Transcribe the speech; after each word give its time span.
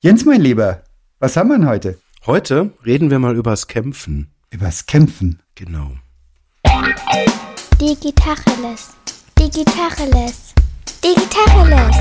Jens, 0.00 0.24
mein 0.24 0.40
Lieber, 0.40 0.84
was 1.18 1.36
haben 1.36 1.48
wir 1.48 1.58
denn 1.58 1.68
heute? 1.68 1.98
Heute 2.24 2.70
reden 2.86 3.10
wir 3.10 3.18
mal 3.18 3.34
übers 3.34 3.66
Kämpfen. 3.66 4.30
Übers 4.48 4.86
Kämpfen? 4.86 5.42
Genau. 5.56 5.90
Digitacheles. 7.80 8.90
Digitacheles. 9.36 10.54
Digitacheles. 11.02 11.96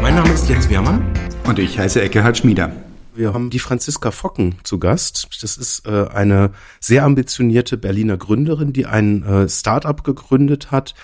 Mein 0.00 0.14
Name 0.14 0.32
ist 0.32 0.48
Jens 0.48 0.70
Wehrmann. 0.70 1.04
Und 1.44 1.58
ich 1.58 1.78
heiße 1.78 2.00
Eckehard 2.00 2.38
Schmieder. 2.38 2.72
Wir 3.16 3.32
haben 3.32 3.48
die 3.48 3.58
Franziska 3.58 4.10
Focken 4.10 4.56
zu 4.62 4.78
Gast. 4.78 5.28
Das 5.40 5.56
ist 5.56 5.86
äh, 5.86 6.06
eine 6.08 6.52
sehr 6.80 7.04
ambitionierte 7.04 7.78
Berliner 7.78 8.18
Gründerin, 8.18 8.74
die 8.74 8.84
ein 8.84 9.22
äh, 9.22 9.48
Startup 9.48 10.04
gegründet 10.04 10.70
hat, 10.70 10.94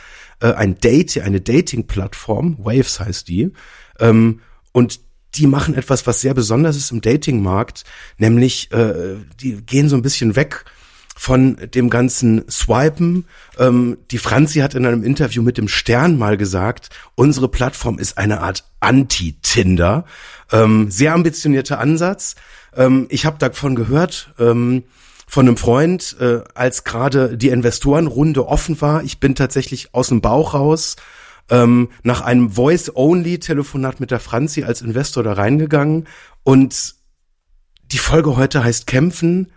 äh, 0.40 0.52
ein 0.52 0.78
Date, 0.78 1.18
eine 1.22 1.40
Dating-Plattform, 1.40 2.58
Waves 2.58 3.00
heißt 3.00 3.28
die. 3.28 3.52
Ähm, 3.98 4.40
und 4.72 5.00
die 5.34 5.46
machen 5.46 5.74
etwas, 5.74 6.06
was 6.06 6.20
sehr 6.20 6.34
besonders 6.34 6.76
ist 6.76 6.90
im 6.90 7.00
Datingmarkt, 7.00 7.84
nämlich 8.18 8.70
äh, 8.72 9.16
die 9.40 9.62
gehen 9.64 9.88
so 9.88 9.96
ein 9.96 10.02
bisschen 10.02 10.36
weg 10.36 10.66
von 11.22 11.56
dem 11.72 11.88
ganzen 11.88 12.50
Swipen. 12.50 13.26
Ähm, 13.56 13.96
die 14.10 14.18
Franzi 14.18 14.58
hat 14.58 14.74
in 14.74 14.84
einem 14.84 15.04
Interview 15.04 15.40
mit 15.40 15.56
dem 15.56 15.68
Stern 15.68 16.18
mal 16.18 16.36
gesagt, 16.36 16.88
unsere 17.14 17.46
Plattform 17.46 18.00
ist 18.00 18.18
eine 18.18 18.40
Art 18.40 18.64
Anti-Tinder. 18.80 20.04
Ähm, 20.50 20.90
sehr 20.90 21.14
ambitionierter 21.14 21.78
Ansatz. 21.78 22.34
Ähm, 22.74 23.06
ich 23.08 23.24
habe 23.24 23.38
davon 23.38 23.76
gehört, 23.76 24.34
ähm, 24.40 24.82
von 25.28 25.46
einem 25.46 25.56
Freund, 25.56 26.16
äh, 26.18 26.40
als 26.54 26.82
gerade 26.82 27.36
die 27.36 27.50
Investorenrunde 27.50 28.48
offen 28.48 28.80
war. 28.80 29.04
Ich 29.04 29.20
bin 29.20 29.36
tatsächlich 29.36 29.94
aus 29.94 30.08
dem 30.08 30.22
Bauch 30.22 30.54
raus 30.54 30.96
ähm, 31.50 31.90
nach 32.02 32.22
einem 32.22 32.50
Voice-Only-Telefonat 32.50 34.00
mit 34.00 34.10
der 34.10 34.18
Franzi 34.18 34.64
als 34.64 34.82
Investor 34.82 35.22
da 35.22 35.34
reingegangen. 35.34 36.08
Und 36.42 36.96
die 37.92 37.98
Folge 37.98 38.36
heute 38.36 38.64
heißt 38.64 38.88
Kämpfen, 38.88 39.52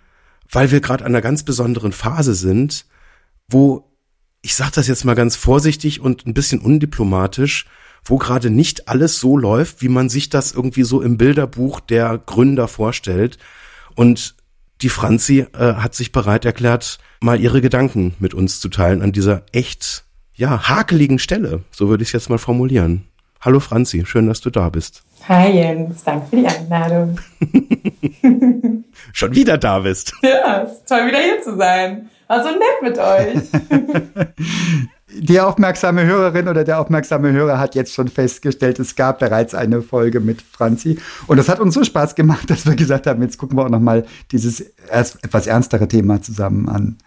weil 0.50 0.72
wir 0.72 0.82
gerade 0.82 1.04
an 1.04 1.12
einer 1.12 1.22
ganz 1.22 1.44
besonderen 1.44 1.92
Phase 1.92 2.34
sind, 2.34 2.86
wo, 3.48 3.92
ich 4.42 4.56
sage 4.56 4.72
das 4.76 4.88
jetzt 4.88 5.06
mal 5.06 5.16
ganz 5.16 5.36
vorsichtig 5.36 6.02
und 6.02 6.26
ein 6.26 6.34
bisschen 6.34 6.60
undiplomatisch, 6.60 7.66
wo 8.04 8.18
gerade 8.18 8.50
nicht 8.50 8.88
alles 8.88 9.20
so 9.20 9.38
läuft, 9.38 9.82
wie 9.82 9.90
man 9.90 10.10
sich 10.10 10.30
das 10.30 10.52
irgendwie 10.52 10.84
so 10.84 11.02
im 11.02 11.18
Bilderbuch 11.18 11.80
der 11.80 12.18
Gründer 12.20 12.68
vorstellt. 12.68 13.40
Und 13.96 14.36
die 14.82 14.90
Franzi 14.90 15.48
äh, 15.54 15.74
hat 15.76 15.96
sich 15.96 16.12
bereit 16.12 16.46
erklärt, 16.46 17.00
mal 17.22 17.40
ihre 17.40 17.62
Gedanken 17.62 18.14
mit 18.20 18.34
uns 18.34 18.60
zu 18.60 18.70
teilen 18.70 19.02
an 19.02 19.12
dieser 19.12 19.44
echt, 19.52 20.06
ja, 20.36 20.68
hakeligen 20.68 21.18
Stelle. 21.18 21.64
So 21.72 21.90
würde 21.90 22.04
ich 22.04 22.10
es 22.10 22.14
jetzt 22.14 22.30
mal 22.30 22.38
formulieren. 22.38 23.08
Hallo 23.42 23.60
Franzi, 23.60 24.06
schön, 24.06 24.28
dass 24.28 24.42
du 24.42 24.50
da 24.50 24.70
bist. 24.70 25.04
Hi 25.28 25.50
Jens, 25.50 26.04
danke 26.04 26.28
für 26.28 26.36
die 26.36 26.48
Einladung. 26.48 27.20
Schon 29.14 29.34
wieder 29.34 29.58
da 29.58 29.80
bist. 29.80 30.14
Ja, 30.22 30.58
ist 30.58 30.88
toll 30.88 31.08
wieder 31.08 31.18
hier 31.18 31.42
zu 31.42 31.58
sein. 31.58 32.10
War 32.28 32.44
so 32.44 32.50
nett 32.50 32.82
mit 32.84 33.00
euch. 33.00 34.28
Die 35.18 35.40
aufmerksame 35.40 36.06
Hörerin 36.06 36.50
oder 36.50 36.66
der 36.66 36.80
aufmerksame 36.80 37.32
Hörer 37.32 37.58
hat 37.58 37.74
jetzt 37.74 37.94
schon 37.94 38.10
festgestellt, 38.10 38.80
es 38.80 38.98
gab 38.98 39.20
bereits 39.20 39.56
eine 39.56 39.82
Folge 39.82 40.20
mit 40.20 40.42
Franzi. 40.42 41.00
Und 41.28 41.38
das 41.38 41.48
hat 41.48 41.62
uns 41.62 41.74
so 41.74 41.86
Spaß 41.86 42.16
gemacht, 42.16 42.50
dass 42.50 42.66
wir 42.66 42.76
gesagt 42.76 43.08
haben, 43.08 43.22
jetzt 43.22 43.38
gucken 43.38 43.58
wir 43.58 43.66
auch 43.66 43.70
noch 43.70 43.80
mal 43.80 44.06
dieses 44.32 44.60
etwas 44.90 45.48
ernstere 45.48 45.88
Thema 45.88 46.22
zusammen 46.22 46.68
an. 46.68 46.98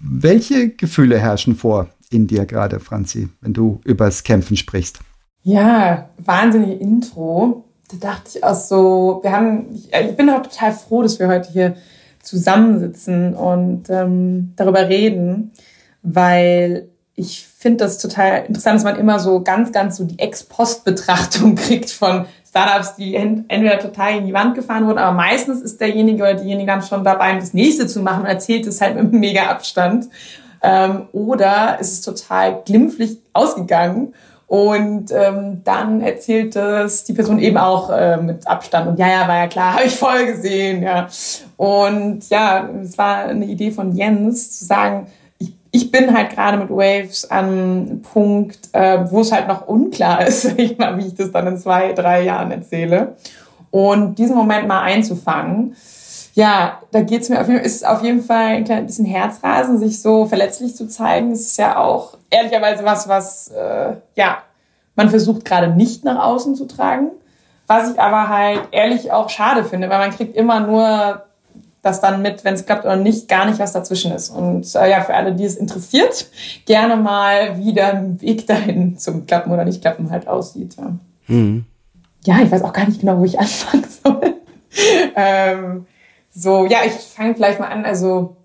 Welche 0.00 0.70
Gefühle 0.70 1.18
herrschen 1.18 1.56
vor 1.56 1.88
in 2.10 2.26
dir 2.26 2.46
gerade, 2.46 2.78
Franzi, 2.78 3.28
wenn 3.40 3.52
du 3.52 3.80
übers 3.84 4.22
Kämpfen 4.22 4.56
sprichst? 4.56 5.00
Ja, 5.42 6.10
wahnsinnige 6.18 6.74
Intro. 6.74 7.65
Da 7.88 7.96
dachte 8.00 8.30
ich 8.34 8.44
auch 8.44 8.54
so, 8.54 9.20
wir 9.22 9.32
haben, 9.32 9.66
ich, 9.72 9.92
ich 9.92 10.16
bin 10.16 10.28
auch 10.30 10.42
total 10.42 10.72
froh, 10.72 11.02
dass 11.02 11.18
wir 11.18 11.28
heute 11.28 11.50
hier 11.52 11.76
zusammensitzen 12.22 13.34
und 13.34 13.88
ähm, 13.88 14.52
darüber 14.56 14.88
reden, 14.88 15.52
weil 16.02 16.88
ich 17.14 17.46
finde 17.46 17.84
das 17.84 17.98
total 17.98 18.44
interessant, 18.46 18.76
dass 18.76 18.84
man 18.84 18.96
immer 18.96 19.18
so 19.18 19.40
ganz, 19.42 19.72
ganz 19.72 19.96
so 19.96 20.04
die 20.04 20.18
Ex-Post-Betrachtung 20.18 21.54
kriegt 21.56 21.90
von 21.90 22.26
Startups, 22.46 22.96
die 22.96 23.14
entweder 23.14 23.78
total 23.78 24.18
in 24.18 24.26
die 24.26 24.32
Wand 24.32 24.54
gefahren 24.54 24.86
wurden, 24.86 24.98
aber 24.98 25.16
meistens 25.16 25.62
ist 25.62 25.80
derjenige 25.80 26.22
oder 26.22 26.34
diejenige 26.34 26.66
dann 26.66 26.82
schon 26.82 27.04
dabei, 27.04 27.34
das 27.34 27.54
nächste 27.54 27.86
zu 27.86 28.00
machen 28.00 28.22
und 28.22 28.26
erzählt 28.26 28.66
es 28.66 28.80
halt 28.80 28.96
mit 28.96 29.12
mega 29.20 29.46
Abstand. 29.46 30.06
Ähm, 30.62 31.08
oder 31.12 31.78
ist 31.80 31.92
es 31.92 32.00
total 32.00 32.62
glimpflich 32.64 33.18
ausgegangen 33.32 34.14
und 34.48 35.10
ähm, 35.10 35.62
dann 35.64 36.00
erzählt 36.00 36.54
es 36.54 37.02
die 37.02 37.14
Person 37.14 37.40
eben 37.40 37.56
auch 37.56 37.90
äh, 37.90 38.16
mit 38.16 38.46
Abstand. 38.46 38.86
Und 38.86 38.98
ja, 38.98 39.08
ja, 39.08 39.28
war 39.28 39.36
ja 39.38 39.46
klar, 39.48 39.74
habe 39.76 39.84
ich 39.84 39.96
voll 39.96 40.26
gesehen, 40.26 40.82
ja. 40.82 41.08
Und 41.56 42.28
ja, 42.30 42.68
es 42.82 42.96
war 42.96 43.24
eine 43.24 43.44
Idee 43.44 43.72
von 43.72 43.96
Jens 43.96 44.58
zu 44.58 44.64
sagen, 44.64 45.08
ich, 45.38 45.52
ich 45.72 45.90
bin 45.90 46.16
halt 46.16 46.30
gerade 46.30 46.58
mit 46.58 46.70
Waves 46.70 47.28
an 47.28 47.44
einem 47.44 48.02
Punkt, 48.02 48.68
äh, 48.72 49.10
wo 49.10 49.20
es 49.20 49.32
halt 49.32 49.48
noch 49.48 49.66
unklar 49.66 50.24
ist, 50.26 50.44
ich 50.58 50.78
mal, 50.78 50.96
wie 50.96 51.08
ich 51.08 51.14
das 51.14 51.32
dann 51.32 51.48
in 51.48 51.58
zwei, 51.58 51.92
drei 51.92 52.22
Jahren 52.22 52.52
erzähle. 52.52 53.16
Und 53.72 54.16
diesen 54.16 54.36
Moment 54.36 54.68
mal 54.68 54.82
einzufangen, 54.82 55.74
ja, 56.36 56.82
da 56.92 57.00
geht's 57.00 57.30
mir 57.30 57.40
auf 57.40 57.48
jeden 57.48 57.60
Fall, 57.60 57.66
ist 57.66 57.86
auf 57.86 58.02
jeden 58.02 58.22
Fall 58.22 58.56
ein 58.56 58.64
kleines 58.64 58.88
bisschen 58.88 59.06
Herzrasen, 59.06 59.78
sich 59.78 60.02
so 60.02 60.26
verletzlich 60.26 60.76
zu 60.76 60.86
zeigen. 60.86 61.30
Das 61.30 61.40
ist 61.40 61.56
ja 61.56 61.78
auch 61.78 62.18
ehrlicherweise 62.28 62.84
was, 62.84 63.08
was 63.08 63.48
äh, 63.48 63.94
ja 64.16 64.42
man 64.96 65.08
versucht 65.08 65.46
gerade 65.46 65.68
nicht 65.68 66.04
nach 66.04 66.22
außen 66.22 66.54
zu 66.54 66.66
tragen. 66.66 67.08
Was 67.66 67.90
ich 67.90 67.98
aber 67.98 68.28
halt 68.28 68.68
ehrlich 68.70 69.12
auch 69.12 69.30
schade 69.30 69.64
finde, 69.64 69.88
weil 69.88 69.98
man 69.98 70.10
kriegt 70.10 70.36
immer 70.36 70.60
nur 70.60 71.22
das 71.82 72.02
dann 72.02 72.20
mit, 72.20 72.44
wenn 72.44 72.54
es 72.54 72.66
klappt 72.66 72.84
oder 72.84 72.96
nicht, 72.96 73.28
gar 73.28 73.46
nicht, 73.46 73.58
was 73.58 73.72
dazwischen 73.72 74.12
ist. 74.12 74.28
Und 74.28 74.74
äh, 74.74 74.90
ja, 74.90 75.00
für 75.00 75.14
alle, 75.14 75.34
die 75.34 75.44
es 75.44 75.56
interessiert, 75.56 76.26
gerne 76.66 76.96
mal, 76.96 77.56
wie 77.58 77.72
der 77.72 78.20
Weg 78.20 78.46
dahin 78.46 78.98
zum 78.98 79.24
Klappen 79.24 79.52
oder 79.52 79.64
nicht 79.64 79.80
Klappen 79.80 80.10
halt 80.10 80.28
aussieht. 80.28 80.76
Ja, 80.76 80.92
mhm. 81.28 81.64
ja 82.24 82.40
ich 82.42 82.50
weiß 82.50 82.62
auch 82.62 82.74
gar 82.74 82.86
nicht 82.86 83.00
genau, 83.00 83.18
wo 83.18 83.24
ich 83.24 83.38
anfangen 83.38 83.86
soll. 84.04 84.34
ähm, 85.16 85.86
so, 86.38 86.66
ja, 86.66 86.80
ich 86.84 86.92
fange 86.92 87.34
vielleicht 87.34 87.58
mal 87.58 87.68
an. 87.68 87.86
Also, 87.86 88.36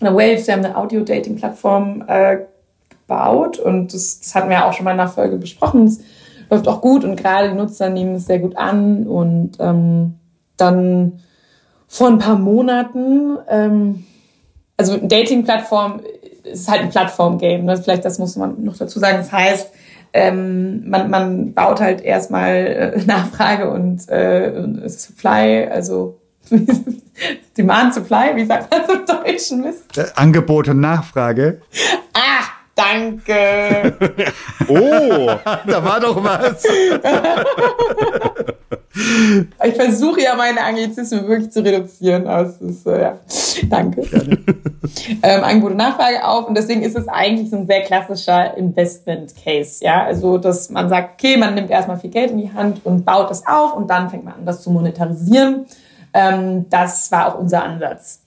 eine 0.00 0.14
Waves, 0.14 0.46
wir 0.46 0.54
haben 0.54 0.64
eine 0.64 0.76
Audio-Dating-Plattform 0.76 2.04
äh, 2.06 2.38
gebaut 2.88 3.58
und 3.58 3.92
das, 3.92 4.20
das 4.20 4.34
hatten 4.34 4.48
wir 4.48 4.64
auch 4.64 4.72
schon 4.72 4.84
mal 4.84 4.92
in 4.92 4.98
der 4.98 5.08
Folge 5.08 5.36
besprochen. 5.38 5.86
Es 5.86 6.00
läuft 6.50 6.68
auch 6.68 6.80
gut 6.80 7.04
und 7.04 7.16
gerade 7.16 7.50
die 7.50 7.56
Nutzer 7.56 7.88
nehmen 7.90 8.14
es 8.14 8.26
sehr 8.26 8.38
gut 8.38 8.56
an 8.56 9.08
und 9.08 9.56
ähm, 9.58 10.14
dann 10.56 11.20
vor 11.88 12.08
ein 12.08 12.18
paar 12.18 12.38
Monaten, 12.38 13.38
ähm, 13.48 14.04
also 14.76 14.96
Dating-Plattform 14.96 16.00
ist 16.44 16.70
halt 16.70 16.82
ein 16.82 16.90
Plattform-Game. 16.90 17.64
Ne? 17.64 17.76
Vielleicht 17.76 18.04
das 18.04 18.20
muss 18.20 18.36
man 18.36 18.62
noch 18.62 18.76
dazu 18.76 19.00
sagen. 19.00 19.18
Das 19.18 19.32
heißt, 19.32 19.70
ähm, 20.12 20.88
man, 20.88 21.10
man 21.10 21.54
baut 21.54 21.80
halt 21.80 22.02
erstmal 22.02 22.54
äh, 22.54 23.00
Nachfrage 23.06 23.68
und 23.68 24.08
äh, 24.08 24.88
Supply, 24.88 25.66
also 25.68 26.21
Demand 27.56 27.94
Supply, 27.94 28.34
wie 28.34 28.44
sagt 28.44 28.70
man 28.70 28.98
im 28.98 29.06
Deutschen 29.06 29.62
Mist? 29.62 29.96
Äh, 29.96 30.04
Angebot 30.16 30.68
und 30.68 30.80
Nachfrage. 30.80 31.62
Ah, 32.12 32.44
danke. 32.74 33.96
oh, 34.68 35.30
da 35.66 35.84
war 35.84 36.00
doch 36.00 36.22
was. 36.22 36.64
ich 39.64 39.74
versuche 39.74 40.22
ja 40.22 40.34
meine 40.34 40.62
Anglizismen 40.62 41.26
wirklich 41.28 41.50
zu 41.50 41.64
reduzieren, 41.64 42.26
aber 42.26 42.48
es 42.48 42.60
ist, 42.60 42.86
äh, 42.86 43.02
ja, 43.02 43.18
danke. 43.68 44.02
ähm, 45.22 45.44
Angebot 45.44 45.72
und 45.72 45.78
Nachfrage 45.78 46.26
auf 46.26 46.48
und 46.48 46.56
deswegen 46.56 46.82
ist 46.82 46.96
es 46.96 47.08
eigentlich 47.08 47.50
so 47.50 47.56
ein 47.56 47.66
sehr 47.66 47.82
klassischer 47.82 48.56
Investment 48.56 49.34
Case, 49.42 49.84
ja, 49.84 50.04
also 50.04 50.38
dass 50.38 50.70
man 50.70 50.88
sagt, 50.88 51.20
okay, 51.20 51.36
man 51.36 51.54
nimmt 51.54 51.70
erstmal 51.70 51.98
viel 51.98 52.10
Geld 52.10 52.30
in 52.32 52.38
die 52.38 52.52
Hand 52.52 52.80
und 52.84 53.04
baut 53.04 53.30
das 53.30 53.46
auf 53.46 53.74
und 53.74 53.88
dann 53.88 54.10
fängt 54.10 54.24
man 54.24 54.34
an, 54.34 54.46
das 54.46 54.62
zu 54.62 54.70
monetarisieren 54.70 55.66
ähm, 56.14 56.68
das 56.70 57.10
war 57.12 57.28
auch 57.28 57.38
unser 57.38 57.62
Ansatz. 57.62 58.20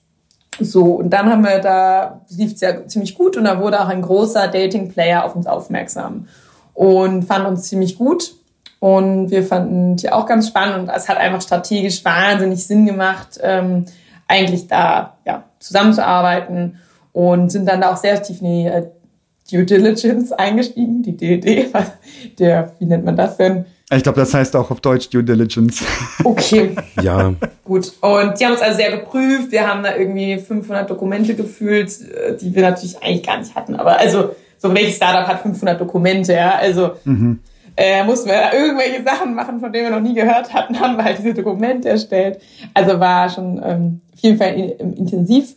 So, 0.59 0.95
und 0.95 1.09
dann 1.09 1.29
haben 1.29 1.43
wir 1.43 1.59
da, 1.59 2.21
lief 2.29 2.53
es 2.53 2.61
ja 2.61 2.87
ziemlich 2.87 3.15
gut 3.15 3.35
und 3.35 3.43
da 3.43 3.59
wurde 3.59 3.81
auch 3.81 3.89
ein 3.89 4.01
großer 4.01 4.47
Dating-Player 4.47 5.25
auf 5.25 5.35
uns 5.35 5.47
aufmerksam 5.47 6.27
und 6.73 7.23
fand 7.23 7.45
uns 7.45 7.63
ziemlich 7.63 7.97
gut. 7.97 8.35
Und 8.79 9.31
wir 9.31 9.43
fanden 9.43 9.95
die 9.95 10.11
auch 10.11 10.25
ganz 10.25 10.47
spannend 10.47 10.77
und 10.77 10.95
es 10.95 11.09
hat 11.09 11.17
einfach 11.17 11.41
strategisch 11.41 12.05
wahnsinnig 12.05 12.65
Sinn 12.65 12.85
gemacht, 12.85 13.39
ähm, 13.41 13.85
eigentlich 14.27 14.67
da 14.67 15.17
ja, 15.25 15.43
zusammenzuarbeiten 15.59 16.79
und 17.11 17.51
sind 17.51 17.67
dann 17.67 17.81
da 17.81 17.91
auch 17.93 17.97
sehr 17.97 18.21
tief 18.21 18.41
in 18.41 18.47
die 18.47 18.65
äh, 18.65 18.87
Due 19.51 19.63
Diligence 19.63 20.31
eingestiegen, 20.31 21.03
die 21.03 21.15
DD, 21.15 21.71
der, 22.39 22.73
wie 22.79 22.85
nennt 22.85 23.05
man 23.05 23.15
das 23.15 23.37
denn? 23.37 23.65
Ich 23.91 24.01
glaube, 24.01 24.19
das 24.19 24.33
heißt 24.33 24.55
auch 24.55 24.71
auf 24.71 24.81
Deutsch 24.81 25.09
Due 25.09 25.23
Diligence. 25.23 25.83
Okay. 26.23 26.75
ja. 27.01 27.33
Gut. 27.63 27.93
Und 28.01 28.39
die 28.39 28.45
haben 28.45 28.53
uns 28.53 28.61
also 28.61 28.77
sehr 28.77 28.97
geprüft. 28.97 29.51
Wir 29.51 29.67
haben 29.67 29.83
da 29.83 29.95
irgendwie 29.95 30.39
500 30.39 30.89
Dokumente 30.89 31.35
gefühlt, 31.35 31.91
äh, 32.01 32.35
die 32.35 32.55
wir 32.55 32.63
natürlich 32.63 33.01
eigentlich 33.03 33.23
gar 33.23 33.37
nicht 33.37 33.53
hatten. 33.53 33.75
Aber 33.75 33.99
also, 33.99 34.35
so 34.57 34.73
welches 34.73 34.95
Startup 34.95 35.27
hat 35.27 35.41
500 35.41 35.79
Dokumente, 35.79 36.33
ja? 36.33 36.55
Also, 36.55 36.93
mhm. 37.03 37.39
äh, 37.77 38.03
mussten 38.03 38.29
wir 38.29 38.35
da 38.35 38.53
irgendwelche 38.53 39.03
Sachen 39.03 39.35
machen, 39.35 39.59
von 39.59 39.71
denen 39.71 39.89
wir 39.89 39.95
noch 39.95 40.07
nie 40.07 40.15
gehört 40.15 40.51
hatten, 40.51 40.79
haben 40.79 40.97
wir 40.97 41.03
halt 41.03 41.19
diese 41.19 41.35
Dokumente 41.35 41.89
erstellt. 41.89 42.41
Also 42.73 42.99
war 42.99 43.29
schon 43.29 43.61
ähm, 43.63 44.01
auf 44.13 44.19
jeden 44.19 44.37
Fall 44.39 44.55
in, 44.55 44.93
intensiv 44.93 45.53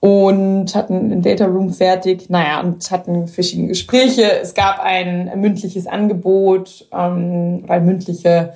und 0.00 0.74
hatten 0.74 1.10
ein 1.10 1.22
Data 1.22 1.46
Room 1.46 1.72
fertig, 1.72 2.30
naja, 2.30 2.60
und 2.60 2.88
hatten 2.90 3.26
verschiedene 3.26 3.68
Gespräche. 3.68 4.40
Es 4.40 4.54
gab 4.54 4.78
ein 4.78 5.32
mündliches 5.40 5.86
Angebot, 5.86 6.86
ähm, 6.92 7.64
eine 7.68 7.84
mündliche 7.84 8.54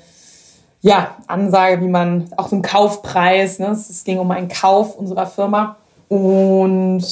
ja, 0.83 1.17
Ansage, 1.27 1.81
wie 1.81 1.89
man, 1.89 2.29
auch 2.37 2.49
so 2.49 2.57
ein 2.57 2.63
Kaufpreis, 2.63 3.59
ne? 3.59 3.69
es 3.69 4.05
ging 4.05 4.19
um 4.19 4.31
einen 4.31 4.49
Kauf 4.49 4.97
unserer 4.97 5.27
Firma. 5.27 5.77
Und 6.09 7.05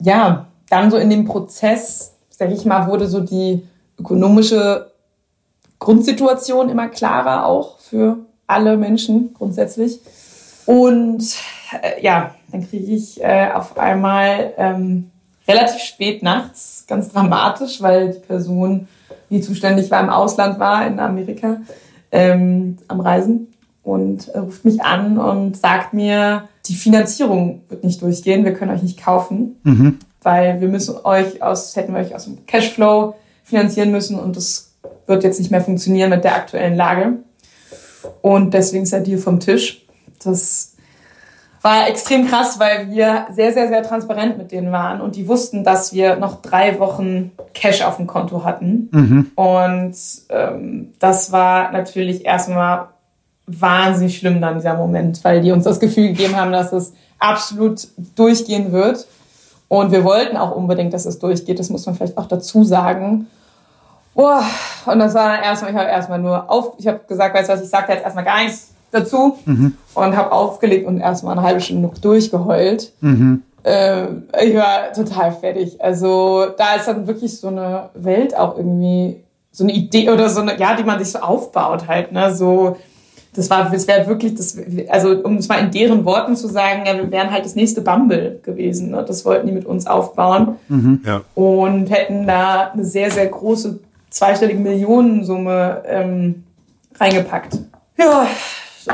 ja, 0.00 0.46
dann 0.68 0.90
so 0.90 0.96
in 0.96 1.10
dem 1.10 1.24
Prozess, 1.24 2.14
sag 2.30 2.50
ich 2.50 2.64
mal, 2.64 2.88
wurde 2.88 3.06
so 3.06 3.20
die 3.20 3.66
ökonomische 3.98 4.92
Grundsituation 5.78 6.68
immer 6.68 6.88
klarer 6.88 7.46
auch 7.46 7.78
für 7.78 8.18
alle 8.46 8.76
Menschen 8.76 9.32
grundsätzlich. 9.34 10.00
Und 10.68 11.24
äh, 11.80 12.02
ja, 12.02 12.34
dann 12.52 12.68
kriege 12.68 12.92
ich 12.92 13.24
äh, 13.24 13.48
auf 13.54 13.78
einmal 13.78 14.52
ähm, 14.58 15.10
relativ 15.48 15.80
spät 15.80 16.22
nachts, 16.22 16.84
ganz 16.86 17.08
dramatisch, 17.08 17.80
weil 17.80 18.10
die 18.10 18.18
Person, 18.18 18.86
die 19.30 19.40
zuständig 19.40 19.90
war 19.90 20.02
im 20.02 20.10
Ausland 20.10 20.58
war, 20.58 20.86
in 20.86 21.00
Amerika, 21.00 21.62
ähm, 22.12 22.76
am 22.86 23.00
Reisen 23.00 23.46
und 23.82 24.28
äh, 24.28 24.40
ruft 24.40 24.66
mich 24.66 24.82
an 24.82 25.16
und 25.16 25.56
sagt 25.56 25.94
mir, 25.94 26.46
die 26.66 26.74
Finanzierung 26.74 27.62
wird 27.70 27.82
nicht 27.82 28.02
durchgehen, 28.02 28.44
wir 28.44 28.52
können 28.52 28.70
euch 28.70 28.82
nicht 28.82 29.02
kaufen, 29.02 29.56
mhm. 29.62 29.98
weil 30.22 30.60
wir 30.60 30.68
müssen 30.68 30.96
euch 31.02 31.42
aus, 31.42 31.76
hätten 31.76 31.94
wir 31.94 32.00
euch 32.02 32.14
aus 32.14 32.24
dem 32.24 32.44
Cashflow 32.44 33.14
finanzieren 33.42 33.90
müssen 33.90 34.20
und 34.20 34.36
das 34.36 34.74
wird 35.06 35.24
jetzt 35.24 35.38
nicht 35.38 35.50
mehr 35.50 35.62
funktionieren 35.62 36.10
mit 36.10 36.24
der 36.24 36.36
aktuellen 36.36 36.76
Lage. 36.76 37.20
Und 38.20 38.52
deswegen 38.52 38.84
seid 38.84 39.08
ihr 39.08 39.18
vom 39.18 39.40
Tisch. 39.40 39.87
Das 40.28 40.76
war 41.62 41.88
extrem 41.88 42.28
krass, 42.28 42.58
weil 42.58 42.90
wir 42.90 43.26
sehr, 43.30 43.52
sehr, 43.52 43.68
sehr 43.68 43.82
transparent 43.82 44.38
mit 44.38 44.52
denen 44.52 44.70
waren 44.70 45.00
und 45.00 45.16
die 45.16 45.26
wussten, 45.26 45.64
dass 45.64 45.92
wir 45.92 46.16
noch 46.16 46.40
drei 46.40 46.78
Wochen 46.78 47.32
Cash 47.54 47.82
auf 47.82 47.96
dem 47.96 48.06
Konto 48.06 48.44
hatten. 48.44 48.88
Mhm. 48.92 49.30
Und 49.34 49.94
ähm, 50.28 50.94
das 50.98 51.32
war 51.32 51.72
natürlich 51.72 52.24
erstmal 52.24 52.88
wahnsinnig 53.46 54.18
schlimm 54.18 54.40
dann 54.40 54.54
dieser 54.54 54.76
Moment, 54.76 55.24
weil 55.24 55.40
die 55.40 55.50
uns 55.52 55.64
das 55.64 55.80
Gefühl 55.80 56.08
gegeben 56.08 56.36
haben, 56.36 56.52
dass 56.52 56.72
es 56.72 56.92
absolut 57.18 57.88
durchgehen 58.14 58.72
wird. 58.72 59.06
Und 59.68 59.90
wir 59.90 60.04
wollten 60.04 60.36
auch 60.36 60.54
unbedingt, 60.54 60.94
dass 60.94 61.06
es 61.06 61.18
durchgeht. 61.18 61.58
Das 61.58 61.70
muss 61.70 61.84
man 61.86 61.94
vielleicht 61.94 62.16
auch 62.16 62.26
dazu 62.26 62.64
sagen. 62.64 63.26
Oh, 64.14 64.40
und 64.86 64.98
das 64.98 65.14
war 65.14 65.34
dann 65.34 65.42
erstmal, 65.42 65.72
ich 65.72 65.76
habe 65.76 65.88
erstmal 65.88 66.18
nur 66.18 66.50
auf, 66.50 66.74
ich 66.78 66.86
habe 66.86 67.00
gesagt, 67.06 67.34
weißt 67.34 67.48
du 67.48 67.52
was, 67.52 67.62
ich 67.62 67.68
sage 67.68 67.92
jetzt 67.92 68.04
erstmal 68.04 68.24
gar 68.24 68.42
nichts 68.42 68.70
dazu 68.90 69.38
mhm. 69.44 69.74
und 69.94 70.16
habe 70.16 70.32
aufgelegt 70.32 70.86
und 70.86 71.00
erstmal 71.00 71.36
eine 71.36 71.46
halbe 71.46 71.60
Stunde 71.60 71.90
durchgeheult. 72.00 72.92
Mhm. 73.00 73.42
Äh, 73.62 74.06
ich 74.44 74.54
war 74.54 74.92
total 74.94 75.32
fertig. 75.32 75.82
Also 75.82 76.46
da 76.56 76.76
ist 76.76 76.88
dann 76.88 77.06
wirklich 77.06 77.38
so 77.38 77.48
eine 77.48 77.90
Welt 77.94 78.36
auch 78.36 78.56
irgendwie, 78.56 79.22
so 79.52 79.64
eine 79.64 79.72
Idee 79.72 80.10
oder 80.10 80.28
so 80.28 80.40
eine, 80.40 80.58
ja, 80.58 80.74
die 80.76 80.84
man 80.84 80.98
sich 80.98 81.12
so 81.12 81.18
aufbaut 81.18 81.88
halt, 81.88 82.12
ne, 82.12 82.34
so, 82.34 82.76
das 83.34 83.50
war, 83.50 83.70
das 83.70 83.86
wäre 83.86 84.06
wirklich, 84.06 84.34
das, 84.34 84.56
also 84.88 85.10
um 85.22 85.36
es 85.36 85.48
mal 85.48 85.58
in 85.58 85.70
deren 85.70 86.04
Worten 86.04 86.34
zu 86.34 86.48
sagen, 86.48 86.84
ja, 86.86 86.96
wir 86.96 87.10
wären 87.10 87.30
halt 87.30 87.44
das 87.44 87.54
nächste 87.54 87.82
Bumble 87.82 88.40
gewesen. 88.42 88.90
Ne? 88.90 89.04
Das 89.06 89.24
wollten 89.24 89.46
die 89.46 89.52
mit 89.52 89.64
uns 89.64 89.86
aufbauen 89.86 90.56
mhm. 90.68 91.02
ja. 91.06 91.20
und 91.34 91.88
hätten 91.90 92.26
da 92.26 92.70
eine 92.72 92.84
sehr, 92.84 93.10
sehr 93.10 93.26
große 93.26 93.78
zweistellige 94.10 94.58
Millionensumme 94.58 95.82
ähm, 95.86 96.44
reingepackt. 96.98 97.58
Ja, 97.96 98.26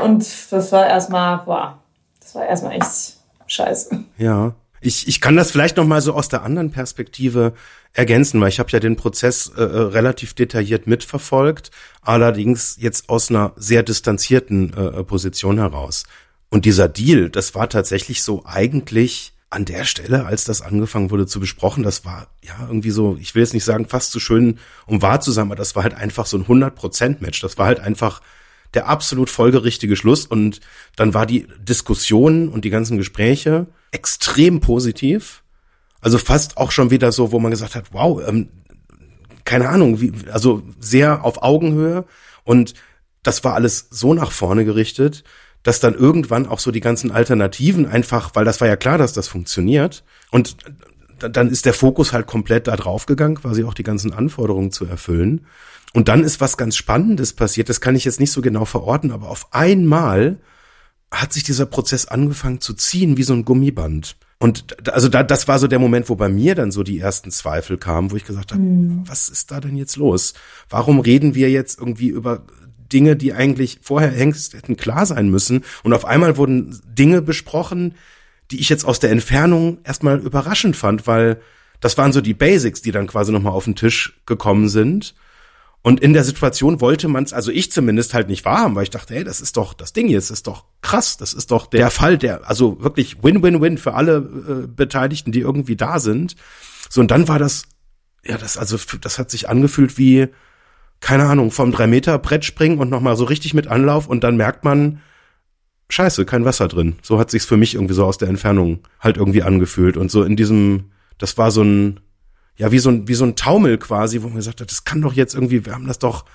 und 0.01 0.25
das 0.51 0.71
war 0.71 0.87
erstmal, 0.87 1.39
boah, 1.45 1.79
das 2.19 2.35
war 2.35 2.45
erstmal 2.45 2.73
echt 2.73 3.17
scheiße. 3.47 4.03
Ja. 4.17 4.53
Ich, 4.81 5.07
ich 5.07 5.19
kann 5.19 5.35
das 5.35 5.51
vielleicht 5.51 5.77
noch 5.77 5.85
mal 5.85 6.01
so 6.01 6.13
aus 6.13 6.29
der 6.29 6.43
anderen 6.43 6.71
Perspektive 6.71 7.53
ergänzen, 7.93 8.39
weil 8.41 8.49
ich 8.49 8.59
habe 8.59 8.69
ja 8.71 8.79
den 8.79 8.97
Prozess 8.97 9.51
äh, 9.57 9.61
äh, 9.61 9.63
relativ 9.63 10.33
detailliert 10.33 10.85
mitverfolgt, 10.85 11.71
allerdings 12.01 12.77
jetzt 12.79 13.09
aus 13.09 13.29
einer 13.29 13.53
sehr 13.55 13.83
distanzierten 13.83 14.73
äh, 14.73 15.03
Position 15.03 15.57
heraus. 15.57 16.03
Und 16.49 16.65
dieser 16.65 16.87
Deal, 16.87 17.29
das 17.29 17.55
war 17.55 17.69
tatsächlich 17.69 18.21
so 18.21 18.43
eigentlich 18.45 19.33
an 19.49 19.65
der 19.65 19.85
Stelle, 19.85 20.25
als 20.25 20.43
das 20.43 20.61
angefangen 20.61 21.11
wurde 21.11 21.27
zu 21.27 21.39
besprochen, 21.39 21.83
das 21.83 22.03
war 22.03 22.27
ja 22.41 22.55
irgendwie 22.67 22.91
so, 22.91 23.17
ich 23.19 23.35
will 23.35 23.43
jetzt 23.43 23.53
nicht 23.53 23.63
sagen 23.63 23.87
fast 23.87 24.11
zu 24.11 24.19
schön, 24.19 24.59
um 24.85 25.01
wahr 25.01 25.21
zu 25.21 25.31
sein, 25.31 25.45
aber 25.45 25.55
das 25.55 25.75
war 25.75 25.83
halt 25.83 25.95
einfach 25.95 26.25
so 26.25 26.37
ein 26.37 26.45
100%-Match. 26.45 27.39
Das 27.39 27.57
war 27.57 27.67
halt 27.67 27.79
einfach 27.79 28.21
der 28.75 28.87
absolut 28.87 29.29
folgerichtige 29.29 29.95
Schluss. 29.95 30.25
Und 30.25 30.61
dann 30.95 31.13
war 31.13 31.25
die 31.25 31.47
Diskussion 31.59 32.49
und 32.49 32.65
die 32.65 32.69
ganzen 32.69 32.97
Gespräche 32.97 33.67
extrem 33.91 34.59
positiv. 34.59 35.43
Also 36.01 36.17
fast 36.17 36.57
auch 36.57 36.71
schon 36.71 36.91
wieder 36.91 37.11
so, 37.11 37.31
wo 37.31 37.39
man 37.39 37.51
gesagt 37.51 37.75
hat, 37.75 37.85
wow, 37.91 38.21
ähm, 38.27 38.49
keine 39.45 39.69
Ahnung, 39.69 40.01
wie, 40.01 40.13
also 40.31 40.63
sehr 40.79 41.23
auf 41.23 41.41
Augenhöhe. 41.41 42.05
Und 42.43 42.73
das 43.23 43.43
war 43.43 43.53
alles 43.53 43.87
so 43.89 44.13
nach 44.13 44.31
vorne 44.31 44.65
gerichtet, 44.65 45.23
dass 45.63 45.79
dann 45.79 45.95
irgendwann 45.95 46.45
auch 46.45 46.59
so 46.59 46.71
die 46.71 46.81
ganzen 46.81 47.09
Alternativen 47.09 47.87
einfach, 47.87 48.31
weil 48.35 48.45
das 48.45 48.61
war 48.61 48.67
ja 48.67 48.75
klar, 48.75 48.99
dass 48.99 49.13
das 49.13 49.27
funktioniert. 49.27 50.03
Und 50.29 50.57
dann 51.17 51.49
ist 51.49 51.65
der 51.65 51.73
Fokus 51.73 52.13
halt 52.13 52.27
komplett 52.27 52.67
da 52.67 52.75
drauf 52.75 53.05
gegangen, 53.05 53.35
quasi 53.35 53.63
auch 53.63 53.73
die 53.73 53.83
ganzen 53.83 54.13
Anforderungen 54.13 54.71
zu 54.71 54.85
erfüllen. 54.85 55.47
Und 55.95 56.09
dann 56.09 56.25
ist 56.25 56.41
was 56.41 56.57
ganz 56.57 56.75
Spannendes 56.75 57.31
passiert, 57.31 57.69
das 57.69 57.79
kann 57.79 57.95
ich 57.95 58.03
jetzt 58.03 58.19
nicht 58.19 58.33
so 58.33 58.41
genau 58.41 58.65
verorten, 58.65 59.11
aber 59.11 59.29
auf 59.29 59.53
einmal 59.53 60.39
hat 61.09 61.31
sich 61.31 61.43
dieser 61.43 61.65
Prozess 61.65 62.05
angefangen 62.05 62.59
zu 62.59 62.73
ziehen 62.73 63.15
wie 63.15 63.23
so 63.23 63.31
ein 63.31 63.45
Gummiband. 63.45 64.17
Und 64.37 64.89
also 64.89 65.07
da, 65.07 65.23
das 65.23 65.47
war 65.47 65.57
so 65.57 65.67
der 65.67 65.79
Moment, 65.79 66.09
wo 66.09 66.15
bei 66.15 66.27
mir 66.27 66.53
dann 66.53 66.73
so 66.73 66.83
die 66.83 66.99
ersten 66.99 67.31
Zweifel 67.31 67.77
kamen, 67.77 68.11
wo 68.11 68.17
ich 68.17 68.25
gesagt 68.25 68.51
habe, 68.51 68.61
mhm. 68.61 69.03
was 69.07 69.29
ist 69.29 69.51
da 69.51 69.61
denn 69.61 69.77
jetzt 69.77 69.95
los? 69.95 70.33
Warum 70.69 70.99
reden 70.99 71.33
wir 71.33 71.49
jetzt 71.49 71.79
irgendwie 71.79 72.09
über 72.09 72.43
Dinge, 72.91 73.15
die 73.15 73.31
eigentlich 73.31 73.79
vorher 73.81 74.11
hängst, 74.11 74.53
hätten 74.53 74.75
klar 74.75 75.05
sein 75.05 75.29
müssen? 75.29 75.63
Und 75.83 75.93
auf 75.93 76.03
einmal 76.03 76.35
wurden 76.35 76.77
Dinge 76.85 77.21
besprochen, 77.21 77.95
die 78.51 78.59
ich 78.59 78.67
jetzt 78.67 78.83
aus 78.83 78.99
der 78.99 79.11
Entfernung 79.11 79.77
erstmal 79.85 80.19
überraschend 80.19 80.75
fand, 80.75 81.07
weil 81.07 81.39
das 81.79 81.97
waren 81.97 82.11
so 82.11 82.19
die 82.19 82.33
Basics, 82.33 82.81
die 82.81 82.91
dann 82.91 83.07
quasi 83.07 83.31
nochmal 83.31 83.53
auf 83.53 83.63
den 83.63 83.77
Tisch 83.77 84.19
gekommen 84.25 84.67
sind. 84.67 85.15
Und 85.85 85.99
in 85.99 86.13
der 86.13 86.23
Situation 86.23 86.81
wollte 86.81 87.07
man 87.07 87.25
es, 87.25 87.31
also 87.31 87.51
ich 87.51 87.71
zumindest 87.71 88.15
halt 88.15 88.27
nicht 88.27 88.43
wahrhaben, 88.43 88.73
weil 88.73 88.81
ich 88.81 88.89
dachte, 88.89 89.13
hey, 89.13 89.23
das 89.23 89.39
ist 89.39 89.55
doch 89.55 89.75
das 89.75 89.93
Ding 89.93 90.07
jetzt, 90.07 90.31
ist 90.31 90.47
doch 90.47 90.65
krass, 90.81 91.15
das 91.15 91.31
ist 91.31 91.51
doch 91.51 91.67
der 91.67 91.91
Fall, 91.91 92.17
der, 92.17 92.49
also 92.49 92.81
wirklich 92.81 93.23
Win-Win-Win 93.23 93.77
für 93.77 93.93
alle 93.93 94.15
äh, 94.15 94.67
Beteiligten, 94.67 95.31
die 95.31 95.41
irgendwie 95.41 95.75
da 95.75 95.99
sind. 95.99 96.37
So, 96.89 97.01
und 97.01 97.11
dann 97.11 97.27
war 97.27 97.37
das, 97.37 97.65
ja, 98.25 98.35
das, 98.35 98.57
also, 98.57 98.79
das 98.99 99.19
hat 99.19 99.29
sich 99.29 99.47
angefühlt 99.47 99.99
wie, 99.99 100.29
keine 101.01 101.25
Ahnung, 101.25 101.51
vom 101.51 101.71
drei 101.71 101.85
Meter 101.85 102.17
Brett 102.17 102.45
springen 102.45 102.79
und 102.79 102.89
nochmal 102.89 103.15
so 103.15 103.25
richtig 103.25 103.53
mit 103.53 103.67
Anlauf 103.67 104.07
und 104.07 104.23
dann 104.23 104.37
merkt 104.37 104.63
man, 104.63 105.03
scheiße, 105.89 106.25
kein 106.25 106.45
Wasser 106.45 106.67
drin. 106.67 106.95
So 107.03 107.19
hat 107.19 107.29
sich's 107.29 107.45
für 107.45 107.57
mich 107.57 107.75
irgendwie 107.75 107.93
so 107.93 108.05
aus 108.05 108.17
der 108.17 108.29
Entfernung 108.29 108.79
halt 108.99 109.17
irgendwie 109.17 109.43
angefühlt 109.43 109.97
und 109.97 110.09
so 110.09 110.23
in 110.23 110.35
diesem, 110.35 110.85
das 111.19 111.37
war 111.37 111.51
so 111.51 111.61
ein, 111.61 111.99
ja, 112.57 112.71
wie 112.71 112.79
so 112.79 112.89
ein, 112.89 113.07
wie 113.07 113.13
so 113.13 113.25
ein 113.25 113.35
Taumel 113.35 113.77
quasi, 113.77 114.21
wo 114.21 114.27
man 114.27 114.37
gesagt 114.37 114.61
hat, 114.61 114.71
das 114.71 114.83
kann 114.83 115.01
doch 115.01 115.13
jetzt 115.13 115.33
irgendwie, 115.33 115.65
wir 115.65 115.73
haben 115.73 115.87
das 115.87 115.99
doch, 115.99 116.25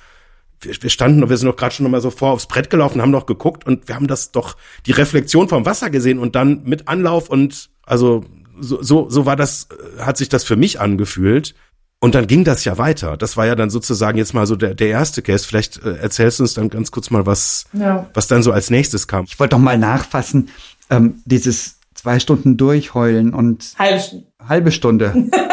wir, 0.60 0.74
wir 0.80 0.90
standen, 0.90 1.28
wir 1.28 1.36
sind 1.36 1.48
doch 1.48 1.56
gerade 1.56 1.74
schon 1.74 1.84
nochmal 1.84 2.00
so 2.00 2.10
vor 2.10 2.32
aufs 2.32 2.46
Brett 2.46 2.70
gelaufen, 2.70 3.00
haben 3.00 3.12
doch 3.12 3.26
geguckt 3.26 3.66
und 3.66 3.88
wir 3.88 3.94
haben 3.94 4.06
das 4.06 4.32
doch, 4.32 4.56
die 4.86 4.92
Reflexion 4.92 5.48
vom 5.48 5.64
Wasser 5.64 5.90
gesehen 5.90 6.18
und 6.18 6.36
dann 6.36 6.62
mit 6.64 6.88
Anlauf 6.88 7.30
und, 7.30 7.70
also, 7.84 8.24
so, 8.60 8.82
so, 8.82 9.08
so 9.08 9.24
war 9.24 9.36
das, 9.36 9.68
äh, 9.70 10.02
hat 10.02 10.18
sich 10.18 10.28
das 10.28 10.44
für 10.44 10.56
mich 10.56 10.80
angefühlt. 10.80 11.54
Und 12.02 12.14
dann 12.14 12.26
ging 12.26 12.44
das 12.44 12.64
ja 12.64 12.78
weiter. 12.78 13.18
Das 13.18 13.36
war 13.36 13.46
ja 13.46 13.54
dann 13.54 13.68
sozusagen 13.68 14.16
jetzt 14.16 14.32
mal 14.32 14.46
so 14.46 14.56
der, 14.56 14.74
der 14.74 14.88
erste 14.88 15.20
Case. 15.20 15.46
Vielleicht 15.46 15.82
äh, 15.84 15.96
erzählst 15.96 16.38
du 16.38 16.44
uns 16.44 16.54
dann 16.54 16.70
ganz 16.70 16.90
kurz 16.90 17.10
mal, 17.10 17.26
was, 17.26 17.66
ja. 17.74 18.08
was 18.14 18.26
dann 18.26 18.42
so 18.42 18.52
als 18.52 18.70
nächstes 18.70 19.06
kam. 19.06 19.26
Ich 19.26 19.38
wollte 19.38 19.56
doch 19.56 19.62
mal 19.62 19.76
nachfassen, 19.76 20.48
ähm, 20.88 21.20
dieses 21.26 21.78
zwei 21.94 22.18
Stunden 22.18 22.56
durchheulen 22.56 23.34
und 23.34 23.74
halbe, 23.78 24.02
halbe 24.46 24.72
Stunde. 24.72 25.28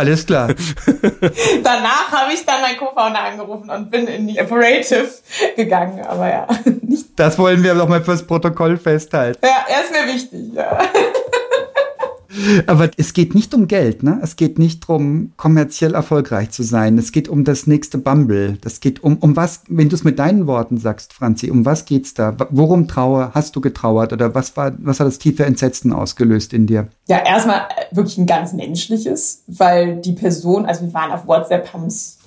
Alles 0.00 0.24
klar. 0.24 0.48
Danach 1.62 2.10
habe 2.10 2.32
ich 2.32 2.46
dann 2.46 2.62
meinen 2.62 2.78
Co-Founder 2.78 3.22
angerufen 3.22 3.68
und 3.68 3.90
bin 3.90 4.06
in 4.06 4.28
die 4.28 4.40
Operative 4.40 5.10
gegangen, 5.56 6.00
aber 6.06 6.26
ja. 6.26 6.46
Nicht. 6.80 7.08
Das 7.16 7.38
wollen 7.38 7.62
wir 7.62 7.74
doch 7.74 7.86
mal 7.86 8.02
fürs 8.02 8.26
Protokoll 8.26 8.78
festhalten. 8.78 9.44
Ja, 9.44 9.66
er 9.68 9.84
ist 9.84 9.92
mir 9.92 10.10
wichtig, 10.10 10.54
ja. 10.54 10.78
Aber 12.66 12.90
es 12.96 13.12
geht 13.12 13.34
nicht 13.34 13.54
um 13.54 13.66
Geld, 13.66 14.02
ne? 14.02 14.20
Es 14.22 14.36
geht 14.36 14.58
nicht 14.58 14.84
darum, 14.84 15.32
kommerziell 15.36 15.94
erfolgreich 15.94 16.50
zu 16.50 16.62
sein. 16.62 16.96
Es 16.98 17.12
geht 17.12 17.28
um 17.28 17.44
das 17.44 17.66
nächste 17.66 17.98
Bumble. 17.98 18.58
Das 18.60 18.80
geht 18.80 19.02
um, 19.02 19.16
um 19.18 19.36
was, 19.36 19.62
wenn 19.68 19.88
du 19.88 19.96
es 19.96 20.04
mit 20.04 20.18
deinen 20.18 20.46
Worten 20.46 20.78
sagst, 20.78 21.12
Franzi, 21.12 21.50
um 21.50 21.64
was 21.64 21.84
geht's 21.84 22.14
da? 22.14 22.36
Worum 22.50 22.88
Trauer, 22.88 23.32
hast 23.34 23.56
du 23.56 23.60
getrauert 23.60 24.12
oder 24.12 24.34
was 24.34 24.56
war, 24.56 24.72
was 24.78 25.00
hat 25.00 25.06
das 25.06 25.18
tiefe 25.18 25.44
Entsetzen 25.44 25.92
ausgelöst 25.92 26.52
in 26.52 26.66
dir? 26.66 26.88
Ja, 27.08 27.18
erstmal 27.24 27.62
wirklich 27.90 28.18
ein 28.18 28.26
ganz 28.26 28.52
menschliches, 28.52 29.42
weil 29.46 29.96
die 29.96 30.12
Person, 30.12 30.66
also 30.66 30.82
wir 30.82 30.94
waren 30.94 31.12
auf 31.12 31.26
WhatsApp, 31.26 31.72
haben 31.72 31.86
es 31.86 32.19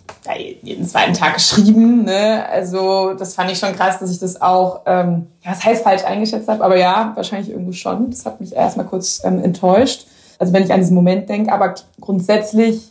jeden 0.62 0.86
zweiten 0.88 1.14
Tag 1.14 1.36
geschrieben. 1.36 2.06
Ne? 2.06 2.46
Also 2.50 3.14
das 3.14 3.36
fand 3.36 3.52
ich 3.52 3.60
schon 3.60 3.76
krass, 3.76 4.00
dass 4.00 4.12
ich 4.12 4.20
das 4.20 4.42
auch, 4.42 4.82
ähm, 4.86 5.28
ja, 5.44 5.52
das 5.52 5.64
heißt 5.64 5.84
falsch 5.84 6.04
eingeschätzt 6.04 6.48
habe, 6.48 6.64
aber 6.64 6.78
ja, 6.78 7.12
wahrscheinlich 7.16 7.50
irgendwo 7.50 7.74
schon. 7.74 8.10
Das 8.10 8.26
hat 8.26 8.40
mich 8.40 8.56
erstmal 8.56 8.86
kurz 8.86 9.22
ähm, 9.24 9.44
enttäuscht. 9.44 10.08
Also 10.40 10.54
wenn 10.54 10.64
ich 10.64 10.74
an 10.74 10.80
diesen 10.80 10.96
Moment 10.96 11.30
denke, 11.30 11.52
aber 11.52 11.76
grundsätzlich, 12.00 12.82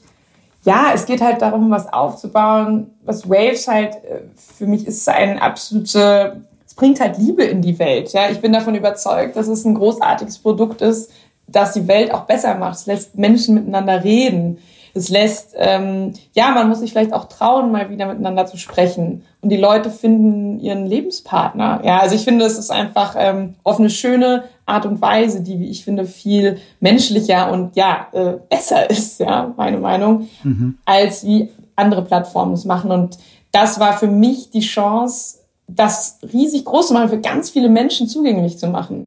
ja, 0.64 0.92
es 0.94 1.06
geht 1.06 1.20
halt 1.20 1.42
darum, 1.42 1.70
was 1.70 1.92
aufzubauen. 1.92 2.90
Was 3.04 3.28
Waves 3.28 3.66
halt 3.66 3.94
äh, 3.94 4.20
für 4.36 4.66
mich 4.66 4.86
ist 4.86 5.08
ein 5.08 5.38
absolute, 5.38 6.42
es 6.66 6.74
bringt 6.74 7.00
halt 7.00 7.18
Liebe 7.18 7.44
in 7.44 7.62
die 7.62 7.78
Welt. 7.78 8.12
Ja, 8.12 8.30
ich 8.30 8.40
bin 8.40 8.52
davon 8.52 8.74
überzeugt, 8.74 9.36
dass 9.36 9.48
es 9.48 9.64
ein 9.64 9.74
großartiges 9.74 10.38
Produkt 10.38 10.82
ist, 10.82 11.10
das 11.48 11.72
die 11.72 11.88
Welt 11.88 12.12
auch 12.12 12.24
besser 12.24 12.54
macht. 12.54 12.76
Es 12.76 12.86
lässt 12.86 13.18
Menschen 13.18 13.54
miteinander 13.54 14.04
reden 14.04 14.58
es 14.94 15.08
lässt, 15.08 15.54
ähm, 15.56 16.12
ja, 16.34 16.50
man 16.50 16.68
muss 16.68 16.80
sich 16.80 16.90
vielleicht 16.90 17.12
auch 17.12 17.24
trauen, 17.24 17.72
mal 17.72 17.90
wieder 17.90 18.06
miteinander 18.06 18.46
zu 18.46 18.56
sprechen. 18.56 19.22
Und 19.40 19.48
die 19.48 19.56
Leute 19.56 19.90
finden 19.90 20.60
ihren 20.60 20.86
Lebenspartner. 20.86 21.80
Ja, 21.84 22.00
also 22.00 22.14
ich 22.14 22.24
finde, 22.24 22.44
es 22.44 22.58
ist 22.58 22.70
einfach 22.70 23.14
ähm, 23.18 23.54
auf 23.62 23.78
eine 23.78 23.90
schöne 23.90 24.44
Art 24.66 24.86
und 24.86 25.00
Weise, 25.00 25.40
die, 25.40 25.58
wie 25.58 25.70
ich 25.70 25.84
finde, 25.84 26.04
viel 26.04 26.58
menschlicher 26.80 27.50
und 27.50 27.74
ja, 27.76 28.08
äh, 28.12 28.34
besser 28.48 28.88
ist, 28.90 29.18
ja, 29.20 29.52
meine 29.56 29.78
Meinung, 29.78 30.28
mhm. 30.42 30.78
als 30.84 31.24
wie 31.26 31.48
andere 31.74 32.02
Plattformen 32.02 32.52
es 32.52 32.64
machen. 32.64 32.90
Und 32.90 33.18
das 33.50 33.80
war 33.80 33.96
für 33.96 34.08
mich 34.08 34.50
die 34.50 34.60
Chance, 34.60 35.38
das 35.66 36.18
riesig 36.32 36.64
groß 36.64 36.88
zu 36.88 36.94
machen, 36.94 37.08
für 37.08 37.20
ganz 37.20 37.50
viele 37.50 37.68
Menschen 37.68 38.08
zugänglich 38.08 38.58
zu 38.58 38.68
machen 38.68 39.04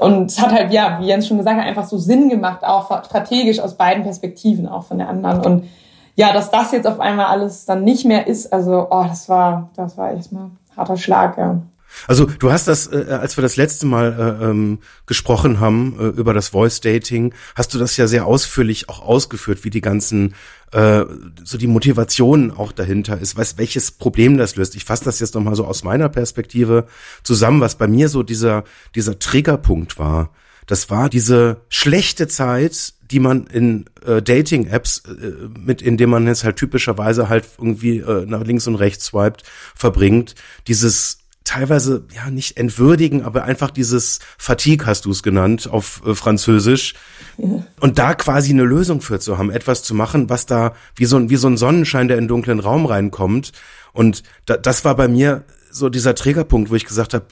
und 0.00 0.26
es 0.26 0.40
hat 0.40 0.52
halt, 0.52 0.72
ja, 0.72 0.98
wie 1.00 1.06
Jens 1.06 1.26
schon 1.26 1.38
gesagt 1.38 1.58
hat, 1.58 1.66
einfach 1.66 1.84
so 1.84 1.98
Sinn 1.98 2.28
gemacht, 2.28 2.64
auch 2.64 3.04
strategisch 3.04 3.60
aus 3.60 3.74
beiden 3.74 4.02
Perspektiven, 4.02 4.68
auch 4.68 4.84
von 4.84 4.98
der 4.98 5.08
anderen. 5.08 5.40
Und 5.44 5.68
ja, 6.16 6.32
dass 6.32 6.50
das 6.50 6.72
jetzt 6.72 6.86
auf 6.86 7.00
einmal 7.00 7.26
alles 7.26 7.64
dann 7.64 7.84
nicht 7.84 8.04
mehr 8.04 8.26
ist, 8.26 8.52
also, 8.52 8.88
oh, 8.90 9.04
das 9.06 9.28
war, 9.28 9.70
das 9.76 9.96
war 9.96 10.12
echt 10.12 10.32
mal 10.32 10.50
harter 10.76 10.96
Schlag, 10.96 11.38
ja. 11.38 11.58
Also 12.06 12.26
du 12.26 12.52
hast 12.52 12.68
das, 12.68 12.86
äh, 12.86 13.06
als 13.10 13.36
wir 13.36 13.42
das 13.42 13.56
letzte 13.56 13.86
Mal 13.86 14.38
äh, 14.40 14.44
ähm, 14.44 14.78
gesprochen 15.06 15.60
haben 15.60 15.96
äh, 15.98 16.04
über 16.04 16.34
das 16.34 16.48
Voice 16.50 16.80
Dating, 16.80 17.34
hast 17.54 17.74
du 17.74 17.78
das 17.78 17.96
ja 17.96 18.06
sehr 18.06 18.26
ausführlich 18.26 18.88
auch 18.88 19.00
ausgeführt, 19.00 19.64
wie 19.64 19.70
die 19.70 19.80
ganzen 19.80 20.34
äh, 20.72 21.04
so 21.44 21.58
die 21.58 21.66
Motivation 21.66 22.50
auch 22.50 22.72
dahinter 22.72 23.18
ist, 23.18 23.36
was 23.36 23.58
welches 23.58 23.90
Problem 23.90 24.36
das 24.36 24.56
löst. 24.56 24.76
Ich 24.76 24.84
fasse 24.84 25.04
das 25.04 25.20
jetzt 25.20 25.34
noch 25.34 25.42
mal 25.42 25.54
so 25.54 25.64
aus 25.64 25.84
meiner 25.84 26.08
Perspektive 26.08 26.86
zusammen, 27.22 27.60
was 27.60 27.76
bei 27.76 27.88
mir 27.88 28.08
so 28.08 28.22
dieser 28.22 28.64
dieser 28.94 29.18
Triggerpunkt 29.18 29.98
war. 29.98 30.30
Das 30.66 30.90
war 30.90 31.08
diese 31.08 31.62
schlechte 31.70 32.28
Zeit, 32.28 32.92
die 33.10 33.20
man 33.20 33.46
in 33.46 33.86
äh, 34.04 34.20
Dating-Apps, 34.20 35.02
äh, 35.06 35.48
mit 35.58 35.80
in 35.80 35.96
dem 35.96 36.10
man 36.10 36.26
jetzt 36.26 36.44
halt 36.44 36.56
typischerweise 36.56 37.30
halt 37.30 37.46
irgendwie 37.56 37.98
äh, 37.98 38.26
nach 38.26 38.44
links 38.44 38.66
und 38.66 38.74
rechts 38.74 39.06
swiped, 39.06 39.44
verbringt. 39.74 40.34
Dieses 40.66 41.17
teilweise 41.48 42.04
ja 42.14 42.30
nicht 42.30 42.58
entwürdigen, 42.58 43.22
aber 43.22 43.44
einfach 43.44 43.70
dieses 43.70 44.18
Fatigue 44.36 44.86
hast 44.86 45.06
du 45.06 45.10
es 45.10 45.22
genannt 45.22 45.66
auf 45.70 46.02
äh, 46.04 46.14
Französisch. 46.14 46.94
Ja. 47.38 47.64
Und 47.80 47.98
da 47.98 48.14
quasi 48.14 48.52
eine 48.52 48.64
Lösung 48.64 49.00
für 49.00 49.18
zu 49.18 49.38
haben, 49.38 49.50
etwas 49.50 49.82
zu 49.82 49.94
machen, 49.94 50.28
was 50.28 50.44
da 50.44 50.74
wie 50.94 51.06
so 51.06 51.16
ein 51.16 51.30
wie 51.30 51.36
so 51.36 51.48
ein 51.48 51.56
Sonnenschein, 51.56 52.08
der 52.08 52.18
in 52.18 52.24
den 52.24 52.28
dunklen 52.28 52.60
Raum 52.60 52.84
reinkommt. 52.84 53.52
Und 53.94 54.24
da, 54.44 54.58
das 54.58 54.84
war 54.84 54.94
bei 54.94 55.08
mir 55.08 55.44
so 55.70 55.88
dieser 55.88 56.14
Trägerpunkt, 56.14 56.70
wo 56.70 56.74
ich 56.74 56.84
gesagt 56.84 57.14
habe, 57.14 57.24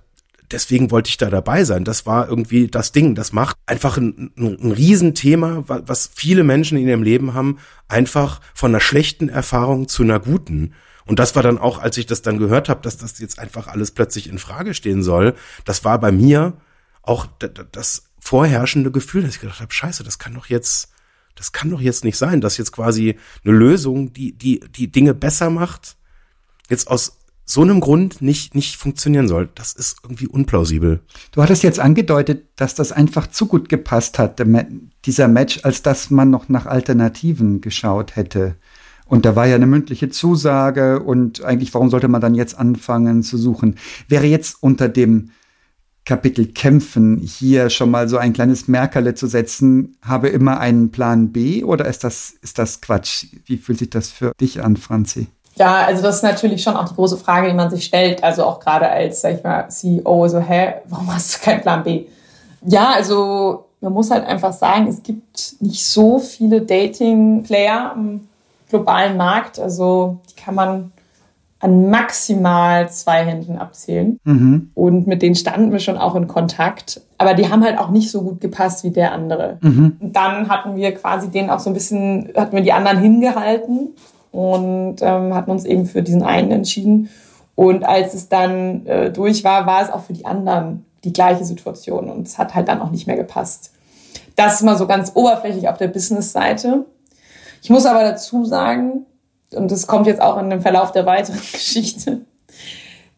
deswegen 0.51 0.91
wollte 0.91 1.11
ich 1.11 1.19
da 1.19 1.29
dabei 1.29 1.65
sein. 1.65 1.85
Das 1.85 2.07
war 2.07 2.27
irgendwie 2.27 2.69
das 2.69 2.93
Ding. 2.93 3.15
Das 3.15 3.35
macht 3.35 3.59
einfach 3.67 3.99
ein, 3.99 4.31
ein, 4.39 4.59
ein 4.63 4.73
Riesenthema, 4.73 5.65
was 5.67 6.11
viele 6.15 6.43
Menschen 6.43 6.79
in 6.79 6.89
ihrem 6.89 7.03
Leben 7.03 7.35
haben, 7.35 7.59
einfach 7.89 8.41
von 8.55 8.71
einer 8.71 8.81
schlechten 8.81 9.29
Erfahrung 9.29 9.89
zu 9.89 10.05
einer 10.05 10.21
guten. 10.21 10.73
Und 11.07 11.19
das 11.19 11.37
war 11.37 11.43
dann 11.43 11.59
auch, 11.59 11.79
als 11.79 11.97
ich 11.97 12.07
das 12.07 12.23
dann 12.23 12.39
gehört 12.39 12.69
habe, 12.69 12.83
dass 12.83 12.99
das 12.99 13.19
jetzt 13.19 13.39
einfach 13.39 13.69
alles 13.69 13.93
plötzlich 13.93 14.29
in 14.29 14.39
Frage 14.39 14.75
stehen 14.75 15.03
soll, 15.03 15.35
das 15.65 15.85
war 15.85 15.99
bei 16.01 16.13
mir 16.13 16.55
auch 17.03 17.27
das 17.73 18.11
vorherrschende 18.19 18.91
Gefühl, 18.91 19.23
dass 19.23 19.37
ich 19.37 19.41
gedacht 19.41 19.61
habe, 19.61 19.73
scheiße, 19.73 20.03
das 20.03 20.19
kann 20.19 20.35
doch 20.35 20.47
jetzt, 20.47 20.91
das 21.37 21.53
kann 21.53 21.71
doch 21.71 21.81
jetzt 21.81 22.03
nicht 22.03 22.19
sein, 22.19 22.41
dass 22.41 22.57
jetzt 22.57 22.73
quasi 22.73 23.17
eine 23.45 23.55
Lösung, 23.55 24.13
die, 24.13 24.33
die, 24.33 24.61
die 24.61 24.91
Dinge 24.91 25.15
besser 25.15 25.49
macht, 25.49 25.97
jetzt 26.69 26.89
aus 26.89 27.19
so 27.49 27.63
einem 27.63 27.79
Grund 27.79 28.21
nicht, 28.21 28.57
nicht 28.57 28.77
funktionieren 28.77 29.29
soll. 29.29 29.49
Das 29.55 29.73
ist 29.73 29.99
irgendwie 30.03 30.27
unplausibel. 30.27 31.01
Du 31.31 31.41
hattest 31.41 31.63
jetzt 31.63 31.79
angedeutet, 31.79 32.49
dass 32.57 32.75
das 32.75 32.91
einfach 32.91 33.29
zu 33.29 33.47
gut 33.47 33.69
gepasst 33.69 34.19
hat, 34.19 34.43
dieser 35.05 35.29
Match, 35.29 35.61
als 35.63 35.83
dass 35.83 36.11
man 36.11 36.29
noch 36.29 36.49
nach 36.49 36.67
Alternativen 36.67 37.61
geschaut 37.61 38.17
hätte. 38.17 38.57
Und 39.09 39.25
da 39.25 39.37
war 39.37 39.47
ja 39.47 39.55
eine 39.55 39.67
mündliche 39.67 40.09
Zusage 40.09 41.01
und 41.01 41.45
eigentlich, 41.45 41.73
warum 41.75 41.91
sollte 41.91 42.09
man 42.09 42.21
dann 42.21 42.35
jetzt 42.35 42.59
anfangen 42.59 43.23
zu 43.23 43.39
suchen? 43.39 43.77
Wäre 44.09 44.27
jetzt 44.27 44.63
unter 44.63 44.89
dem 44.89 45.31
Kapitel 46.05 46.47
Kämpfen 46.47 47.19
hier 47.19 47.69
schon 47.69 47.91
mal 47.91 48.09
so 48.09 48.17
ein 48.17 48.33
kleines 48.33 48.69
Merkerle 48.69 49.15
zu 49.15 49.27
setzen, 49.27 49.97
habe 50.03 50.29
immer 50.29 50.61
einen 50.61 50.91
Plan 50.91 51.33
B 51.33 51.65
oder 51.65 51.87
ist 51.87 52.05
das, 52.05 52.35
ist 52.43 52.59
das 52.59 52.81
Quatsch? 52.81 53.27
Wie 53.45 53.57
fühlt 53.57 53.79
sich 53.79 53.91
das 53.91 54.11
für 54.11 54.33
dich 54.41 54.63
an, 54.63 54.77
Franzi? 54.77 55.27
Ja, 55.57 55.87
also 55.87 56.03
das 56.03 56.17
ist 56.17 56.23
natürlich 56.23 56.63
schon 56.63 56.77
auch 56.77 56.89
die 56.89 56.95
große 56.95 57.17
Frage, 57.17 57.49
die 57.49 57.55
man 57.55 57.71
sich 57.71 57.85
stellt. 57.85 58.23
Also 58.23 58.45
auch 58.45 58.61
gerade 58.61 58.89
als, 58.89 59.23
sag 59.23 59.37
ich 59.37 59.43
mal, 59.43 59.69
CEO, 59.69 60.29
so, 60.29 60.39
hä, 60.39 60.75
warum 60.89 61.13
hast 61.13 61.35
du 61.35 61.45
keinen 61.45 61.63
Plan 61.63 61.83
B? 61.83 62.05
Ja, 62.63 62.93
also 62.93 63.67
man 63.81 63.93
muss 63.93 64.11
halt 64.11 64.27
einfach 64.27 64.53
sagen, 64.53 64.87
es 64.87 65.03
gibt 65.03 65.57
nicht 65.61 65.85
so 65.85 66.19
viele 66.19 66.63
Dating-Player 66.63 67.97
globalen 68.77 69.17
Markt. 69.17 69.59
Also 69.59 70.19
die 70.31 70.41
kann 70.41 70.55
man 70.55 70.93
an 71.59 71.89
maximal 71.91 72.91
zwei 72.91 73.25
Händen 73.25 73.57
abzählen. 73.57 74.21
Mhm. 74.25 74.71
Und 74.75 75.07
mit 75.07 75.23
denen 75.23 75.35
standen 75.35 75.73
wir 75.73 75.79
schon 75.79 75.97
auch 75.97 76.15
in 76.15 76.29
Kontakt. 76.29 77.01
Aber 77.19 77.35
die 77.35 77.49
haben 77.51 77.65
halt 77.65 77.79
auch 77.79 77.91
nicht 77.91 78.11
so 78.11 78.23
gut 78.23 78.41
gepasst 78.41 78.85
wie 78.85 78.91
der 78.91 79.13
andere. 79.13 79.59
Mhm. 79.63 79.97
Dann 80.01 80.49
hatten 80.49 80.77
wir 80.77 80.95
quasi 80.95 81.29
den 81.31 81.49
auch 81.49 81.61
so 81.61 81.71
ein 81.71 81.75
bisschen, 81.75 82.31
hatten 82.37 82.55
wir 82.55 82.63
die 82.63 82.73
anderen 82.73 82.99
hingehalten 82.99 83.89
und 84.33 84.97
ähm, 85.01 85.35
hatten 85.35 85.51
uns 85.51 85.65
eben 85.65 85.87
für 85.87 86.03
diesen 86.03 86.23
einen 86.23 86.51
entschieden. 86.51 87.09
Und 87.55 87.85
als 87.85 88.13
es 88.13 88.29
dann 88.29 88.85
äh, 88.87 89.11
durch 89.11 89.43
war, 89.43 89.67
war 89.67 89.83
es 89.83 89.91
auch 89.91 90.03
für 90.03 90.13
die 90.13 90.27
anderen 90.27 90.85
die 91.05 91.13
gleiche 91.13 91.45
Situation. 91.45 92.11
Und 92.11 92.27
es 92.27 92.37
hat 92.37 92.55
halt 92.55 92.69
dann 92.69 92.83
auch 92.83 92.91
nicht 92.91 93.07
mehr 93.07 93.17
gepasst. 93.17 93.73
Das 94.35 94.57
ist 94.57 94.63
mal 94.63 94.77
so 94.77 94.87
ganz 94.87 95.13
oberflächlich 95.15 95.69
auf 95.71 95.79
der 95.79 95.89
Business-Seite. 95.89 96.85
Ich 97.63 97.71
muss 97.71 97.87
aber 97.87 98.03
dazu 98.03 98.45
sagen, 98.45 99.07
und 99.55 99.71
das 99.71 99.87
kommt 99.87 100.07
jetzt 100.07 100.21
auch 100.21 100.39
in 100.39 100.51
dem 100.51 100.61
Verlauf 100.61 100.93
der 100.93 101.07
weiteren 101.07 101.41
Geschichte, 101.53 102.21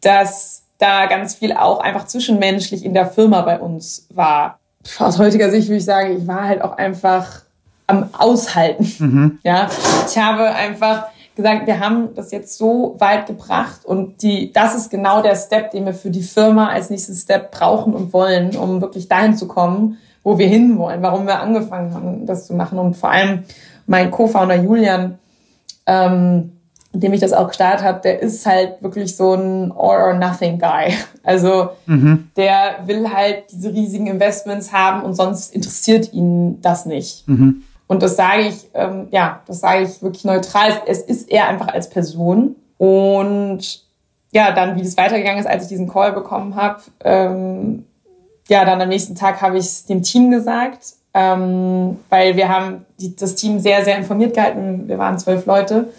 dass 0.01 0.63
da 0.77 1.07
ganz 1.07 1.35
viel 1.35 1.53
auch 1.53 1.79
einfach 1.79 2.05
zwischenmenschlich 2.05 2.85
in 2.85 2.93
der 2.93 3.07
Firma 3.07 3.41
bei 3.41 3.59
uns 3.59 4.07
war. 4.13 4.59
Aus 4.97 5.19
heutiger 5.19 5.51
Sicht 5.51 5.67
würde 5.67 5.77
ich 5.77 5.85
sagen, 5.85 6.17
ich 6.17 6.27
war 6.27 6.45
halt 6.45 6.61
auch 6.61 6.77
einfach 6.77 7.41
am 7.85 8.09
Aushalten. 8.17 8.91
Mhm. 8.99 9.39
Ja, 9.43 9.69
ich 10.07 10.17
habe 10.17 10.45
einfach 10.45 11.07
gesagt, 11.35 11.67
wir 11.67 11.79
haben 11.79 12.15
das 12.15 12.31
jetzt 12.31 12.57
so 12.57 12.95
weit 12.99 13.25
gebracht 13.25 13.85
und 13.85 14.21
die, 14.21 14.51
das 14.51 14.75
ist 14.75 14.89
genau 14.89 15.21
der 15.21 15.35
Step, 15.35 15.71
den 15.71 15.85
wir 15.85 15.93
für 15.93 16.11
die 16.11 16.21
Firma 16.21 16.69
als 16.69 16.89
nächsten 16.89 17.15
Step 17.15 17.51
brauchen 17.51 17.93
und 17.93 18.13
wollen, 18.13 18.55
um 18.57 18.81
wirklich 18.81 19.07
dahin 19.07 19.35
zu 19.35 19.47
kommen, 19.47 19.97
wo 20.23 20.37
wir 20.37 20.47
hinwollen, 20.47 21.01
warum 21.01 21.25
wir 21.27 21.39
angefangen 21.39 21.93
haben, 21.93 22.25
das 22.25 22.47
zu 22.47 22.53
machen 22.53 22.77
und 22.77 22.97
vor 22.97 23.11
allem 23.11 23.45
mein 23.89 24.11
Co-Founder 24.11 24.55
Julian, 24.55 25.17
ähm, 25.87 26.51
dem 26.93 27.13
ich 27.13 27.21
das 27.21 27.33
auch 27.33 27.47
gestartet 27.47 27.83
habe, 27.83 28.01
der 28.01 28.21
ist 28.21 28.45
halt 28.45 28.81
wirklich 28.81 29.15
so 29.15 29.33
ein 29.33 29.71
All-or-Nothing-Guy. 29.71 30.93
Also 31.21 31.71
mhm. 31.85 32.29
der 32.37 32.79
will 32.87 33.11
halt 33.13 33.51
diese 33.51 33.71
riesigen 33.71 34.07
Investments 34.07 34.73
haben 34.73 35.03
und 35.03 35.13
sonst 35.13 35.53
interessiert 35.53 36.11
ihn 36.11 36.59
das 36.61 36.87
nicht. 36.87 37.27
Mhm. 37.27 37.61
Und 37.85 38.01
das 38.01 38.15
sage 38.15 38.47
ich, 38.47 38.67
ähm, 38.73 39.09
ja, 39.11 39.41
das 39.45 39.59
sage 39.59 39.83
ich 39.83 40.01
wirklich 40.01 40.25
neutral. 40.25 40.71
Es 40.87 41.01
ist 41.01 41.29
er 41.29 41.47
einfach 41.47 41.67
als 41.67 41.89
Person. 41.89 42.55
Und 42.79 43.83
ja, 44.31 44.53
dann, 44.53 44.75
wie 44.75 44.81
das 44.81 44.97
weitergegangen 44.97 45.39
ist, 45.39 45.45
als 45.45 45.63
ich 45.63 45.69
diesen 45.69 45.87
Call 45.87 46.13
bekommen 46.13 46.55
habe, 46.55 46.81
ähm, 47.03 47.85
ja, 48.47 48.65
dann 48.65 48.81
am 48.81 48.89
nächsten 48.89 49.13
Tag 49.13 49.39
habe 49.41 49.59
ich 49.59 49.65
es 49.65 49.85
dem 49.85 50.01
Team 50.01 50.31
gesagt 50.31 50.93
ähm, 51.13 51.97
weil 52.09 52.35
wir 52.35 52.49
haben 52.49 52.85
die, 52.99 53.15
das 53.15 53.35
Team 53.35 53.59
sehr, 53.59 53.83
sehr 53.83 53.97
informiert 53.97 54.33
gehalten. 54.33 54.87
Wir 54.87 54.97
waren 54.97 55.17
zwölf 55.17 55.45
Leute 55.45 55.89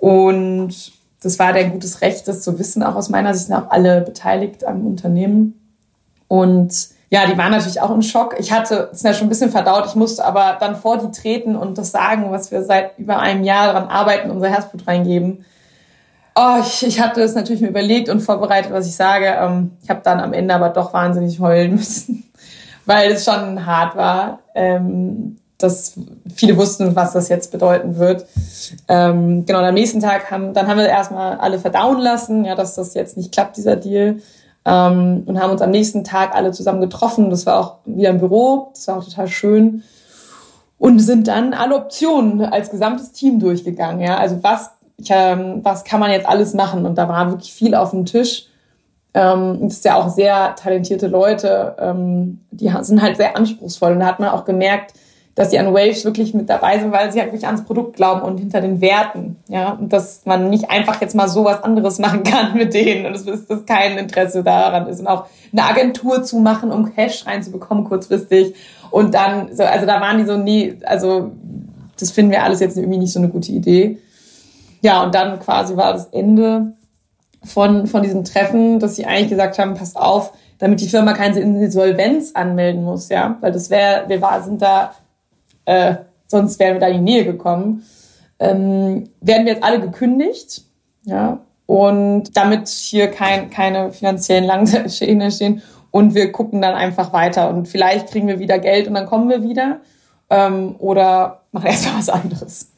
und 0.00 0.92
das 1.22 1.38
war 1.38 1.52
der 1.52 1.68
gutes 1.68 2.00
Recht, 2.00 2.26
das 2.26 2.42
zu 2.42 2.58
wissen. 2.58 2.82
Auch 2.82 2.96
aus 2.96 3.08
meiner 3.08 3.34
Sicht 3.34 3.46
sind 3.46 3.56
auch 3.56 3.70
alle 3.70 4.00
beteiligt 4.00 4.64
am 4.64 4.86
Unternehmen. 4.86 5.58
Und 6.28 6.88
ja, 7.10 7.26
die 7.26 7.36
waren 7.36 7.52
natürlich 7.52 7.80
auch 7.80 7.90
im 7.90 8.02
Schock. 8.02 8.36
Ich 8.38 8.52
hatte 8.52 8.88
es 8.92 9.02
ja 9.02 9.12
schon 9.12 9.26
ein 9.26 9.28
bisschen 9.28 9.50
verdaut. 9.50 9.86
Ich 9.86 9.94
musste 9.94 10.24
aber 10.24 10.56
dann 10.58 10.76
vor 10.76 10.96
die 10.96 11.10
treten 11.10 11.56
und 11.56 11.76
das 11.76 11.92
sagen, 11.92 12.30
was 12.30 12.50
wir 12.50 12.62
seit 12.62 12.98
über 12.98 13.18
einem 13.18 13.44
Jahr 13.44 13.66
daran 13.66 13.88
arbeiten, 13.88 14.30
unser 14.30 14.48
Herzblut 14.48 14.86
reingeben. 14.86 15.44
Oh, 16.34 16.56
ich, 16.60 16.86
ich 16.86 17.00
hatte 17.00 17.20
es 17.20 17.34
natürlich 17.34 17.60
mir 17.60 17.68
überlegt 17.68 18.08
und 18.08 18.20
vorbereitet, 18.20 18.72
was 18.72 18.86
ich 18.86 18.96
sage. 18.96 19.26
Ähm, 19.26 19.72
ich 19.82 19.90
habe 19.90 20.00
dann 20.02 20.20
am 20.20 20.32
Ende 20.32 20.54
aber 20.54 20.70
doch 20.70 20.94
wahnsinnig 20.94 21.38
heulen 21.38 21.76
müssen, 21.76 22.31
weil 22.86 23.12
es 23.12 23.24
schon 23.24 23.64
hart 23.66 23.96
war. 23.96 24.40
Ähm, 24.54 25.38
dass 25.62 25.94
viele 26.34 26.56
wussten, 26.56 26.96
was 26.96 27.12
das 27.12 27.28
jetzt 27.28 27.52
bedeuten 27.52 27.96
wird. 27.96 28.26
Ähm, 28.88 29.46
genau, 29.46 29.60
am 29.60 29.74
nächsten 29.74 30.00
Tag 30.00 30.30
haben, 30.30 30.54
dann 30.54 30.66
haben 30.66 30.78
wir 30.78 30.88
erstmal 30.88 31.36
alle 31.38 31.58
verdauen 31.58 31.98
lassen, 31.98 32.44
ja, 32.44 32.54
dass 32.54 32.74
das 32.74 32.94
jetzt 32.94 33.16
nicht 33.16 33.32
klappt, 33.32 33.56
dieser 33.56 33.76
Deal. 33.76 34.16
Ähm, 34.64 35.22
und 35.26 35.40
haben 35.40 35.52
uns 35.52 35.62
am 35.62 35.70
nächsten 35.70 36.04
Tag 36.04 36.34
alle 36.34 36.52
zusammen 36.52 36.80
getroffen. 36.80 37.30
Das 37.30 37.46
war 37.46 37.58
auch 37.58 37.76
wieder 37.84 38.10
im 38.10 38.18
Büro. 38.18 38.70
Das 38.74 38.88
war 38.88 38.98
auch 38.98 39.04
total 39.04 39.28
schön. 39.28 39.82
Und 40.78 40.98
sind 40.98 41.28
dann 41.28 41.54
alle 41.54 41.76
Optionen 41.76 42.44
als 42.44 42.70
gesamtes 42.70 43.12
Team 43.12 43.38
durchgegangen. 43.38 44.00
Ja, 44.00 44.18
also 44.18 44.42
was 44.42 44.70
ich, 44.98 45.08
ähm, 45.10 45.60
was 45.62 45.84
kann 45.84 46.00
man 46.00 46.10
jetzt 46.10 46.26
alles 46.26 46.54
machen? 46.54 46.86
Und 46.86 46.96
da 46.96 47.08
war 47.08 47.30
wirklich 47.30 47.52
viel 47.52 47.74
auf 47.74 47.90
dem 47.90 48.04
Tisch. 48.04 48.46
Ähm, 49.14 49.58
das 49.62 49.74
ist 49.74 49.84
ja 49.84 49.96
auch 49.96 50.08
sehr 50.08 50.54
talentierte 50.56 51.06
Leute, 51.06 51.76
ähm, 51.78 52.40
die 52.50 52.72
sind 52.80 53.02
halt 53.02 53.16
sehr 53.16 53.36
anspruchsvoll. 53.36 53.92
Und 53.92 54.00
da 54.00 54.06
hat 54.06 54.20
man 54.20 54.30
auch 54.30 54.44
gemerkt, 54.44 54.94
dass 55.34 55.48
die 55.48 55.58
an 55.58 55.72
Waves 55.72 56.04
wirklich 56.04 56.34
mit 56.34 56.50
dabei 56.50 56.78
sind, 56.78 56.92
weil 56.92 57.10
sie 57.10 57.18
halt 57.18 57.32
wirklich 57.32 57.46
ans 57.46 57.64
Produkt 57.64 57.96
glauben 57.96 58.20
und 58.20 58.38
hinter 58.38 58.60
den 58.60 58.80
Werten. 58.82 59.36
Ja, 59.48 59.72
und 59.72 59.92
dass 59.92 60.26
man 60.26 60.50
nicht 60.50 60.70
einfach 60.70 61.00
jetzt 61.00 61.14
mal 61.14 61.28
so 61.28 61.44
was 61.44 61.62
anderes 61.62 61.98
machen 62.00 62.22
kann 62.22 62.54
mit 62.54 62.74
denen 62.74 63.06
und 63.06 63.14
dass 63.14 63.46
das 63.46 63.64
kein 63.66 63.96
Interesse 63.96 64.42
daran 64.42 64.86
ist. 64.88 65.00
Und 65.00 65.06
auch 65.06 65.26
eine 65.52 65.64
Agentur 65.64 66.22
zu 66.22 66.38
machen, 66.38 66.70
um 66.70 66.94
Cash 66.94 67.26
reinzubekommen 67.26 67.84
kurzfristig. 67.84 68.54
Und 68.90 69.14
dann, 69.14 69.54
so, 69.54 69.62
also 69.62 69.86
da 69.86 70.00
waren 70.00 70.18
die 70.18 70.24
so, 70.24 70.36
nee, 70.36 70.74
also 70.84 71.32
das 71.98 72.10
finden 72.10 72.32
wir 72.32 72.42
alles 72.42 72.60
jetzt 72.60 72.76
irgendwie 72.76 72.98
nicht 72.98 73.12
so 73.12 73.18
eine 73.18 73.28
gute 73.28 73.52
Idee. 73.52 73.98
Ja, 74.82 75.02
und 75.02 75.14
dann 75.14 75.38
quasi 75.38 75.76
war 75.76 75.92
das 75.92 76.06
Ende 76.06 76.72
von, 77.44 77.86
von 77.86 78.02
diesem 78.02 78.24
Treffen, 78.24 78.78
dass 78.78 78.96
sie 78.96 79.06
eigentlich 79.06 79.30
gesagt 79.30 79.58
haben, 79.58 79.74
passt 79.74 79.96
auf, 79.96 80.32
damit 80.58 80.80
die 80.80 80.88
Firma 80.88 81.12
keine 81.12 81.40
Insolvenz 81.40 82.32
anmelden 82.34 82.84
muss, 82.84 83.08
ja, 83.08 83.36
weil 83.40 83.52
das 83.52 83.70
wäre, 83.70 84.08
wir 84.08 84.20
war, 84.20 84.42
sind 84.42 84.62
da, 84.62 84.94
äh, 85.64 85.96
sonst 86.26 86.58
wären 86.58 86.74
wir 86.74 86.80
da 86.80 86.86
in 86.86 87.04
die 87.04 87.12
Nähe 87.12 87.24
gekommen, 87.24 87.84
ähm, 88.38 89.08
werden 89.20 89.46
wir 89.46 89.54
jetzt 89.54 89.64
alle 89.64 89.80
gekündigt, 89.80 90.62
ja, 91.04 91.40
und 91.66 92.36
damit 92.36 92.68
hier 92.68 93.10
kein, 93.10 93.50
keine 93.50 93.92
finanziellen 93.92 94.44
Langschäden 94.44 95.20
entstehen. 95.20 95.62
Und 95.90 96.14
wir 96.14 96.32
gucken 96.32 96.60
dann 96.60 96.74
einfach 96.74 97.12
weiter. 97.12 97.48
Und 97.48 97.68
vielleicht 97.68 98.08
kriegen 98.08 98.28
wir 98.28 98.38
wieder 98.38 98.58
Geld 98.58 98.88
und 98.88 98.94
dann 98.94 99.06
kommen 99.06 99.28
wir 99.28 99.42
wieder 99.42 99.80
ähm, 100.30 100.74
oder 100.78 101.42
machen 101.52 101.66
erstmal 101.66 101.98
was 101.98 102.08
anderes. 102.08 102.71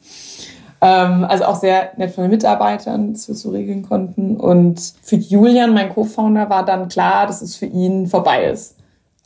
Ähm, 0.84 1.24
also 1.24 1.44
auch 1.44 1.56
sehr 1.56 1.92
nett 1.96 2.14
von 2.14 2.24
den 2.24 2.30
Mitarbeitern, 2.30 3.14
dass 3.14 3.26
wir 3.26 3.34
so 3.34 3.50
regeln 3.50 3.88
konnten. 3.88 4.36
Und 4.36 4.92
für 5.02 5.16
Julian, 5.16 5.72
mein 5.72 5.88
Co-Founder, 5.88 6.50
war 6.50 6.62
dann 6.62 6.88
klar, 6.88 7.26
dass 7.26 7.40
es 7.40 7.56
für 7.56 7.64
ihn 7.64 8.06
vorbei 8.06 8.44
ist. 8.44 8.76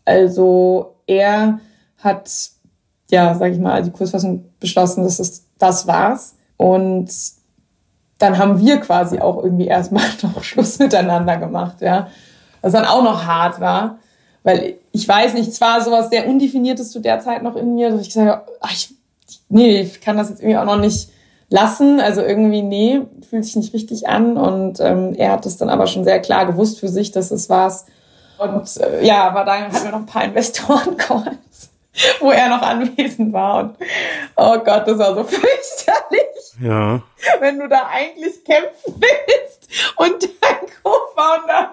Also 0.04 0.94
er 1.08 1.58
hat, 1.98 2.30
ja, 3.10 3.34
sag 3.34 3.50
ich 3.50 3.58
mal, 3.58 3.82
die 3.82 3.90
Kursfassung 3.90 4.44
beschlossen, 4.60 5.02
dass 5.02 5.18
es 5.18 5.46
das 5.58 5.88
war's. 5.88 6.36
Und 6.56 7.10
dann 8.18 8.38
haben 8.38 8.60
wir 8.60 8.78
quasi 8.78 9.18
auch 9.18 9.42
irgendwie 9.42 9.66
erstmal 9.66 10.04
noch 10.22 10.44
Schluss 10.44 10.78
miteinander 10.78 11.38
gemacht, 11.38 11.80
ja. 11.80 12.06
Was 12.60 12.72
dann 12.72 12.84
auch 12.84 13.02
noch 13.02 13.26
hart 13.26 13.60
war. 13.60 13.98
Weil 14.44 14.76
ich 14.92 15.08
weiß 15.08 15.34
nicht, 15.34 15.52
zwar 15.52 15.80
sowas 15.80 16.08
sehr 16.08 16.28
Undefiniertes 16.28 16.92
zu 16.92 17.00
der 17.00 17.18
Zeit 17.18 17.42
noch 17.42 17.56
in 17.56 17.74
mir, 17.74 17.90
dass 17.90 18.02
ich 18.02 18.08
gesagt 18.08 18.28
habe, 18.28 18.44
ach, 18.60 18.72
ich, 18.72 18.94
nee, 19.48 19.80
ich 19.80 20.00
kann 20.00 20.16
das 20.16 20.28
jetzt 20.28 20.40
irgendwie 20.40 20.58
auch 20.58 20.64
noch 20.64 20.78
nicht 20.78 21.10
lassen. 21.50 22.00
Also 22.00 22.22
irgendwie, 22.22 22.62
nee, 22.62 23.02
fühlt 23.28 23.44
sich 23.44 23.56
nicht 23.56 23.74
richtig 23.74 24.08
an. 24.08 24.36
Und 24.36 24.80
ähm, 24.80 25.14
er 25.14 25.32
hat 25.32 25.46
es 25.46 25.56
dann 25.56 25.68
aber 25.68 25.86
schon 25.86 26.04
sehr 26.04 26.20
klar 26.20 26.46
gewusst 26.46 26.80
für 26.80 26.88
sich, 26.88 27.12
dass 27.12 27.30
es 27.30 27.48
war's. 27.48 27.86
Und 28.38 28.76
äh, 28.78 29.04
ja, 29.04 29.28
aber 29.28 29.44
dann 29.44 29.64
hatten 29.64 29.84
wir 29.84 29.90
noch 29.90 29.98
ein 29.98 30.06
paar 30.06 30.24
Investoren-Calls, 30.24 31.70
wo 32.20 32.30
er 32.30 32.48
noch 32.48 32.62
anwesend 32.62 33.32
war. 33.32 33.60
Und 33.60 33.76
oh 34.36 34.58
Gott, 34.58 34.86
das 34.86 34.98
war 34.98 35.14
so 35.14 35.24
fürchterlich. 35.24 36.28
Ja. 36.60 37.02
Wenn 37.40 37.58
du 37.58 37.68
da 37.68 37.88
eigentlich 37.92 38.44
kämpfen 38.44 38.94
willst 38.96 39.68
und 39.96 40.22
dein 40.40 40.68
Co-Founder, 40.82 41.72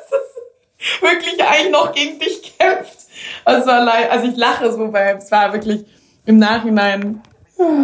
wirklich 1.00 1.42
eigentlich 1.42 1.72
noch 1.72 1.92
gegen 1.92 2.18
dich 2.18 2.58
kämpft. 2.58 2.98
Also, 3.44 3.70
also 3.70 4.28
ich 4.28 4.36
lache 4.36 4.72
so, 4.72 4.92
weil 4.92 5.16
es 5.16 5.30
war 5.30 5.52
wirklich 5.52 5.86
im 6.26 6.38
Nachhinein 6.38 7.22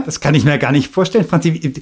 das 0.04 0.20
kann 0.20 0.35
ich 0.35 0.44
mir 0.44 0.59
gar 0.59 0.72
nicht 0.72 0.88
vorstellen, 0.88 1.24
Franzi. 1.24 1.72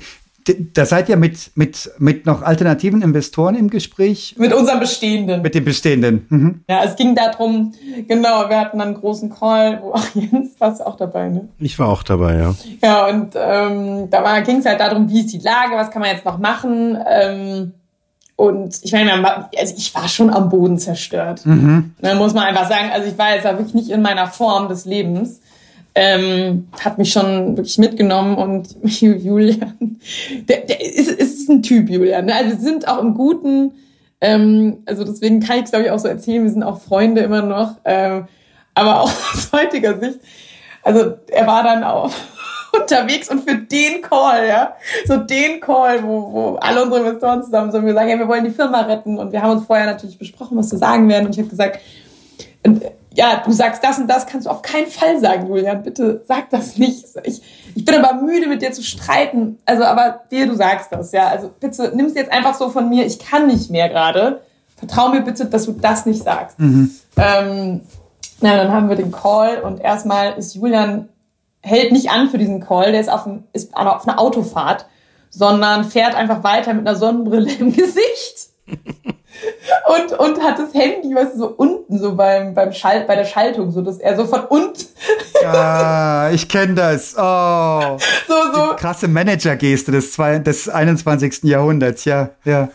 Da 0.72 0.86
seid 0.86 1.10
ihr 1.10 1.18
mit, 1.18 1.50
mit, 1.56 1.90
mit 1.98 2.24
noch 2.24 2.40
alternativen 2.40 3.02
Investoren 3.02 3.54
im 3.54 3.68
Gespräch? 3.68 4.34
Mit 4.38 4.54
unseren 4.54 4.80
bestehenden. 4.80 5.42
Mit 5.42 5.54
den 5.54 5.64
bestehenden. 5.64 6.26
Mhm. 6.30 6.64
Ja, 6.70 6.84
es 6.84 6.96
ging 6.96 7.14
darum, 7.14 7.72
genau, 8.06 8.48
wir 8.48 8.58
hatten 8.58 8.80
einen 8.80 8.94
großen 8.94 9.28
Call, 9.28 9.80
wo 9.82 9.92
auch 9.92 10.04
Jens 10.14 10.52
warst 10.58 10.84
auch 10.84 10.96
dabei, 10.96 11.28
ne? 11.28 11.48
Ich 11.58 11.78
war 11.78 11.88
auch 11.88 12.02
dabei, 12.02 12.38
ja. 12.38 12.54
Ja, 12.82 13.08
und 13.08 13.34
ähm, 13.36 14.08
da 14.10 14.40
ging 14.40 14.58
es 14.58 14.64
halt 14.64 14.80
darum, 14.80 15.10
wie 15.10 15.20
ist 15.20 15.34
die 15.34 15.38
Lage, 15.38 15.74
was 15.74 15.90
kann 15.90 16.00
man 16.00 16.12
jetzt 16.12 16.24
noch 16.24 16.38
machen. 16.38 16.96
Ähm, 17.06 17.72
und 18.38 18.78
ich 18.82 18.92
meine, 18.92 19.48
also 19.58 19.74
ich 19.76 19.94
war 19.96 20.06
schon 20.06 20.30
am 20.30 20.48
Boden 20.48 20.78
zerstört. 20.78 21.44
Mhm. 21.44 21.94
Dann 22.00 22.18
muss 22.18 22.32
man 22.34 22.44
einfach 22.44 22.68
sagen, 22.68 22.88
also 22.92 23.08
ich 23.08 23.18
war 23.18 23.34
jetzt 23.34 23.44
wirklich 23.44 23.74
nicht 23.74 23.90
in 23.90 24.00
meiner 24.00 24.28
Form 24.28 24.68
des 24.68 24.84
Lebens 24.84 25.40
ähm, 26.00 26.68
hat 26.78 26.96
mich 26.96 27.12
schon 27.12 27.56
wirklich 27.56 27.76
mitgenommen 27.76 28.36
und 28.36 28.76
Julian, 28.84 29.98
der, 30.48 30.60
der 30.60 30.80
ist, 30.80 31.10
ist 31.10 31.48
ein 31.48 31.60
Typ, 31.60 31.90
Julian. 31.90 32.26
Ne? 32.26 32.36
Also 32.36 32.50
wir 32.50 32.58
sind 32.58 32.86
auch 32.86 33.00
im 33.00 33.14
Guten, 33.14 33.72
ähm, 34.20 34.78
also 34.86 35.02
deswegen 35.02 35.40
kann 35.40 35.58
ich 35.58 35.64
es 35.64 35.70
glaube 35.70 35.86
ich 35.86 35.90
auch 35.90 35.98
so 35.98 36.06
erzählen, 36.06 36.44
wir 36.44 36.52
sind 36.52 36.62
auch 36.62 36.80
Freunde 36.80 37.22
immer 37.22 37.42
noch, 37.42 37.78
ähm, 37.84 38.28
aber 38.74 39.00
auch 39.00 39.10
aus 39.34 39.50
heutiger 39.50 39.98
Sicht, 39.98 40.20
also 40.84 41.14
er 41.32 41.46
war 41.48 41.64
dann 41.64 41.82
auch 41.82 42.12
unterwegs 42.80 43.28
und 43.28 43.40
für 43.40 43.56
den 43.56 44.00
Call, 44.00 44.46
ja, 44.46 44.76
so 45.04 45.16
den 45.16 45.58
Call, 45.58 46.04
wo, 46.04 46.32
wo 46.32 46.54
alle 46.60 46.80
unsere 46.80 47.00
Investoren 47.00 47.42
zusammen 47.42 47.72
sind, 47.72 47.84
wir 47.84 47.94
sagen, 47.94 48.08
ja, 48.08 48.18
wir 48.20 48.28
wollen 48.28 48.44
die 48.44 48.50
Firma 48.50 48.82
retten 48.82 49.18
und 49.18 49.32
wir 49.32 49.42
haben 49.42 49.50
uns 49.50 49.66
vorher 49.66 49.86
natürlich 49.86 50.16
besprochen, 50.16 50.56
was 50.58 50.70
wir 50.70 50.78
sagen 50.78 51.08
werden 51.08 51.26
und 51.26 51.32
ich 51.32 51.40
habe 51.40 51.48
gesagt, 51.48 51.80
ja, 53.18 53.42
du 53.44 53.50
sagst 53.50 53.82
das 53.82 53.98
und 53.98 54.06
das, 54.06 54.28
kannst 54.28 54.46
du 54.46 54.50
auf 54.50 54.62
keinen 54.62 54.86
Fall 54.86 55.18
sagen, 55.18 55.48
Julian. 55.48 55.82
Bitte 55.82 56.22
sag 56.28 56.50
das 56.50 56.76
nicht. 56.76 57.04
Ich, 57.24 57.42
ich 57.74 57.84
bin 57.84 57.96
aber 57.96 58.22
müde, 58.22 58.46
mit 58.46 58.62
dir 58.62 58.70
zu 58.70 58.84
streiten. 58.84 59.58
Also, 59.66 59.82
aber 59.82 60.20
dir, 60.30 60.46
du 60.46 60.54
sagst 60.54 60.92
das, 60.92 61.10
ja. 61.10 61.26
Also 61.26 61.50
bitte 61.58 61.90
nimm 61.96 62.06
es 62.06 62.14
jetzt 62.14 62.30
einfach 62.30 62.54
so 62.54 62.70
von 62.70 62.88
mir. 62.88 63.04
Ich 63.06 63.18
kann 63.18 63.48
nicht 63.48 63.70
mehr 63.70 63.88
gerade. 63.88 64.42
Vertrau 64.76 65.08
mir 65.08 65.22
bitte, 65.22 65.46
dass 65.46 65.64
du 65.64 65.72
das 65.72 66.06
nicht 66.06 66.22
sagst. 66.22 66.60
Mhm. 66.60 66.92
Ähm, 67.16 67.80
na, 68.40 68.56
dann 68.56 68.70
haben 68.70 68.88
wir 68.88 68.94
den 68.94 69.10
Call 69.10 69.62
und 69.62 69.80
erstmal 69.80 70.38
ist 70.38 70.54
Julian 70.54 71.08
hält 71.60 71.90
nicht 71.90 72.10
an 72.10 72.30
für 72.30 72.38
diesen 72.38 72.60
Call. 72.60 72.92
Der 72.92 73.00
ist 73.00 73.10
auf, 73.10 73.26
ein, 73.26 73.42
ist 73.52 73.76
auf 73.76 74.06
einer 74.06 74.20
Autofahrt, 74.20 74.86
sondern 75.28 75.82
fährt 75.82 76.14
einfach 76.14 76.44
weiter 76.44 76.72
mit 76.72 76.86
einer 76.86 76.96
Sonnenbrille 76.96 77.50
im 77.52 77.72
Gesicht. 77.76 78.50
Und, 79.86 80.18
und 80.18 80.42
hat 80.42 80.58
das 80.58 80.74
Handy, 80.74 81.14
weißt 81.14 81.34
du, 81.34 81.38
so 81.38 81.48
unten, 81.48 81.98
so 81.98 82.14
beim, 82.14 82.54
beim 82.54 82.72
Schalt, 82.72 83.06
bei 83.06 83.16
der 83.16 83.24
Schaltung, 83.24 83.70
so 83.70 83.82
dass 83.82 83.98
er 83.98 84.16
so 84.16 84.26
von 84.26 84.44
unten. 84.46 84.84
Ja, 85.40 86.30
ich 86.30 86.48
kenne 86.48 86.74
das. 86.74 87.14
Oh. 87.16 87.96
So, 88.26 88.34
so. 88.52 88.72
Die 88.72 88.76
krasse 88.76 89.06
Manager-Geste 89.06 89.92
des, 89.92 90.16
des 90.16 90.68
21. 90.68 91.44
Jahrhunderts, 91.44 92.04
ja, 92.04 92.30
ja. 92.44 92.68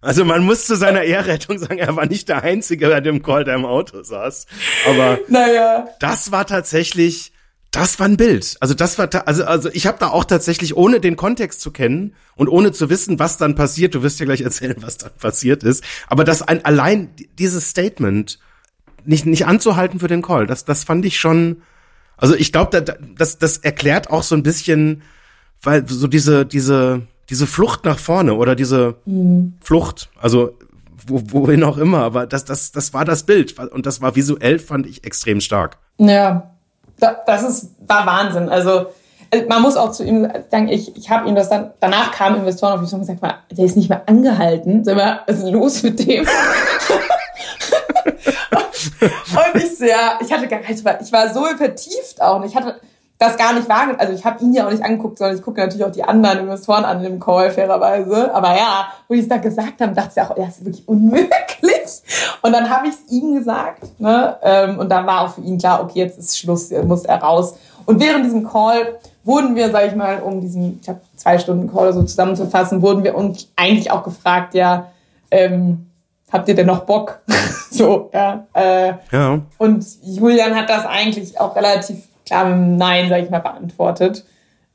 Also 0.00 0.24
man 0.24 0.44
muss 0.44 0.66
zu 0.66 0.76
seiner 0.76 1.02
Ehrrettung 1.02 1.58
sagen, 1.58 1.78
er 1.78 1.94
war 1.96 2.06
nicht 2.06 2.28
der 2.28 2.42
Einzige 2.42 2.88
bei 2.88 3.00
dem 3.00 3.22
Call, 3.22 3.44
der 3.44 3.54
im 3.54 3.64
Auto 3.64 4.02
saß. 4.02 4.46
Aber 4.88 5.18
naja. 5.28 5.88
das 6.00 6.32
war 6.32 6.46
tatsächlich 6.46 7.32
das 7.70 8.00
war 8.00 8.06
ein 8.06 8.16
Bild. 8.16 8.56
Also 8.60 8.74
das 8.74 8.98
war 8.98 9.08
also 9.26 9.44
also 9.44 9.68
ich 9.72 9.86
habe 9.86 9.98
da 9.98 10.08
auch 10.08 10.24
tatsächlich 10.24 10.76
ohne 10.76 11.00
den 11.00 11.16
Kontext 11.16 11.60
zu 11.60 11.70
kennen 11.70 12.14
und 12.34 12.48
ohne 12.48 12.72
zu 12.72 12.88
wissen, 12.88 13.18
was 13.18 13.36
dann 13.36 13.54
passiert. 13.54 13.94
Du 13.94 14.02
wirst 14.02 14.20
ja 14.20 14.26
gleich 14.26 14.40
erzählen, 14.42 14.76
was 14.80 14.98
dann 14.98 15.12
passiert 15.18 15.62
ist. 15.62 15.84
Aber 16.08 16.24
das 16.24 16.42
ein 16.42 16.64
allein 16.64 17.10
dieses 17.38 17.68
Statement 17.68 18.38
nicht 19.04 19.26
nicht 19.26 19.46
anzuhalten 19.46 20.00
für 20.00 20.08
den 20.08 20.22
Call, 20.22 20.46
das 20.46 20.64
das 20.64 20.84
fand 20.84 21.04
ich 21.04 21.18
schon. 21.18 21.62
Also 22.16 22.34
ich 22.34 22.52
glaube, 22.52 22.82
das 23.16 23.38
das 23.38 23.58
erklärt 23.58 24.10
auch 24.10 24.22
so 24.22 24.34
ein 24.34 24.42
bisschen, 24.42 25.02
weil 25.62 25.86
so 25.86 26.08
diese 26.08 26.46
diese 26.46 27.02
diese 27.28 27.46
Flucht 27.46 27.84
nach 27.84 27.98
vorne 27.98 28.34
oder 28.34 28.56
diese 28.56 28.96
mhm. 29.04 29.54
Flucht, 29.60 30.08
also 30.18 30.58
wo, 31.06 31.22
wohin 31.26 31.62
auch 31.62 31.76
immer. 31.76 32.02
Aber 32.02 32.26
das 32.26 32.46
das 32.46 32.72
das 32.72 32.94
war 32.94 33.04
das 33.04 33.24
Bild 33.24 33.58
und 33.58 33.84
das 33.84 34.00
war 34.00 34.16
visuell 34.16 34.58
fand 34.58 34.86
ich 34.86 35.04
extrem 35.04 35.40
stark. 35.40 35.78
Ja, 35.98 36.57
das 36.98 37.42
ist, 37.42 37.70
war 37.86 38.06
Wahnsinn. 38.06 38.48
Also 38.48 38.86
äh, 39.30 39.44
man 39.46 39.62
muss 39.62 39.76
auch 39.76 39.92
zu 39.92 40.04
ihm 40.04 40.30
sagen, 40.50 40.68
ich, 40.68 40.96
ich 40.96 41.10
habe 41.10 41.28
ihm 41.28 41.34
das 41.34 41.48
dann, 41.48 41.72
danach 41.80 42.12
kamen 42.12 42.36
Investoren 42.36 42.74
auf 42.74 42.80
mich 42.80 42.92
und 42.92 43.00
gesagt, 43.00 43.20
der 43.50 43.64
ist 43.64 43.76
nicht 43.76 43.88
mehr 43.88 44.02
angehalten. 44.06 44.84
Sag 44.84 44.96
mal, 44.96 45.20
was 45.26 45.38
ist 45.38 45.50
los 45.50 45.82
mit 45.82 46.06
dem? 46.06 46.26
und 49.00 49.62
ich 49.62 49.76
sehr, 49.76 50.18
ich 50.20 50.32
hatte 50.32 50.48
gar 50.48 50.60
kein, 50.60 50.74
ich 50.74 50.84
war 50.84 51.32
so 51.32 51.44
vertieft 51.56 52.20
auch. 52.20 52.36
Und 52.36 52.46
ich 52.46 52.56
hatte 52.56 52.80
das 53.18 53.36
gar 53.36 53.52
nicht 53.52 53.68
wahrgenommen. 53.68 54.00
Also 54.00 54.12
ich 54.12 54.24
habe 54.24 54.42
ihn 54.42 54.52
ja 54.52 54.66
auch 54.66 54.70
nicht 54.70 54.84
angeguckt, 54.84 55.18
sondern 55.18 55.36
ich 55.36 55.42
gucke 55.42 55.60
natürlich 55.60 55.84
auch 55.84 55.90
die 55.90 56.04
anderen 56.04 56.38
Investoren 56.38 56.84
an 56.84 57.02
dem 57.02 57.18
Call, 57.18 57.50
fairerweise. 57.50 58.32
Aber 58.32 58.56
ja, 58.56 58.88
wo 59.08 59.14
die 59.14 59.20
es 59.20 59.28
da 59.28 59.38
gesagt 59.38 59.80
haben, 59.80 59.94
dachte 59.94 60.12
ich 60.16 60.22
auch, 60.22 60.34
das 60.36 60.58
ist 60.58 60.64
wirklich 60.64 60.86
unmöglich. 60.86 61.28
Und 62.42 62.52
dann 62.52 62.70
habe 62.70 62.86
ich 62.86 62.94
es 62.94 63.10
ihm 63.10 63.34
gesagt. 63.34 64.00
Ne? 64.00 64.36
Ähm, 64.42 64.78
und 64.78 64.88
dann 64.88 65.04
war 65.06 65.22
auch 65.22 65.34
für 65.34 65.40
ihn 65.40 65.58
klar, 65.58 65.82
okay, 65.82 66.00
jetzt 66.00 66.18
ist 66.18 66.38
Schluss, 66.38 66.70
jetzt 66.70 66.86
muss 66.86 67.04
er 67.04 67.20
raus. 67.20 67.56
Und 67.86 68.00
während 68.00 68.24
diesem 68.24 68.46
Call 68.46 68.98
wurden 69.24 69.56
wir, 69.56 69.70
sag 69.70 69.88
ich 69.88 69.96
mal, 69.96 70.20
um 70.20 70.40
diesen, 70.40 70.78
ich 70.80 70.88
habe 70.88 71.00
zwei 71.16 71.38
Stunden 71.38 71.72
Call 71.72 71.92
so 71.92 72.02
zusammenzufassen, 72.04 72.82
wurden 72.82 73.02
wir 73.02 73.16
uns 73.16 73.48
eigentlich 73.56 73.90
auch 73.90 74.04
gefragt, 74.04 74.54
ja, 74.54 74.92
ähm, 75.30 75.86
habt 76.32 76.48
ihr 76.48 76.54
denn 76.54 76.66
noch 76.66 76.84
Bock? 76.84 77.20
so, 77.70 78.10
ja. 78.12 78.46
Äh, 78.52 78.92
ja. 79.10 79.40
Und 79.58 79.84
Julian 80.02 80.54
hat 80.54 80.70
das 80.70 80.86
eigentlich 80.86 81.40
auch 81.40 81.56
relativ 81.56 82.07
klar 82.28 82.54
mit 82.54 82.78
Nein, 82.78 83.08
sag 83.08 83.22
ich 83.22 83.30
mal, 83.30 83.40
beantwortet. 83.40 84.24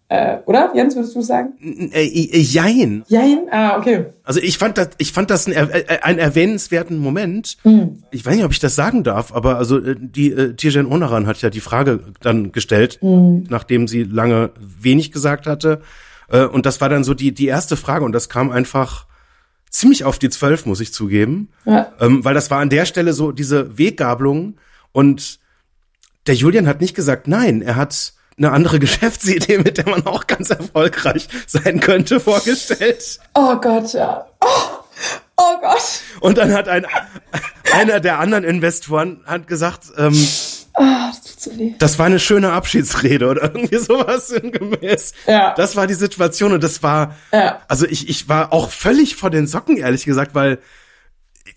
Äh, 0.09 0.39
oder? 0.45 0.71
Jens, 0.75 0.95
würdest 0.95 1.15
du 1.15 1.21
sagen? 1.21 1.53
Äh, 1.91 2.05
äh, 2.05 2.39
jein. 2.39 3.03
Jein? 3.07 3.47
Ah, 3.49 3.77
okay. 3.79 4.05
Also 4.23 4.39
ich 4.41 4.59
fand 4.59 4.77
das, 4.77 4.89
ich 4.99 5.11
fand 5.11 5.31
das 5.31 5.47
einen, 5.47 5.71
äh, 5.71 5.99
einen 6.03 6.19
erwähnenswerten 6.19 6.99
Moment. 6.99 7.57
Mhm. 7.63 8.03
Ich 8.11 8.23
weiß 8.23 8.35
nicht, 8.35 8.45
ob 8.45 8.51
ich 8.51 8.59
das 8.59 8.75
sagen 8.75 9.03
darf, 9.03 9.33
aber 9.33 9.57
also 9.57 9.79
äh, 9.79 9.95
die 9.97 10.31
äh, 10.31 10.53
Tijen 10.53 10.85
Onaran 10.85 11.25
hat 11.25 11.41
ja 11.41 11.49
die 11.49 11.61
Frage 11.61 12.01
dann 12.21 12.51
gestellt, 12.51 12.99
mhm. 13.01 13.45
nachdem 13.49 13.87
sie 13.87 14.03
lange 14.03 14.51
wenig 14.59 15.11
gesagt 15.11 15.47
hatte. 15.47 15.81
Und 16.51 16.65
das 16.65 16.81
war 16.81 16.89
dann 16.89 17.03
so 17.03 17.13
die, 17.13 17.31
die 17.33 17.45
erste 17.45 17.75
Frage 17.75 18.05
und 18.05 18.13
das 18.13 18.27
kam 18.27 18.49
einfach 18.49 19.05
ziemlich 19.69 20.03
auf 20.05 20.17
die 20.17 20.29
zwölf, 20.29 20.65
muss 20.65 20.79
ich 20.79 20.93
zugeben. 20.93 21.49
Ja. 21.65 21.91
Ähm, 21.99 22.23
weil 22.23 22.33
das 22.33 22.49
war 22.49 22.59
an 22.59 22.69
der 22.69 22.85
Stelle 22.85 23.13
so 23.13 23.31
diese 23.31 23.77
Weggabelung 23.77 24.55
und 24.93 25.39
der 26.27 26.35
Julian 26.35 26.67
hat 26.67 26.81
nicht 26.81 26.95
gesagt 26.95 27.27
nein, 27.27 27.61
er 27.61 27.75
hat 27.75 28.13
eine 28.37 28.51
andere 28.51 28.79
Geschäftsidee, 28.79 29.59
mit 29.59 29.77
der 29.77 29.89
man 29.89 30.05
auch 30.05 30.27
ganz 30.27 30.49
erfolgreich 30.49 31.27
sein 31.47 31.79
könnte, 31.79 32.19
vorgestellt. 32.19 33.19
Oh 33.35 33.55
Gott, 33.57 33.93
ja. 33.93 34.25
Oh, 34.41 34.47
oh 35.37 35.61
Gott. 35.61 36.01
Und 36.19 36.37
dann 36.37 36.53
hat 36.53 36.67
ein, 36.67 36.85
einer 37.73 37.99
der 37.99 38.19
anderen 38.19 38.43
Investoren 38.43 39.21
hat 39.25 39.47
gesagt, 39.47 39.85
ähm, 39.97 40.27
oh, 40.75 40.83
das, 40.83 41.49
das 41.77 41.99
war 41.99 42.05
eine 42.05 42.19
schöne 42.19 42.51
Abschiedsrede 42.51 43.27
oder 43.27 43.43
irgendwie 43.43 43.77
sowas 43.77 44.29
sinngemäß. 44.29 45.13
Ja. 45.27 45.53
Das 45.55 45.75
war 45.75 45.87
die 45.87 45.93
Situation 45.93 46.53
und 46.53 46.63
das 46.63 46.81
war, 46.83 47.15
ja. 47.31 47.61
also 47.67 47.85
ich, 47.85 48.09
ich 48.09 48.29
war 48.29 48.53
auch 48.53 48.69
völlig 48.69 49.15
vor 49.15 49.29
den 49.29 49.47
Socken, 49.47 49.77
ehrlich 49.77 50.05
gesagt, 50.05 50.33
weil 50.33 50.59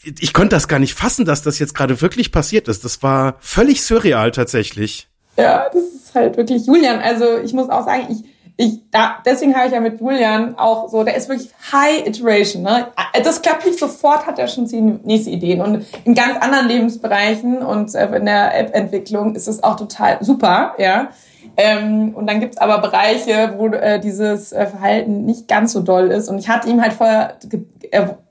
ich 0.05 0.33
konnte 0.33 0.57
das 0.57 0.69
gar 0.69 0.79
nicht 0.79 0.95
fassen, 0.95 1.25
dass 1.25 1.43
das 1.43 1.59
jetzt 1.59 1.75
gerade 1.75 2.01
wirklich 2.01 2.33
passiert 2.33 2.69
ist. 2.69 2.85
Das 2.85 3.03
war 3.03 3.37
völlig 3.41 3.83
surreal 3.83 4.31
tatsächlich. 4.31 5.09
Ja, 5.37 5.67
das 5.73 5.83
ist 5.83 6.15
halt 6.15 6.37
wirklich 6.37 6.67
Julian. 6.67 7.01
Also 7.01 7.39
ich 7.39 7.53
muss 7.53 7.69
auch 7.69 7.85
sagen, 7.85 8.07
ich, 8.09 8.25
ich, 8.57 8.91
da, 8.91 9.17
deswegen 9.25 9.55
habe 9.55 9.67
ich 9.67 9.73
ja 9.73 9.81
mit 9.81 10.01
Julian 10.01 10.57
auch 10.57 10.89
so, 10.89 11.05
der 11.05 11.17
ist 11.17 11.29
wirklich 11.29 11.51
High 11.73 12.07
Iteration. 12.07 12.63
Ne? 12.63 12.89
Das 13.23 13.43
klappt 13.43 13.67
nicht 13.67 13.79
sofort, 13.79 14.27
hat 14.27 14.39
er 14.39 14.49
schon 14.49 14.67
die 14.67 14.81
nächste 14.81 15.31
Ideen. 15.31 15.61
Und 15.61 15.85
in 16.05 16.15
ganz 16.15 16.39
anderen 16.41 16.69
Lebensbereichen 16.69 17.59
und 17.59 17.95
äh, 17.95 18.17
in 18.17 18.25
der 18.25 18.59
App-Entwicklung 18.59 19.35
ist 19.35 19.47
es 19.47 19.63
auch 19.63 19.77
total 19.77 20.19
super, 20.23 20.75
ja. 20.79 21.11
Ähm, 21.59 22.15
und 22.15 22.27
dann 22.27 22.41
gibt's 22.41 22.59
aber 22.59 22.79
Bereiche, 22.81 23.55
wo 23.57 23.69
äh, 23.69 23.99
dieses 23.99 24.53
äh, 24.53 24.67
Verhalten 24.67 25.25
nicht 25.25 25.49
ganz 25.49 25.73
so 25.73 25.81
doll 25.81 26.11
ist. 26.11 26.29
Und 26.29 26.39
ich 26.39 26.49
hatte 26.49 26.69
ihm 26.69 26.83
halt 26.83 26.93
vorher 26.93 27.39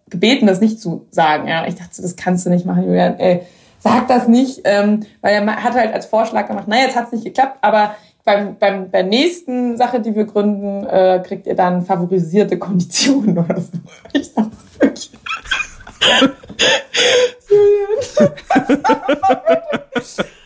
gebeten, 0.10 0.48
das 0.48 0.62
nicht 0.62 0.80
zu 0.80 1.08
sagen. 1.12 1.48
Ja, 1.48 1.68
ich 1.68 1.76
dachte, 1.76 2.02
das 2.02 2.16
kannst 2.16 2.46
du 2.46 2.50
nicht 2.50 2.66
machen, 2.66 2.84
Julian. 2.84 3.20
Ey, 3.20 3.42
sag 3.80 4.08
das 4.08 4.28
nicht, 4.28 4.62
ähm, 4.64 5.06
weil 5.22 5.34
er 5.34 5.64
hat 5.64 5.74
halt 5.74 5.94
als 5.94 6.06
Vorschlag 6.06 6.48
gemacht, 6.48 6.68
naja, 6.68 6.84
jetzt 6.86 6.96
hat's 6.96 7.12
nicht 7.12 7.24
geklappt, 7.24 7.60
aber 7.62 7.96
beim, 8.24 8.58
beim, 8.58 8.90
bei 8.90 9.04
nächsten 9.04 9.78
Sache, 9.78 10.00
die 10.00 10.16
wir 10.16 10.26
gründen, 10.26 10.86
äh, 10.88 11.22
kriegt 11.26 11.46
ihr 11.46 11.56
dann 11.56 11.86
favorisierte 11.86 12.58
Konditionen 12.58 13.38
oder 13.38 13.62
so. 13.62 13.72
Ich 14.14 14.34
dachte 14.34 14.52
wirklich. 14.80 15.12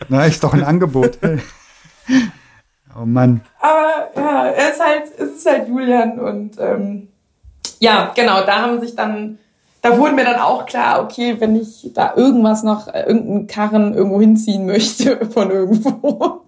Na, 0.08 0.26
ist 0.26 0.44
doch 0.44 0.52
ein 0.52 0.64
Angebot. 0.64 1.18
oh 3.00 3.06
Mann. 3.06 3.40
Aber 3.60 4.10
ja, 4.16 4.46
er 4.46 4.70
ist 4.70 4.84
halt, 4.84 5.04
es 5.16 5.36
ist 5.38 5.46
halt 5.46 5.68
Julian 5.68 6.18
und 6.18 6.58
ähm, 6.58 7.08
ja, 7.78 8.12
genau, 8.14 8.44
da 8.44 8.60
haben 8.60 8.80
sich 8.80 8.94
dann 8.94 9.38
da 9.82 9.98
wurde 9.98 10.14
mir 10.14 10.24
dann 10.24 10.40
auch 10.40 10.66
klar, 10.66 11.02
okay, 11.02 11.36
wenn 11.38 11.56
ich 11.56 11.90
da 11.94 12.14
irgendwas 12.16 12.62
noch, 12.62 12.88
äh, 12.88 13.04
irgendeinen 13.06 13.46
Karren 13.46 13.94
irgendwo 13.94 14.20
hinziehen 14.20 14.66
möchte 14.66 15.26
von 15.30 15.50
irgendwo, 15.50 16.42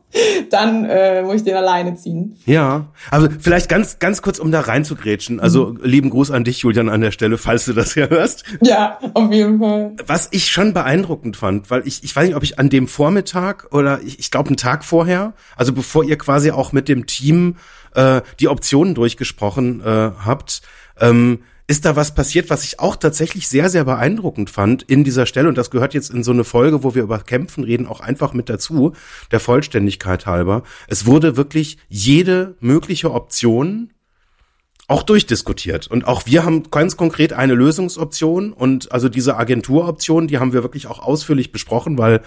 dann 0.50 0.84
äh, 0.84 1.22
muss 1.22 1.36
ich 1.36 1.44
den 1.44 1.56
alleine 1.56 1.94
ziehen. 1.94 2.36
Ja, 2.44 2.88
also 3.10 3.28
vielleicht 3.40 3.70
ganz, 3.70 3.98
ganz 3.98 4.20
kurz, 4.20 4.38
um 4.38 4.52
da 4.52 4.60
reinzugrätschen. 4.60 5.40
Also 5.40 5.68
mhm. 5.68 5.80
lieben 5.82 6.10
Gruß 6.10 6.30
an 6.30 6.44
dich, 6.44 6.58
Julian, 6.58 6.90
an 6.90 7.00
der 7.00 7.10
Stelle, 7.10 7.38
falls 7.38 7.64
du 7.64 7.72
das 7.72 7.94
hier 7.94 8.10
hörst. 8.10 8.44
Ja, 8.60 8.98
auf 9.14 9.32
jeden 9.32 9.58
Fall. 9.58 9.96
Was 10.06 10.28
ich 10.32 10.50
schon 10.50 10.74
beeindruckend 10.74 11.36
fand, 11.36 11.70
weil 11.70 11.86
ich, 11.86 12.04
ich 12.04 12.14
weiß 12.14 12.26
nicht, 12.26 12.36
ob 12.36 12.42
ich 12.42 12.58
an 12.58 12.68
dem 12.68 12.88
Vormittag 12.88 13.68
oder 13.72 14.00
ich, 14.02 14.18
ich 14.18 14.30
glaube 14.30 14.48
einen 14.48 14.58
Tag 14.58 14.84
vorher, 14.84 15.32
also 15.56 15.72
bevor 15.72 16.04
ihr 16.04 16.18
quasi 16.18 16.50
auch 16.50 16.72
mit 16.72 16.88
dem 16.88 17.06
Team 17.06 17.56
äh, 17.94 18.20
die 18.40 18.48
Optionen 18.48 18.94
durchgesprochen 18.94 19.80
äh, 19.80 20.10
habt, 20.24 20.60
ähm, 21.00 21.40
ist 21.66 21.84
da 21.84 21.96
was 21.96 22.14
passiert, 22.14 22.50
was 22.50 22.64
ich 22.64 22.80
auch 22.80 22.96
tatsächlich 22.96 23.48
sehr, 23.48 23.70
sehr 23.70 23.84
beeindruckend 23.84 24.50
fand 24.50 24.82
in 24.82 25.04
dieser 25.04 25.26
Stelle. 25.26 25.48
Und 25.48 25.56
das 25.56 25.70
gehört 25.70 25.94
jetzt 25.94 26.10
in 26.10 26.24
so 26.24 26.32
eine 26.32 26.44
Folge, 26.44 26.82
wo 26.82 26.94
wir 26.94 27.02
über 27.02 27.18
Kämpfen 27.20 27.64
reden, 27.64 27.86
auch 27.86 28.00
einfach 28.00 28.32
mit 28.32 28.48
dazu, 28.48 28.92
der 29.30 29.40
Vollständigkeit 29.40 30.26
halber. 30.26 30.64
Es 30.88 31.06
wurde 31.06 31.36
wirklich 31.36 31.78
jede 31.88 32.56
mögliche 32.60 33.12
Option 33.12 33.92
auch 34.88 35.02
durchdiskutiert. 35.02 35.86
Und 35.86 36.06
auch 36.06 36.26
wir 36.26 36.44
haben 36.44 36.70
ganz 36.70 36.96
konkret 36.96 37.32
eine 37.32 37.54
Lösungsoption 37.54 38.52
und 38.52 38.92
also 38.92 39.08
diese 39.08 39.36
Agenturoption, 39.36 40.26
die 40.26 40.38
haben 40.38 40.52
wir 40.52 40.62
wirklich 40.62 40.86
auch 40.86 40.98
ausführlich 40.98 41.52
besprochen, 41.52 41.96
weil 41.96 42.20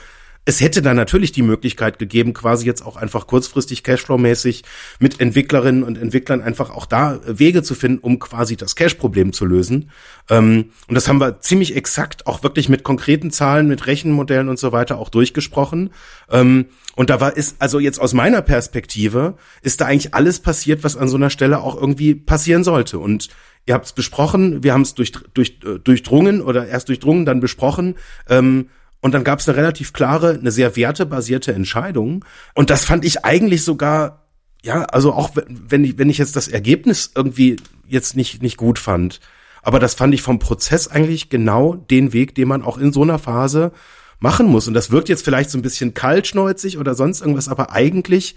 es 0.46 0.62
hätte 0.62 0.84
da 0.84 0.94
natürlich 0.94 1.32
die 1.32 1.42
Möglichkeit 1.42 1.98
gegeben, 1.98 2.34
quasi 2.34 2.68
jetzt 2.68 2.86
auch 2.86 2.98
einfach 2.98 3.26
kurzfristig 3.26 3.82
Cashflow-mäßig 3.82 4.64
mit 5.00 5.20
Entwicklerinnen 5.20 5.84
und 5.84 5.98
Entwicklern 5.98 6.42
einfach 6.42 6.70
auch 6.70 6.86
da 6.86 7.20
Wege 7.26 7.64
zu 7.64 7.74
finden, 7.74 7.98
um 8.00 8.20
quasi 8.20 8.56
das 8.56 8.76
Cash-Problem 8.76 9.34
zu 9.34 9.46
lösen. 9.46 9.90
Ähm, 10.30 10.72
und 10.88 10.94
das 10.94 11.08
haben 11.08 11.20
wir 11.20 11.42
ziemlich 11.42 11.76
exakt 11.76 12.28
auch 12.28 12.44
wirklich 12.44 12.70
mit 12.70 12.84
konkreten 12.84 13.32
Zahlen, 13.32 13.68
mit 13.68 13.88
Rechenmodellen 13.88 14.48
und 14.48 14.60
so 14.60 14.72
weiter 14.72 15.00
auch 15.00 15.10
durchgesprochen. 15.10 15.90
Ähm, 16.30 16.66
und 16.96 17.10
da 17.10 17.20
war 17.20 17.36
ist, 17.36 17.56
also 17.60 17.80
jetzt 17.80 18.00
aus 18.00 18.14
meiner 18.14 18.44
Perspektive, 18.44 19.38
ist 19.64 19.82
da 19.82 19.86
eigentlich 19.86 20.14
alles 20.14 20.40
passiert, 20.40 20.84
was 20.84 20.96
an 20.96 21.08
so 21.08 21.18
einer 21.18 21.32
Stelle 21.32 21.62
auch 21.62 21.76
irgendwie 21.76 22.14
passieren 22.14 22.64
sollte. 22.64 23.00
Und 23.00 23.30
ihr 23.66 23.74
habt 23.74 23.88
es 23.88 23.94
besprochen, 23.94 24.64
wir 24.64 24.74
haben 24.74 24.84
es 24.84 24.94
durch, 24.94 25.12
durch, 25.34 25.60
äh, 25.66 25.80
durchdrungen 25.80 26.42
oder 26.42 26.68
erst 26.68 26.88
durchdrungen, 26.90 27.26
dann 27.26 27.40
besprochen. 27.40 27.96
Ähm, 28.30 28.70
und 29.06 29.12
dann 29.12 29.24
gab 29.24 29.38
es 29.38 29.48
eine 29.48 29.56
relativ 29.56 29.94
klare, 29.94 30.32
eine 30.32 30.50
sehr 30.50 30.76
wertebasierte 30.76 31.54
Entscheidung. 31.54 32.26
Und 32.56 32.72
das 32.72 32.86
fand 32.86 33.06
ich 33.06 33.24
eigentlich 33.24 33.64
sogar, 33.64 34.26
ja, 34.64 34.86
also 34.86 35.14
auch 35.14 35.30
wenn 35.36 35.84
ich, 35.84 36.00
wenn 36.00 36.10
ich 36.10 36.18
jetzt 36.18 36.36
das 36.36 36.48
Ergebnis 36.48 37.12
irgendwie 37.14 37.58
jetzt 37.88 38.16
nicht, 38.16 38.42
nicht 38.42 38.58
gut 38.58 38.80
fand, 38.80 39.20
aber 39.62 39.78
das 39.78 39.94
fand 39.94 40.16
ich 40.16 40.24
vom 40.24 40.40
Prozess 40.40 40.88
eigentlich 40.88 41.30
genau 41.30 41.76
den 41.76 42.14
Weg, 42.14 42.34
den 42.34 42.48
man 42.48 42.64
auch 42.64 42.80
in 42.80 42.92
so 42.92 43.04
einer 43.04 43.20
Phase 43.20 43.74
machen 44.20 44.48
muss. 44.48 44.68
Und 44.68 44.74
das 44.74 44.90
wirkt 44.90 45.08
jetzt 45.08 45.24
vielleicht 45.24 45.52
so 45.52 45.60
ein 45.60 45.62
bisschen 45.62 45.94
kaltschnäuzig 45.94 46.80
oder 46.80 46.96
sonst 46.96 47.22
irgendwas, 47.22 47.48
aber 47.48 47.72
eigentlich 47.72 48.36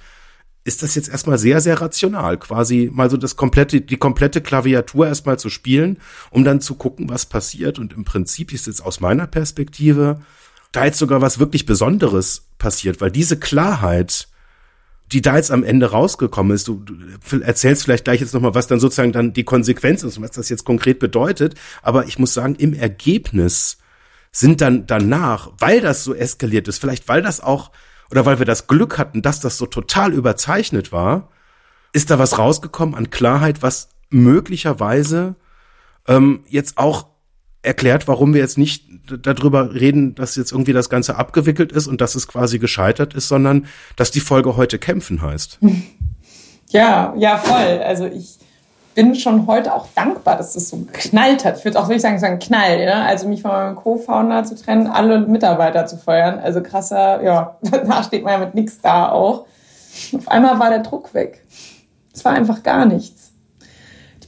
ist 0.65 0.83
das 0.83 0.95
jetzt 0.97 1.09
erstmal 1.09 1.39
sehr, 1.39 1.63
sehr 1.63 1.81
rational, 1.81 2.37
quasi 2.37 2.91
mal 2.93 3.09
so 3.09 3.17
das 3.17 3.37
komplette, 3.37 3.81
die 3.81 3.97
komplette 3.97 4.43
Klaviatur 4.43 5.07
erstmal 5.07 5.39
zu 5.39 5.49
spielen, 5.49 5.97
um 6.29 6.45
dann 6.45 6.61
zu 6.61 6.75
gucken, 6.75 7.09
was 7.09 7.25
passiert. 7.25 7.79
Und 7.79 7.95
im 7.95 8.05
Prinzip 8.05 8.53
ist 8.53 8.67
jetzt 8.67 8.85
aus 8.85 9.01
meiner 9.01 9.27
Perspektive 9.27 10.21
da 10.79 10.85
jetzt 10.85 10.99
sogar 10.99 11.21
was 11.21 11.41
wirklich 11.41 11.67
Besonderes 11.67 12.47
passiert, 12.59 13.01
weil 13.01 13.11
diese 13.11 13.37
Klarheit, 13.37 14.29
die 15.11 15.21
da 15.21 15.35
jetzt 15.35 15.51
am 15.51 15.65
Ende 15.65 15.91
rausgekommen 15.91 16.55
ist, 16.55 16.69
du, 16.69 16.85
du 16.85 17.41
erzählst 17.41 17.83
vielleicht 17.83 18.05
gleich 18.05 18.21
jetzt 18.21 18.33
nochmal, 18.33 18.55
was 18.55 18.69
dann 18.69 18.79
sozusagen 18.79 19.13
dann 19.13 19.33
die 19.33 19.43
Konsequenz 19.43 20.05
ist 20.05 20.17
und 20.17 20.23
was 20.23 20.31
das 20.31 20.49
jetzt 20.49 20.65
konkret 20.65 21.01
bedeutet, 21.01 21.57
aber 21.83 22.07
ich 22.07 22.21
muss 22.21 22.33
sagen, 22.33 22.55
im 22.55 22.75
Ergebnis 22.75 23.79
sind 24.31 24.61
dann 24.61 24.87
danach, 24.87 25.51
weil 25.59 25.81
das 25.81 26.05
so 26.05 26.15
eskaliert 26.15 26.69
ist, 26.69 26.79
vielleicht 26.79 27.09
weil 27.09 27.23
das 27.23 27.41
auch, 27.41 27.73
oder 28.13 28.25
weil 28.25 28.39
wir 28.39 28.47
das 28.47 28.69
Glück 28.69 28.99
hatten, 28.99 29.21
dass 29.21 29.41
das 29.41 29.59
so 29.59 29.67
total 29.67 30.13
überzeichnet 30.13 30.93
war, 30.93 31.29
ist 31.93 32.11
da 32.11 32.21
was 32.21 32.39
rausgekommen 32.39 32.95
an 32.95 33.11
Klarheit, 33.11 33.63
was 33.63 33.89
möglicherweise 34.11 35.35
ähm, 36.07 36.45
jetzt 36.49 36.79
auch 36.79 37.08
erklärt, 37.69 38.09
warum 38.09 38.35
wir 38.35 38.41
jetzt 38.41 38.59
nicht 38.59 38.85
darüber 39.23 39.75
reden, 39.75 40.15
dass 40.15 40.35
jetzt 40.37 40.53
irgendwie 40.53 40.73
das 40.73 40.91
Ganze 40.91 41.17
abgewickelt 41.17 41.71
ist 41.71 41.87
und 41.87 42.01
dass 42.01 42.15
es 42.15 42.27
quasi 42.27 42.59
gescheitert 42.59 43.15
ist, 43.15 43.29
sondern 43.29 43.67
dass 43.97 44.11
die 44.11 44.21
Folge 44.21 44.57
heute 44.57 44.79
kämpfen 44.79 45.23
heißt. 45.23 45.59
Ja, 46.71 47.15
ja, 47.17 47.39
voll. 47.39 47.81
Also 47.83 48.05
ich 48.05 48.39
bin 48.95 49.15
schon 49.15 49.47
heute 49.47 49.73
auch 49.73 49.87
dankbar, 49.95 50.37
dass 50.37 50.53
das 50.53 50.69
so 50.69 50.77
geknallt 50.77 51.45
hat. 51.45 51.57
Ich 51.57 51.65
würde 51.65 51.79
auch 51.79 51.85
wirklich 51.85 52.03
sagen, 52.03 52.21
war 52.21 52.29
ein 52.29 52.39
Knall. 52.39 52.85
Ne? 52.85 52.95
Also 52.95 53.27
mich 53.27 53.41
von 53.41 53.53
meinem 53.53 53.77
Co-Founder 53.77 54.45
zu 54.45 54.55
trennen, 54.55 54.87
alle 54.87 55.21
Mitarbeiter 55.21 55.87
zu 55.87 55.97
feuern. 55.97 56.39
Also 56.39 56.63
krasser, 56.63 57.23
ja, 57.23 57.57
da 57.63 58.03
steht 58.03 58.23
man 58.23 58.35
ja 58.35 58.39
mit 58.41 58.55
nichts 58.55 58.83
da 58.83 59.09
auch. 59.09 59.47
Auf 60.15 60.29
einmal 60.29 60.59
war 60.59 60.69
der 60.69 60.81
Druck 60.81 61.15
weg. 61.15 61.43
Es 62.13 62.25
war 62.25 62.33
einfach 62.33 62.63
gar 62.63 62.85
nichts. 62.85 63.18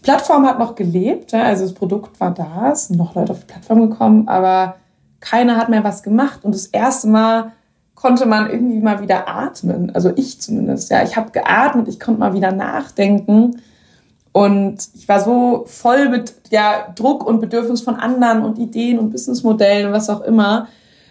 Die 0.00 0.04
Plattform 0.04 0.46
hat 0.46 0.58
noch 0.58 0.76
gelebt, 0.76 1.34
also 1.34 1.64
das 1.64 1.74
Produkt 1.74 2.18
war 2.20 2.32
da, 2.32 2.70
es 2.72 2.86
sind 2.86 2.96
noch 2.96 3.14
Leute 3.14 3.32
auf 3.32 3.40
die 3.40 3.52
Plattform 3.52 3.90
gekommen, 3.90 4.28
aber 4.28 4.76
keiner 5.20 5.58
hat 5.58 5.68
mehr 5.68 5.84
was 5.84 6.02
gemacht. 6.02 6.40
Und 6.42 6.54
das 6.54 6.66
erste 6.66 7.06
Mal 7.06 7.52
konnte 7.94 8.24
man 8.24 8.48
irgendwie 8.48 8.80
mal 8.80 9.02
wieder 9.02 9.28
atmen. 9.28 9.94
Also 9.94 10.10
ich 10.16 10.40
zumindest. 10.40 10.90
Ja, 10.90 11.02
ich 11.02 11.16
habe 11.16 11.32
geatmet, 11.32 11.86
ich 11.86 12.00
konnte 12.00 12.18
mal 12.18 12.32
wieder 12.32 12.50
nachdenken 12.50 13.60
und 14.32 14.88
ich 14.94 15.06
war 15.06 15.20
so 15.20 15.64
voll 15.66 16.08
mit 16.08 16.32
ja, 16.50 16.88
Druck 16.94 17.26
und 17.26 17.40
Bedürfnis 17.40 17.82
von 17.82 17.96
anderen 17.96 18.42
und 18.42 18.58
Ideen 18.58 18.98
und 18.98 19.10
Businessmodellen 19.10 19.88
und 19.88 19.92
was 19.92 20.08
auch 20.08 20.22
immer. 20.22 20.68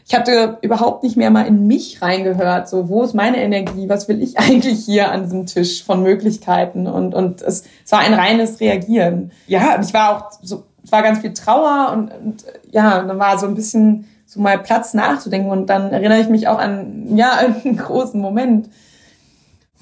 Ich 0.10 0.16
hatte 0.16 0.58
überhaupt 0.62 1.04
nicht 1.04 1.18
mehr 1.18 1.30
mal 1.30 1.46
in 1.46 1.68
mich 1.68 2.02
reingehört. 2.02 2.68
So, 2.68 2.90
wo 2.90 3.04
ist 3.04 3.14
meine 3.14 3.38
Energie? 3.38 3.88
Was 3.90 4.08
will 4.08 4.24
ich 4.24 4.40
eigentlich 4.40 4.84
hier 4.84 5.12
an 5.12 5.24
diesem 5.24 5.46
Tisch 5.46 5.84
von 5.84 6.02
Möglichkeiten? 6.02 6.88
Und, 6.88 7.14
und 7.14 7.44
es, 7.44 7.64
es 7.86 7.92
war 7.92 8.00
ein 8.00 8.16
reines 8.16 8.60
Reagieren. 8.60 9.32
Ja, 9.46 9.80
ich 9.80 9.94
war 9.94 10.18
auch 10.18 10.32
so, 10.42 10.64
es 10.84 10.92
war 10.92 11.04
ganz 11.04 11.20
viel 11.20 11.34
Trauer 11.34 11.92
und, 11.94 12.12
und 12.12 12.44
ja, 12.72 13.04
dann 13.04 13.20
war 13.20 13.38
so 13.38 13.46
ein 13.46 13.54
bisschen 13.54 14.10
so 14.26 14.40
mal 14.40 14.58
Platz 14.58 14.96
nachzudenken. 14.96 15.52
Und 15.52 15.68
dann 15.70 15.94
erinnere 15.94 16.22
ich 16.22 16.30
mich 16.30 16.48
auch 16.48 16.58
an, 16.58 17.16
ja, 17.16 17.34
einen 17.64 17.78
großen 17.78 18.20
Moment 18.20 18.70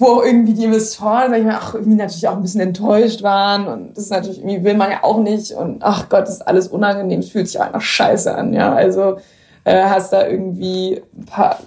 wo 0.00 0.06
auch 0.06 0.24
irgendwie 0.24 0.54
die 0.54 0.62
Investoren, 0.62 1.30
sag 1.30 1.40
ich 1.40 1.44
mal, 1.44 1.58
auch 1.58 1.74
irgendwie 1.74 1.96
natürlich 1.96 2.28
auch 2.28 2.36
ein 2.36 2.42
bisschen 2.42 2.60
enttäuscht 2.60 3.24
waren 3.24 3.66
und 3.66 3.96
das 3.96 4.04
ist 4.04 4.10
natürlich 4.10 4.38
irgendwie 4.38 4.62
will 4.62 4.74
man 4.74 4.92
ja 4.92 5.02
auch 5.02 5.18
nicht 5.18 5.50
und 5.50 5.82
ach 5.82 6.08
Gott, 6.08 6.22
das 6.22 6.34
ist 6.34 6.46
alles 6.46 6.68
unangenehm, 6.68 7.18
es 7.18 7.30
fühlt 7.30 7.48
sich 7.48 7.60
einfach 7.60 7.80
scheiße 7.80 8.32
an, 8.32 8.52
ja, 8.52 8.72
also 8.72 9.18
äh, 9.64 9.82
hast 9.84 10.12
da 10.12 10.26
irgendwie 10.26 11.02
ein 11.16 11.24
paar 11.26 11.58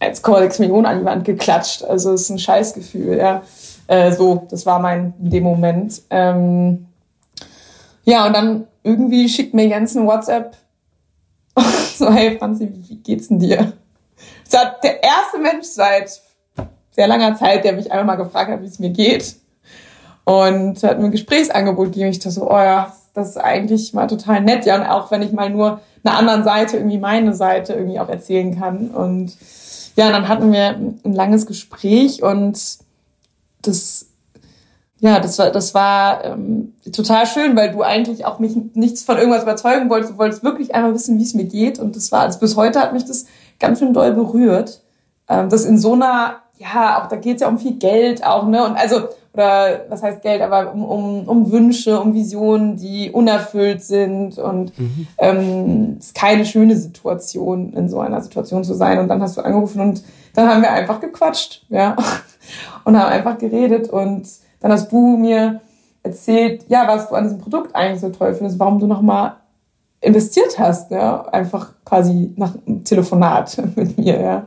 1,6 0.00 0.60
Millionen 0.60 0.86
an 0.86 0.98
die 1.00 1.04
Wand 1.04 1.24
geklatscht, 1.24 1.84
also 1.84 2.12
es 2.12 2.22
ist 2.22 2.30
ein 2.30 2.38
Scheißgefühl, 2.38 3.18
ja, 3.18 3.42
äh, 3.86 4.12
so, 4.12 4.46
das 4.50 4.66
war 4.66 4.78
mein 4.78 5.14
in 5.22 5.30
dem 5.30 5.44
Moment, 5.44 6.02
ähm, 6.10 6.86
ja 8.04 8.26
und 8.26 8.34
dann 8.34 8.66
irgendwie 8.82 9.28
schickt 9.28 9.54
mir 9.54 9.66
Jens 9.66 9.96
eine 9.96 10.06
WhatsApp 10.06 10.56
so, 11.96 12.12
hey 12.12 12.38
Franzi, 12.38 12.70
wie 12.72 12.96
geht's 12.96 13.28
denn 13.28 13.38
dir? 13.38 13.72
Das 14.50 14.60
hat 14.60 14.84
der 14.84 15.02
erste 15.02 15.38
Mensch 15.38 15.66
seit 15.66 16.20
sehr 16.90 17.06
langer 17.06 17.34
Zeit, 17.36 17.64
der 17.64 17.72
mich 17.72 17.90
einfach 17.90 18.06
mal 18.06 18.16
gefragt 18.16 18.50
hat, 18.50 18.62
wie 18.62 18.66
es 18.66 18.78
mir 18.78 18.90
geht. 18.90 19.36
Und 20.24 20.82
hat 20.82 20.98
mir 20.98 21.06
ein 21.06 21.10
Gesprächsangebot 21.10 21.86
gegeben. 21.86 22.10
Ich 22.10 22.18
dachte 22.18 22.32
so, 22.32 22.50
oh 22.50 22.58
ja, 22.58 22.92
das 23.14 23.30
ist 23.30 23.36
eigentlich 23.36 23.94
mal 23.94 24.06
total 24.06 24.42
nett. 24.42 24.66
Ja, 24.66 24.76
und 24.76 24.86
auch 24.86 25.10
wenn 25.10 25.22
ich 25.22 25.32
mal 25.32 25.50
nur 25.50 25.80
einer 26.04 26.16
anderen 26.16 26.44
Seite, 26.44 26.76
irgendwie 26.76 26.98
meine 26.98 27.34
Seite 27.34 27.74
irgendwie 27.74 28.00
auch 28.00 28.08
erzählen 28.08 28.58
kann. 28.58 28.88
Und 28.88 29.36
ja, 29.96 30.10
dann 30.10 30.28
hatten 30.28 30.52
wir 30.52 30.68
ein 30.68 31.12
langes 31.12 31.46
Gespräch 31.46 32.22
und 32.22 32.78
das, 33.62 34.06
ja, 35.00 35.20
das 35.20 35.38
war, 35.38 35.50
das 35.50 35.74
war 35.74 36.24
ähm, 36.24 36.74
total 36.92 37.26
schön, 37.26 37.56
weil 37.56 37.72
du 37.72 37.82
eigentlich 37.82 38.24
auch 38.24 38.38
mich 38.38 38.56
nichts 38.74 39.02
von 39.02 39.18
irgendwas 39.18 39.42
überzeugen 39.42 39.90
wolltest. 39.90 40.14
Du 40.14 40.18
wolltest 40.18 40.42
wirklich 40.42 40.74
einmal 40.74 40.94
wissen, 40.94 41.18
wie 41.18 41.24
es 41.24 41.34
mir 41.34 41.44
geht. 41.44 41.78
Und 41.78 41.96
das 41.96 42.12
war, 42.12 42.20
also 42.20 42.38
bis 42.38 42.56
heute 42.56 42.80
hat 42.80 42.92
mich 42.92 43.04
das 43.04 43.26
ganz 43.58 43.78
schön 43.78 43.92
doll 43.92 44.12
berührt, 44.12 44.82
ähm, 45.28 45.50
das 45.50 45.64
in 45.64 45.78
so 45.78 45.92
einer 45.92 46.40
ja, 46.60 47.02
auch 47.02 47.08
da 47.08 47.16
geht 47.16 47.36
es 47.36 47.40
ja 47.40 47.48
um 47.48 47.58
viel 47.58 47.78
Geld 47.78 48.24
auch, 48.24 48.46
ne? 48.46 48.64
Und 48.64 48.76
also, 48.76 49.08
oder 49.32 49.84
was 49.88 50.02
heißt 50.02 50.22
Geld, 50.22 50.42
aber 50.42 50.72
um, 50.72 50.84
um, 50.84 51.28
um 51.28 51.52
Wünsche, 51.52 52.00
um 52.00 52.14
Visionen, 52.14 52.76
die 52.76 53.10
unerfüllt 53.10 53.82
sind 53.82 54.38
und 54.38 54.76
mhm. 54.78 55.06
ähm, 55.18 55.96
ist 55.98 56.14
keine 56.14 56.44
schöne 56.44 56.76
Situation, 56.76 57.72
in 57.72 57.88
so 57.88 58.00
einer 58.00 58.20
Situation 58.20 58.64
zu 58.64 58.74
sein. 58.74 58.98
Und 58.98 59.08
dann 59.08 59.22
hast 59.22 59.36
du 59.36 59.42
angerufen 59.42 59.80
und 59.80 60.02
dann 60.34 60.48
haben 60.48 60.62
wir 60.62 60.72
einfach 60.72 61.00
gequatscht, 61.00 61.64
ja, 61.68 61.96
und 62.84 62.98
haben 62.98 63.12
einfach 63.12 63.38
geredet 63.38 63.88
und 63.88 64.28
dann 64.60 64.72
hast 64.72 64.90
du 64.90 65.16
mir 65.16 65.60
erzählt, 66.02 66.64
ja, 66.68 66.88
was 66.88 67.08
du 67.08 67.14
an 67.14 67.24
diesem 67.24 67.38
Produkt 67.38 67.74
eigentlich 67.74 68.00
so 68.00 68.08
toll 68.08 68.34
findest, 68.34 68.58
warum 68.58 68.78
du 68.80 68.86
nochmal 68.86 69.34
investiert 70.00 70.58
hast, 70.58 70.90
ja, 70.90 71.22
einfach 71.26 71.72
quasi 71.84 72.32
nach 72.36 72.54
einem 72.66 72.84
Telefonat 72.84 73.58
mit 73.76 73.96
mir, 73.98 74.20
ja. 74.20 74.46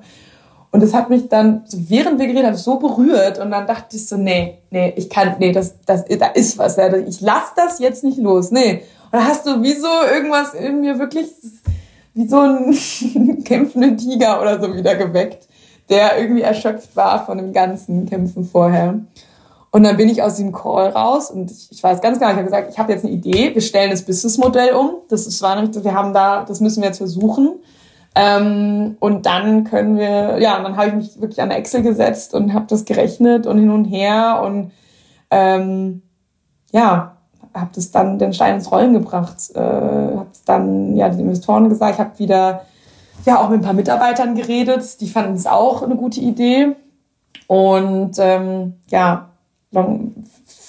Und 0.74 0.82
das 0.82 0.92
hat 0.96 1.12
mich 1.12 1.30
dann, 1.30 1.62
während 1.72 2.18
wir 2.18 2.26
geredet 2.26 2.48
haben, 2.48 2.56
so 2.56 2.80
berührt. 2.80 3.38
Und 3.38 3.52
dann 3.52 3.68
dachte 3.68 3.96
ich 3.96 4.08
so, 4.08 4.18
nee, 4.18 4.58
nee, 4.72 4.92
ich 4.96 5.08
kann, 5.08 5.36
nee, 5.38 5.52
das, 5.52 5.76
das, 5.86 6.04
da 6.06 6.26
ist 6.30 6.58
was. 6.58 6.78
Ja. 6.78 6.92
Ich 6.96 7.22
lass 7.22 7.54
das 7.56 7.78
jetzt 7.78 8.04
nicht 8.04 8.18
los. 8.18 8.50
Nee. 8.50 8.82
Und 9.12 9.20
da 9.20 9.24
hast 9.24 9.46
du 9.46 9.62
wie 9.62 9.74
so 9.74 9.88
irgendwas 10.12 10.56
in 10.56 10.82
mir 10.82 10.98
wirklich, 10.98 11.28
wie 12.16 12.28
so 12.28 12.40
ein 12.40 13.44
kämpfender 13.44 13.96
Tiger 13.96 14.42
oder 14.42 14.60
so 14.60 14.76
wieder 14.76 14.96
geweckt, 14.96 15.48
der 15.90 16.20
irgendwie 16.20 16.42
erschöpft 16.42 16.96
war 16.96 17.24
von 17.24 17.38
dem 17.38 17.54
ganzen 17.54 18.10
Kämpfen 18.10 18.44
vorher. 18.44 19.00
Und 19.70 19.84
dann 19.84 19.96
bin 19.96 20.10
ich 20.10 20.24
aus 20.24 20.38
dem 20.38 20.52
Call 20.52 20.90
raus 20.90 21.30
und 21.30 21.52
ich, 21.52 21.68
ich 21.72 21.84
weiß 21.84 22.02
ganz 22.02 22.18
genau, 22.18 22.32
ich 22.32 22.38
habe 22.38 22.46
gesagt, 22.46 22.72
ich 22.72 22.80
habe 22.80 22.92
jetzt 22.92 23.06
eine 23.06 23.14
Idee, 23.14 23.54
wir 23.54 23.62
stellen 23.62 23.92
das 23.92 24.02
Businessmodell 24.02 24.74
um. 24.74 24.96
Das 25.08 25.28
ist, 25.28 25.40
war 25.44 25.56
nämlich, 25.56 25.84
wir 25.84 25.94
haben 25.94 26.16
da, 26.16 26.44
das 26.44 26.62
müssen 26.62 26.82
wir 26.82 26.88
jetzt 26.88 26.98
versuchen. 26.98 27.60
Ähm, 28.15 28.95
und 28.99 29.26
dann 29.26 29.63
können 29.63 29.97
wir, 29.97 30.38
ja, 30.39 30.62
dann 30.62 30.78
habe 30.78 30.89
ich 30.89 30.93
mich 30.93 31.21
wirklich 31.21 31.41
an 31.41 31.52
Excel 31.52 31.82
gesetzt 31.82 32.36
und 32.36 32.54
habe 32.54 32.65
das 32.67 32.86
gerechnet 32.86 33.47
und 33.47 33.58
hin 33.58 33.71
und 33.71 33.86
her 33.86 34.41
und 34.43 34.71
ähm, 35.32 36.04
ja, 36.71 37.17
habe 37.54 37.69
das 37.73 37.91
dann 37.91 38.19
den 38.19 38.34
Stein 38.34 38.56
ins 38.56 38.71
Rollen 38.71 38.93
gebracht, 38.93 39.38
äh, 39.56 39.60
habe 39.60 40.28
dann 40.45 40.95
ja 40.95 41.10
den 41.10 41.21
Investoren 41.21 41.69
gesagt, 41.69 41.99
habe 41.99 42.19
wieder 42.19 42.65
ja 43.26 43.39
auch 43.39 43.49
mit 43.49 43.60
ein 43.60 43.65
paar 43.65 43.73
Mitarbeitern 43.73 44.36
geredet, 44.36 44.99
die 45.02 45.10
fanden 45.10 45.36
es 45.36 45.47
auch 45.47 45.82
eine 45.82 45.95
gute 45.95 46.19
Idee. 46.19 46.76
Und 47.47 48.13
ähm, 48.19 48.73
ja, 48.89 49.30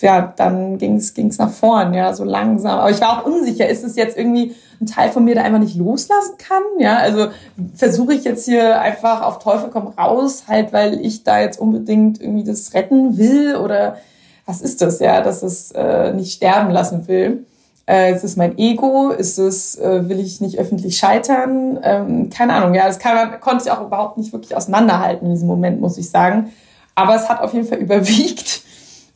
ja, 0.04 0.34
dann 0.36 0.76
ging 0.76 0.96
es 0.96 1.38
nach 1.38 1.50
vorn, 1.50 1.94
ja, 1.94 2.12
so 2.12 2.24
langsam. 2.24 2.78
Aber 2.78 2.90
ich 2.90 3.00
war 3.00 3.22
auch 3.22 3.26
unsicher, 3.26 3.66
ist 3.66 3.84
es 3.84 3.96
jetzt 3.96 4.18
irgendwie 4.18 4.54
ein 4.78 4.86
Teil 4.86 5.10
von 5.10 5.24
mir, 5.24 5.34
der 5.34 5.44
einfach 5.44 5.60
nicht 5.60 5.76
loslassen 5.76 6.36
kann? 6.36 6.62
Ja, 6.78 6.98
also 6.98 7.28
versuche 7.74 8.12
ich 8.12 8.22
jetzt 8.22 8.44
hier 8.44 8.82
einfach 8.82 9.22
auf 9.22 9.38
Teufel 9.38 9.70
komm 9.72 9.88
raus, 9.88 10.44
halt, 10.46 10.74
weil 10.74 11.00
ich 11.00 11.24
da 11.24 11.40
jetzt 11.40 11.58
unbedingt 11.58 12.20
irgendwie 12.20 12.44
das 12.44 12.74
retten 12.74 13.16
will 13.16 13.56
oder 13.56 13.96
was 14.44 14.60
ist 14.60 14.82
das, 14.82 15.00
ja, 15.00 15.22
dass 15.22 15.42
es 15.42 15.72
äh, 15.72 16.12
nicht 16.12 16.34
sterben 16.34 16.70
lassen 16.70 17.08
will? 17.08 17.46
Äh, 17.88 18.14
ist 18.14 18.24
es 18.24 18.36
mein 18.36 18.58
Ego? 18.58 19.08
Ist 19.08 19.38
es, 19.38 19.78
äh, 19.78 20.06
will 20.06 20.20
ich 20.20 20.42
nicht 20.42 20.58
öffentlich 20.58 20.98
scheitern? 20.98 21.78
Ähm, 21.82 22.28
keine 22.28 22.52
Ahnung, 22.52 22.74
ja, 22.74 22.86
das 22.86 22.98
kann 22.98 23.40
konnte 23.40 23.64
ich 23.64 23.70
auch 23.70 23.80
überhaupt 23.80 24.18
nicht 24.18 24.34
wirklich 24.34 24.54
auseinanderhalten 24.54 25.28
in 25.28 25.32
diesem 25.32 25.48
Moment, 25.48 25.80
muss 25.80 25.96
ich 25.96 26.10
sagen. 26.10 26.52
Aber 26.94 27.16
es 27.16 27.30
hat 27.30 27.40
auf 27.40 27.54
jeden 27.54 27.66
Fall 27.66 27.78
überwiegt 27.88 28.64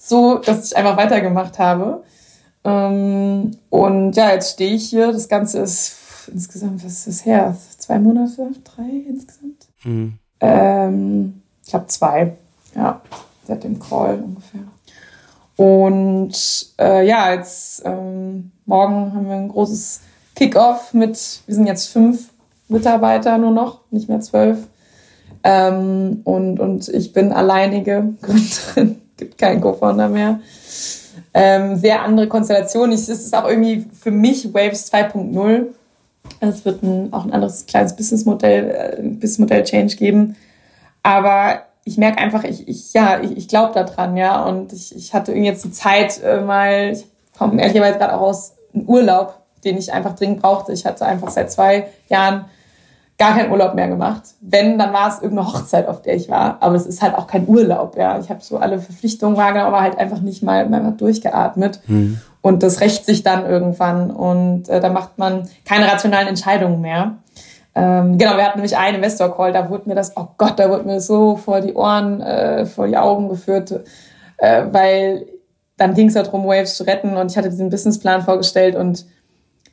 so, 0.08 0.38
dass 0.38 0.66
ich 0.66 0.76
einfach 0.76 0.96
weitergemacht 0.96 1.58
habe. 1.58 2.02
Ähm, 2.64 3.52
und 3.70 4.12
ja, 4.14 4.32
jetzt 4.32 4.52
stehe 4.54 4.74
ich 4.74 4.88
hier. 4.88 5.12
Das 5.12 5.28
Ganze 5.28 5.60
ist 5.60 6.28
insgesamt, 6.32 6.84
was 6.84 6.92
ist 6.92 7.06
das 7.06 7.26
her? 7.26 7.56
Zwei 7.78 7.98
Monate? 7.98 8.50
Drei 8.64 9.04
insgesamt? 9.08 9.66
Mhm. 9.84 10.18
Ähm, 10.40 11.42
ich 11.66 11.74
habe 11.74 11.86
zwei. 11.86 12.32
Ja, 12.74 13.00
seit 13.46 13.64
dem 13.64 13.78
Call 13.78 14.22
ungefähr. 14.22 14.60
Und 15.56 16.66
äh, 16.78 17.06
ja, 17.06 17.32
jetzt 17.32 17.82
ähm, 17.84 18.52
morgen 18.66 19.12
haben 19.12 19.26
wir 19.26 19.34
ein 19.34 19.48
großes 19.48 20.00
Kickoff 20.36 20.94
mit, 20.94 21.42
wir 21.46 21.54
sind 21.54 21.66
jetzt 21.66 21.88
fünf 21.88 22.28
Mitarbeiter 22.68 23.38
nur 23.38 23.50
noch, 23.50 23.80
nicht 23.90 24.08
mehr 24.08 24.20
zwölf. 24.20 24.58
Ähm, 25.42 26.20
und, 26.24 26.60
und 26.60 26.88
ich 26.88 27.12
bin 27.12 27.32
alleinige 27.32 28.14
Gründerin 28.22 29.00
gibt 29.18 29.36
keinen 29.36 29.60
Co-Founder 29.60 30.08
mehr. 30.08 30.40
Ähm, 31.34 31.76
sehr 31.76 32.02
andere 32.02 32.28
Konstellation. 32.28 32.92
Es 32.92 33.08
ist 33.08 33.36
auch 33.36 33.46
irgendwie 33.46 33.86
für 34.00 34.10
mich 34.10 34.54
Waves 34.54 34.90
2.0. 34.92 35.66
Es 36.40 36.64
wird 36.64 36.82
ein, 36.82 37.12
auch 37.12 37.24
ein 37.24 37.32
anderes 37.32 37.66
kleines 37.66 37.94
Businessmodell, 37.94 38.70
äh, 38.70 39.02
Businessmodell-Change 39.02 39.96
geben. 39.96 40.36
Aber 41.02 41.62
ich 41.84 41.98
merke 41.98 42.18
einfach, 42.18 42.44
ich, 42.44 42.68
ich 42.68 42.92
ja, 42.92 43.20
ich, 43.20 43.36
ich 43.36 43.48
glaube 43.48 43.74
daran, 43.74 44.16
ja. 44.16 44.44
Und 44.44 44.72
ich, 44.72 44.94
ich 44.94 45.14
hatte 45.14 45.32
irgendwie 45.32 45.48
jetzt 45.48 45.64
die 45.64 45.72
Zeit 45.72 46.22
äh, 46.22 46.40
mal, 46.40 46.92
ich 46.92 47.06
komme 47.36 47.60
ehrlicherweise 47.60 47.98
gerade 47.98 48.14
auch 48.14 48.22
aus 48.22 48.54
einem 48.74 48.86
Urlaub, 48.86 49.38
den 49.64 49.76
ich 49.76 49.92
einfach 49.92 50.14
dringend 50.14 50.40
brauchte. 50.40 50.72
Ich 50.72 50.86
hatte 50.86 51.04
einfach 51.06 51.30
seit 51.30 51.50
zwei 51.50 51.88
Jahren 52.08 52.46
gar 53.18 53.36
keinen 53.36 53.50
Urlaub 53.50 53.74
mehr 53.74 53.88
gemacht. 53.88 54.22
Wenn, 54.40 54.78
dann 54.78 54.92
war 54.92 55.08
es 55.08 55.20
irgendeine 55.20 55.52
Hochzeit, 55.52 55.88
auf 55.88 56.02
der 56.02 56.14
ich 56.14 56.30
war. 56.30 56.58
Aber 56.60 56.76
es 56.76 56.86
ist 56.86 57.02
halt 57.02 57.16
auch 57.16 57.26
kein 57.26 57.48
Urlaub, 57.48 57.96
ja. 57.96 58.18
Ich 58.20 58.30
habe 58.30 58.40
so 58.40 58.58
alle 58.58 58.78
Verpflichtungen 58.78 59.36
wahrgenommen, 59.36 59.74
aber 59.74 59.82
halt 59.82 59.98
einfach 59.98 60.20
nicht 60.20 60.42
mal, 60.42 60.68
mal 60.68 60.92
durchgeatmet. 60.92 61.80
Mhm. 61.88 62.20
Und 62.40 62.62
das 62.62 62.80
rächt 62.80 63.04
sich 63.04 63.24
dann 63.24 63.44
irgendwann. 63.44 64.12
Und 64.12 64.68
äh, 64.68 64.80
da 64.80 64.88
macht 64.88 65.18
man 65.18 65.48
keine 65.64 65.90
rationalen 65.90 66.28
Entscheidungen 66.28 66.80
mehr. 66.80 67.16
Ähm, 67.74 68.18
genau, 68.18 68.36
wir 68.36 68.44
hatten 68.44 68.58
nämlich 68.58 68.76
einen 68.76 68.96
Investor-Call, 68.96 69.52
da 69.52 69.68
wurde 69.68 69.88
mir 69.88 69.94
das, 69.94 70.16
oh 70.16 70.28
Gott, 70.36 70.58
da 70.58 70.68
wurde 70.70 70.84
mir 70.84 71.00
so 71.00 71.36
vor 71.36 71.60
die 71.60 71.74
Ohren, 71.74 72.20
äh, 72.20 72.66
vor 72.66 72.86
die 72.88 72.96
Augen 72.96 73.28
geführt, 73.28 73.84
äh, 74.38 74.64
weil 74.72 75.26
dann 75.76 75.94
ging 75.94 76.08
es 76.08 76.14
darum, 76.14 76.44
Waves 76.44 76.76
zu 76.76 76.84
retten 76.84 77.16
und 77.16 77.30
ich 77.30 77.36
hatte 77.36 77.50
diesen 77.50 77.70
Businessplan 77.70 78.22
vorgestellt 78.22 78.74
und 78.74 79.06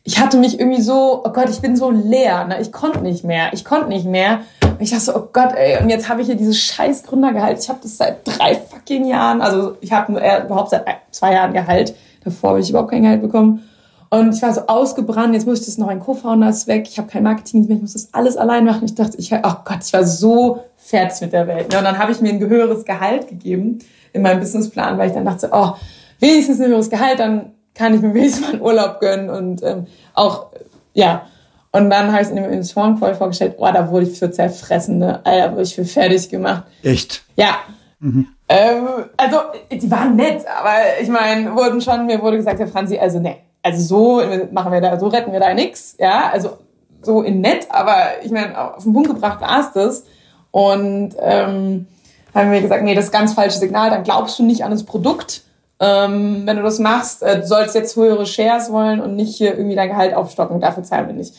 ich 0.08 0.20
hatte 0.20 0.38
mich 0.38 0.60
irgendwie 0.60 0.84
so, 0.84 1.24
oh 1.26 1.30
Gott, 1.32 1.50
ich 1.50 1.62
bin 1.62 1.76
so 1.76 1.90
leer, 1.90 2.46
ne? 2.46 2.62
ich 2.62 2.72
konnte 2.72 3.02
nicht 3.02 3.24
mehr, 3.24 3.52
ich 3.54 3.66
konnte 3.66 3.90
nicht 3.90 4.06
mehr. 4.06 4.42
Und 4.62 4.80
ich 4.80 4.92
dachte 4.92 5.04
so, 5.04 5.16
oh 5.16 5.30
Gott, 5.34 5.54
ey, 5.56 5.82
und 5.82 5.90
jetzt 5.90 6.08
habe 6.08 6.22
ich 6.22 6.28
hier 6.28 6.36
dieses 6.36 6.60
scheiß 6.60 7.04
Gründergehalt. 7.04 7.58
Ich 7.60 7.70
habe 7.70 7.80
das 7.82 7.98
seit 7.98 8.20
drei 8.24 8.54
fucking 8.54 9.06
Jahren, 9.06 9.42
also 9.42 9.78
ich 9.82 9.92
habe 9.92 10.22
äh, 10.22 10.46
überhaupt 10.46 10.70
seit 10.70 10.86
zwei 11.10 11.34
Jahren 11.34 11.54
Gehalt. 11.54 11.96
Davor 12.24 12.52
habe 12.52 12.60
ich 12.60 12.70
überhaupt 12.70 12.92
kein 12.92 13.02
Gehalt 13.02 13.24
bekommen. 13.24 13.68
Und 14.12 14.36
ich 14.36 14.44
war 14.44 14.54
so 14.54 14.62
ausgebrannt, 14.68 15.34
jetzt 15.34 15.48
muss 15.48 15.62
ich 15.62 15.66
das 15.66 15.80
noch, 15.80 15.88
ein 15.88 16.00
Co-Founder 16.00 16.50
ist 16.50 16.68
weg, 16.68 16.86
ich 16.88 17.00
habe 17.00 17.08
kein 17.08 17.24
Marketing 17.24 17.66
mehr, 17.66 17.78
ich 17.78 17.82
muss 17.82 17.94
das 17.94 18.10
alles 18.14 18.38
allein 18.38 18.64
machen. 18.64 18.86
Ich 18.86 18.94
dachte, 18.94 19.18
ich, 19.18 19.34
oh 19.34 19.56
Gott, 19.66 19.80
ich 19.84 19.92
war 19.92 20.06
so 20.06 20.64
fertig 20.78 21.20
mit 21.22 21.34
der 21.34 21.48
Welt. 21.48 21.72
Ne? 21.72 21.80
Und 21.80 21.84
dann 21.84 21.98
habe 21.98 22.12
ich 22.12 22.22
mir 22.22 22.30
ein 22.30 22.40
höheres 22.40 22.86
Gehalt 22.86 23.28
gegeben 23.28 23.80
in 24.14 24.22
meinem 24.22 24.40
Businessplan, 24.40 25.00
weil 25.00 25.08
ich 25.08 25.16
dann 25.16 25.26
dachte, 25.26 25.50
oh, 25.52 25.72
wenigstens 26.20 26.62
ein 26.62 26.68
höheres 26.68 26.92
Gehalt, 26.92 27.20
dann 27.20 27.55
kann 27.76 27.94
ich 27.94 28.02
mir 28.02 28.14
wenigstens 28.14 28.42
mal 28.42 28.54
einen 28.54 28.62
Urlaub 28.62 29.00
gönnen 29.00 29.30
und 29.30 29.64
ähm, 29.64 29.88
auch, 30.14 30.48
ja. 30.94 31.28
Und 31.72 31.90
dann 31.90 32.12
habe 32.12 32.22
ich 32.22 32.28
es 32.28 32.30
in 32.30 32.38
dem 32.38 32.46
Investoren-Call 32.46 33.16
vorgestellt, 33.16 33.56
oh, 33.58 33.70
da 33.72 33.90
wurde 33.90 34.06
ich 34.06 34.18
für 34.18 34.32
zerfressene, 34.32 35.26
Alter, 35.26 35.52
wurde 35.52 35.64
ich 35.64 35.76
für 35.76 35.84
fertig 35.84 36.30
gemacht. 36.30 36.64
Echt? 36.82 37.24
Ja. 37.36 37.58
Mhm. 38.00 38.28
Ähm, 38.48 38.88
also, 39.18 39.38
die 39.70 39.92
waren 39.92 40.16
nett, 40.16 40.46
aber 40.48 41.02
ich 41.02 41.10
meine, 41.10 41.54
wurden 41.56 41.82
schon, 41.82 42.06
mir 42.06 42.22
wurde 42.22 42.38
gesagt, 42.38 42.60
Herr 42.60 42.68
Franzi, 42.68 42.98
also 42.98 43.20
ne, 43.20 43.38
also 43.62 43.82
so 43.82 44.24
machen 44.52 44.72
wir 44.72 44.80
da, 44.80 44.98
so 45.00 45.08
retten 45.08 45.34
wir 45.34 45.40
da 45.40 45.54
nix, 45.54 45.96
ja, 46.00 46.30
also 46.32 46.58
so 47.02 47.22
in 47.24 47.42
nett, 47.42 47.68
aber 47.70 47.96
ich 48.24 48.32
meine, 48.32 48.76
auf 48.76 48.84
den 48.84 48.94
Punkt 48.94 49.10
gebracht 49.10 49.42
war 49.42 49.60
es 49.60 49.72
das. 49.74 50.04
Und 50.52 51.16
ähm, 51.20 51.88
haben 52.34 52.52
wir 52.52 52.62
gesagt, 52.62 52.84
nee, 52.84 52.96
das 52.96 53.06
ist 53.06 53.12
ganz 53.12 53.34
falsche 53.34 53.58
Signal, 53.58 53.90
dann 53.90 54.04
glaubst 54.04 54.40
du 54.40 54.44
nicht 54.44 54.64
an 54.64 54.72
das 54.72 54.84
Produkt, 54.84 55.44
ähm, 55.80 56.44
wenn 56.46 56.58
du 56.58 56.64
das 56.64 56.80
machst, 56.80 57.22
äh, 57.22 57.42
du 57.42 57.48
sollst 57.48 57.76
jetzt 57.76 57.96
höhere 57.96 58.26
Shares 58.26 58.72
wollen 58.72 59.02
und 59.02 59.16
nicht 59.16 59.36
hier 59.36 59.58
irgendwie 59.58 59.76
dein 59.76 59.90
Gehalt 59.90 60.14
aufstocken, 60.14 60.62
dafür 60.62 60.84
zahlen 60.84 61.08
wir 61.08 61.14
nicht. 61.14 61.34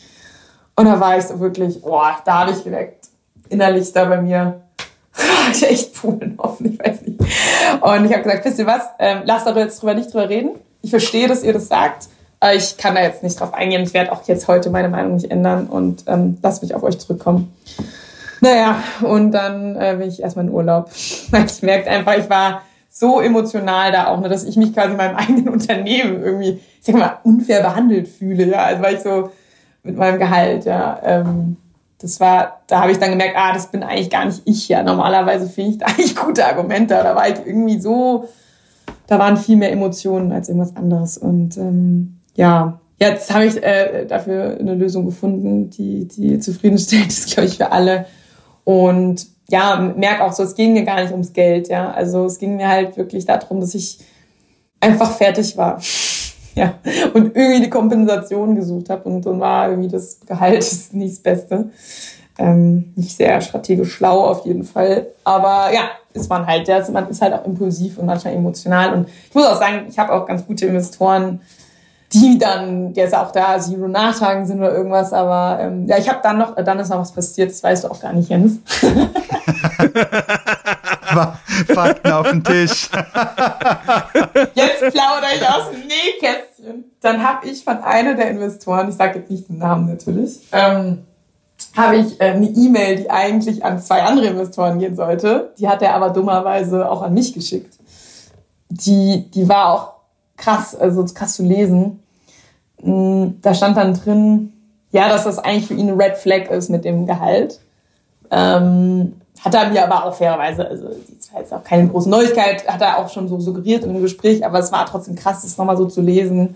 Und 0.75 0.85
da 0.85 0.99
war 0.99 1.17
ich 1.17 1.25
so 1.25 1.39
wirklich, 1.39 1.81
boah, 1.81 2.17
da 2.23 2.39
habe 2.39 2.51
ich 2.51 2.63
geweckt. 2.63 3.07
Innerlich 3.49 3.91
da 3.93 4.05
bei 4.05 4.21
mir. 4.21 4.61
ich 5.51 5.67
echt 5.67 5.95
Pulen 5.95 6.35
offen, 6.37 6.73
ich 6.73 6.79
weiß 6.79 7.01
nicht. 7.01 7.19
Und 7.19 8.05
ich 8.05 8.13
habe 8.13 8.23
gesagt, 8.23 8.45
wisst 8.45 8.59
ihr 8.59 8.67
was, 8.67 8.83
ähm, 8.99 9.21
lasst 9.25 9.47
aber 9.47 9.61
jetzt 9.61 9.81
drüber 9.81 9.95
nicht 9.95 10.13
drüber 10.13 10.29
reden. 10.29 10.51
Ich 10.83 10.91
verstehe, 10.91 11.27
dass 11.27 11.43
ihr 11.43 11.53
das 11.53 11.67
sagt. 11.67 12.07
Aber 12.39 12.53
ich 12.53 12.77
kann 12.77 12.93
da 12.93 13.01
jetzt 13.01 13.23
nicht 13.23 13.39
drauf 13.39 13.55
eingehen. 13.55 13.81
Ich 13.81 13.95
werde 13.95 14.11
auch 14.11 14.21
jetzt 14.27 14.47
heute 14.47 14.69
meine 14.69 14.89
Meinung 14.89 15.15
nicht 15.15 15.31
ändern 15.31 15.65
und 15.65 16.03
ähm, 16.05 16.37
lasst 16.43 16.61
mich 16.61 16.75
auf 16.75 16.83
euch 16.83 16.99
zurückkommen. 16.99 17.51
Naja, 18.41 18.83
und 19.01 19.31
dann 19.31 19.75
äh, 19.75 19.95
bin 19.97 20.07
ich 20.07 20.21
erstmal 20.21 20.45
in 20.45 20.51
Urlaub. 20.51 20.91
Ich 21.45 21.63
merkte 21.63 21.89
einfach, 21.89 22.15
ich 22.15 22.29
war 22.29 22.61
so 22.99 23.21
emotional 23.21 23.91
da 23.91 24.07
auch, 24.07 24.19
ne, 24.19 24.29
dass 24.29 24.43
ich 24.43 24.57
mich 24.57 24.73
quasi 24.73 24.91
in 24.91 24.97
meinem 24.97 25.15
eigenen 25.17 25.49
Unternehmen 25.49 26.23
irgendwie, 26.23 26.59
ich 26.79 26.85
sag 26.85 26.95
mal, 26.95 27.19
unfair 27.23 27.61
behandelt 27.61 28.07
fühle, 28.07 28.45
ja, 28.45 28.63
also 28.63 28.81
weil 28.81 28.95
ich 28.95 29.01
so 29.01 29.29
mit 29.83 29.97
meinem 29.97 30.19
Gehalt, 30.19 30.65
ja, 30.65 30.99
ähm, 31.03 31.57
das 31.99 32.19
war, 32.19 32.61
da 32.67 32.81
habe 32.81 32.91
ich 32.91 32.99
dann 32.99 33.09
gemerkt, 33.09 33.35
ah, 33.37 33.53
das 33.53 33.71
bin 33.71 33.83
eigentlich 33.83 34.09
gar 34.09 34.25
nicht 34.25 34.41
ich, 34.45 34.67
ja, 34.67 34.83
normalerweise 34.83 35.47
finde 35.47 35.71
ich 35.71 35.77
da 35.77 35.85
eigentlich 35.87 36.15
gute 36.15 36.45
Argumente, 36.45 36.95
da 36.95 37.15
war 37.15 37.27
ich 37.27 37.37
irgendwie 37.45 37.79
so, 37.79 38.27
da 39.07 39.19
waren 39.19 39.37
viel 39.37 39.57
mehr 39.57 39.71
Emotionen 39.71 40.31
als 40.31 40.49
irgendwas 40.49 40.75
anderes. 40.75 41.17
Und 41.17 41.57
ähm, 41.57 42.17
ja, 42.35 42.79
jetzt 42.99 43.33
habe 43.33 43.45
ich 43.45 43.61
äh, 43.63 44.05
dafür 44.05 44.57
eine 44.59 44.75
Lösung 44.75 45.05
gefunden, 45.05 45.69
die, 45.69 46.07
die 46.07 46.39
zufriedenstellt 46.39 47.07
ist, 47.07 47.31
glaube 47.31 47.47
ich, 47.47 47.57
für 47.57 47.71
alle. 47.71 48.05
Und 48.63 49.25
ja, 49.49 49.93
merke 49.95 50.23
auch 50.23 50.33
so, 50.33 50.43
es 50.43 50.55
ging 50.55 50.73
mir 50.73 50.83
gar 50.83 51.01
nicht 51.01 51.11
ums 51.11 51.33
Geld, 51.33 51.69
ja. 51.69 51.91
Also 51.91 52.25
es 52.25 52.37
ging 52.37 52.57
mir 52.57 52.67
halt 52.67 52.97
wirklich 52.97 53.25
darum, 53.25 53.61
dass 53.61 53.75
ich 53.75 53.99
einfach 54.79 55.11
fertig 55.11 55.57
war. 55.57 55.81
ja. 56.55 56.73
Und 57.13 57.35
irgendwie 57.35 57.61
die 57.61 57.69
Kompensation 57.69 58.55
gesucht 58.55 58.89
habe 58.89 59.03
und 59.03 59.25
dann 59.25 59.39
war 59.39 59.69
irgendwie 59.69 59.89
das 59.89 60.19
Gehalt 60.25 60.59
ist 60.59 60.93
nicht 60.93 61.15
das 61.15 61.23
Beste. 61.23 61.69
Ähm, 62.39 62.93
nicht 62.95 63.17
sehr 63.17 63.41
strategisch 63.41 63.93
schlau 63.93 64.25
auf 64.25 64.45
jeden 64.45 64.63
Fall. 64.63 65.07
Aber 65.23 65.73
ja, 65.73 65.89
ist 66.13 66.29
man 66.29 66.45
halt, 66.45 66.67
ja, 66.67 66.83
man 66.91 67.09
ist 67.09 67.21
halt 67.21 67.33
auch 67.33 67.45
impulsiv 67.45 67.97
und 67.97 68.05
manchmal 68.05 68.35
emotional. 68.35 68.93
Und 68.93 69.07
ich 69.29 69.33
muss 69.33 69.45
auch 69.45 69.57
sagen, 69.57 69.87
ich 69.89 69.97
habe 69.97 70.13
auch 70.13 70.27
ganz 70.27 70.45
gute 70.45 70.67
Investoren, 70.67 71.41
die 72.13 72.37
dann 72.37 72.93
jetzt 72.93 73.13
auch 73.15 73.31
da 73.31 73.59
Zero 73.59 73.87
Nachtragen 73.87 74.45
sind 74.45 74.59
oder 74.59 74.73
irgendwas, 74.73 75.11
aber 75.11 75.59
ähm, 75.61 75.85
ja, 75.87 75.97
ich 75.97 76.07
habe 76.07 76.19
dann 76.23 76.37
noch, 76.37 76.55
dann 76.55 76.79
ist 76.79 76.89
noch 76.89 76.99
was 76.99 77.11
passiert, 77.11 77.51
das 77.51 77.61
weißt 77.61 77.83
du 77.83 77.91
auch 77.91 77.99
gar 77.99 78.13
nicht, 78.13 78.29
Jens. 78.29 78.59
Fakten 81.67 82.11
auf 82.11 82.29
den 82.29 82.43
Tisch. 82.43 82.89
jetzt 84.53 84.79
plaudere 84.79 85.31
ich 85.35 85.47
aus 85.47 85.71
dem 85.71 85.81
Nähkästchen. 85.87 86.91
Dann 87.01 87.23
habe 87.23 87.47
ich 87.47 87.63
von 87.63 87.77
einer 87.79 88.13
der 88.13 88.29
Investoren, 88.29 88.89
ich 88.89 88.95
sage 88.95 89.19
jetzt 89.19 89.31
nicht 89.31 89.49
den 89.49 89.57
Namen 89.57 89.87
natürlich, 89.87 90.39
ähm, 90.51 91.05
habe 91.75 91.97
ich 91.97 92.21
äh, 92.21 92.31
eine 92.31 92.47
E-Mail, 92.47 92.97
die 92.97 93.09
eigentlich 93.09 93.65
an 93.65 93.81
zwei 93.81 94.03
andere 94.03 94.27
Investoren 94.27 94.79
gehen 94.79 94.95
sollte. 94.95 95.53
Die 95.57 95.67
hat 95.67 95.81
er 95.81 95.95
aber 95.95 96.11
dummerweise 96.11 96.89
auch 96.89 97.01
an 97.01 97.13
mich 97.13 97.33
geschickt. 97.33 97.73
Die, 98.69 99.29
die 99.31 99.49
war 99.49 99.73
auch 99.73 99.96
krass, 100.37 100.75
also 100.75 101.03
krass 101.05 101.35
zu 101.35 101.43
lesen. 101.43 102.03
Mm, 102.81 103.41
da 103.41 103.53
stand 103.53 103.77
dann 103.77 103.93
drin, 103.93 104.53
ja, 104.91 105.09
dass 105.09 105.25
das 105.25 105.39
eigentlich 105.39 105.67
für 105.67 105.73
ihn 105.73 105.89
ein 105.89 105.99
Red 105.99 106.17
Flag 106.17 106.49
ist 106.49 106.69
mit 106.69 106.85
dem 106.85 107.05
Gehalt. 107.05 107.59
Ähm, 108.31 109.13
hat 109.43 109.53
er 109.53 109.69
mir 109.69 109.83
aber 109.83 110.05
auch 110.05 110.15
fairerweise, 110.15 110.67
also 110.67 110.87
das 110.87 111.33
war 111.33 111.41
jetzt 111.41 111.53
auch 111.53 111.63
keine 111.63 111.87
große 111.87 112.09
Neuigkeit, 112.09 112.67
hat 112.67 112.81
er 112.81 112.97
auch 112.97 113.09
schon 113.09 113.27
so 113.27 113.39
suggeriert 113.39 113.83
im 113.83 114.01
Gespräch, 114.01 114.45
aber 114.45 114.59
es 114.59 114.71
war 114.71 114.85
trotzdem 114.85 115.15
krass, 115.15 115.43
das 115.43 115.57
nochmal 115.57 115.77
so 115.77 115.85
zu 115.85 116.01
lesen. 116.01 116.55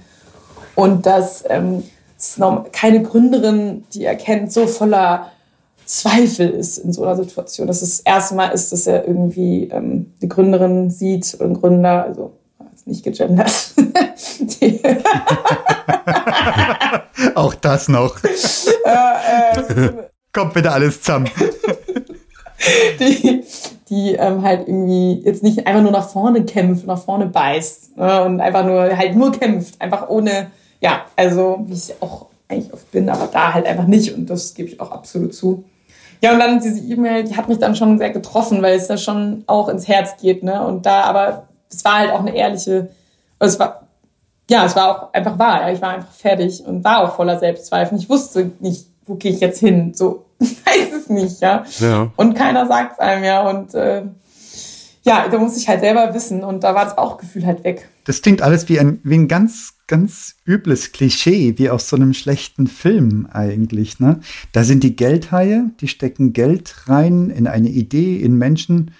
Und 0.75 1.05
dass 1.05 1.43
ähm, 1.49 1.83
es 2.17 2.37
noch 2.37 2.71
keine 2.71 3.03
Gründerin, 3.03 3.83
die 3.93 4.05
er 4.05 4.15
kennt, 4.15 4.51
so 4.53 4.67
voller 4.67 5.27
Zweifel 5.85 6.49
ist 6.49 6.77
in 6.77 6.93
so 6.93 7.03
einer 7.03 7.15
Situation. 7.15 7.67
Dass 7.67 7.81
es 7.81 7.97
das 7.97 7.99
erste 7.99 8.35
Mal 8.35 8.49
ist, 8.49 8.71
dass 8.71 8.87
er 8.87 9.07
irgendwie 9.07 9.65
ähm, 9.65 10.13
eine 10.21 10.29
Gründerin 10.29 10.89
sieht 10.89 11.39
einen 11.41 11.59
Gründer, 11.59 12.05
also 12.05 12.31
nicht 12.87 13.03
gegendert. 13.03 13.51
Auch 17.35 17.53
das 17.55 17.87
noch. 17.87 18.17
Äh, 18.23 19.85
äh, 19.85 19.93
Kommt 20.33 20.55
wieder 20.55 20.73
alles 20.73 21.01
zusammen. 21.01 21.29
die, 22.99 23.43
die 23.89 24.13
ähm, 24.13 24.43
halt 24.43 24.67
irgendwie 24.67 25.21
jetzt 25.25 25.43
nicht 25.43 25.67
einfach 25.67 25.81
nur 25.81 25.91
nach 25.91 26.09
vorne 26.09 26.45
kämpft, 26.45 26.87
nach 26.87 27.03
vorne 27.03 27.25
beißt 27.25 27.97
ne, 27.97 28.23
und 28.23 28.39
einfach 28.39 28.65
nur 28.65 28.95
halt 28.95 29.15
nur 29.15 29.31
kämpft, 29.31 29.81
einfach 29.81 30.09
ohne, 30.09 30.51
ja, 30.79 31.05
also 31.15 31.65
wie 31.67 31.73
ich 31.73 31.93
auch 32.01 32.27
eigentlich 32.47 32.73
oft 32.73 32.91
bin, 32.91 33.09
aber 33.09 33.27
da 33.31 33.53
halt 33.53 33.65
einfach 33.65 33.87
nicht 33.87 34.13
und 34.13 34.29
das 34.29 34.53
gebe 34.53 34.69
ich 34.69 34.79
auch 34.79 34.91
absolut 34.91 35.33
zu. 35.33 35.63
Ja, 36.21 36.33
und 36.33 36.39
dann 36.39 36.61
diese 36.61 36.79
E-Mail, 36.79 37.23
die 37.23 37.35
hat 37.35 37.49
mich 37.49 37.57
dann 37.57 37.75
schon 37.75 37.97
sehr 37.97 38.11
getroffen, 38.11 38.61
weil 38.61 38.77
es 38.77 38.87
da 38.87 38.97
schon 38.97 39.43
auch 39.47 39.69
ins 39.69 39.87
Herz 39.87 40.17
geht, 40.21 40.43
ne? 40.43 40.65
Und 40.65 40.85
da 40.85 41.01
aber 41.01 41.47
es 41.73 41.83
war 41.83 41.99
halt 41.99 42.11
auch 42.11 42.19
eine 42.19 42.35
ehrliche, 42.35 42.89
also 43.39 43.53
es 43.53 43.59
war, 43.59 43.87
ja, 44.49 44.65
es 44.65 44.75
war 44.75 44.89
auch 44.89 45.13
einfach 45.13 45.39
wahr. 45.39 45.71
Ich 45.71 45.81
war 45.81 45.95
einfach 45.95 46.11
fertig 46.11 46.63
und 46.65 46.83
war 46.83 47.03
auch 47.03 47.15
voller 47.15 47.39
Selbstzweifel. 47.39 47.97
Ich 47.97 48.09
wusste 48.09 48.51
nicht, 48.59 48.85
wo 49.05 49.15
gehe 49.15 49.31
ich 49.31 49.39
jetzt 49.39 49.59
hin? 49.59 49.93
So, 49.93 50.25
ich 50.39 50.65
weiß 50.65 50.93
es 50.93 51.09
nicht, 51.09 51.39
ja. 51.41 51.63
ja. 51.79 52.11
Und 52.15 52.33
keiner 52.35 52.67
sagt 52.67 52.93
es 52.93 52.99
einem, 52.99 53.23
ja. 53.23 53.49
Und 53.49 53.73
äh, 53.73 54.03
ja, 55.03 55.27
da 55.29 55.37
muss 55.39 55.57
ich 55.57 55.67
halt 55.67 55.79
selber 55.79 56.13
wissen 56.13 56.43
und 56.43 56.63
da 56.63 56.75
war 56.75 56.85
das 56.85 56.95
Bauchgefühl 56.95 57.45
halt 57.45 57.63
weg. 57.63 57.89
Das 58.03 58.21
klingt 58.21 58.41
alles 58.41 58.69
wie 58.69 58.79
ein, 58.79 58.99
wie 59.03 59.15
ein 59.15 59.27
ganz, 59.27 59.73
ganz 59.87 60.35
übles 60.45 60.91
Klischee, 60.91 61.57
wie 61.57 61.69
aus 61.69 61.89
so 61.89 61.95
einem 61.95 62.13
schlechten 62.13 62.67
Film 62.67 63.27
eigentlich. 63.31 63.99
Ne? 63.99 64.19
Da 64.51 64.63
sind 64.63 64.83
die 64.83 64.95
Geldhaie, 64.95 65.71
die 65.79 65.87
stecken 65.87 66.33
Geld 66.33 66.87
rein 66.87 67.29
in 67.29 67.47
eine 67.47 67.69
Idee, 67.69 68.17
in 68.17 68.37
Menschen 68.37 68.91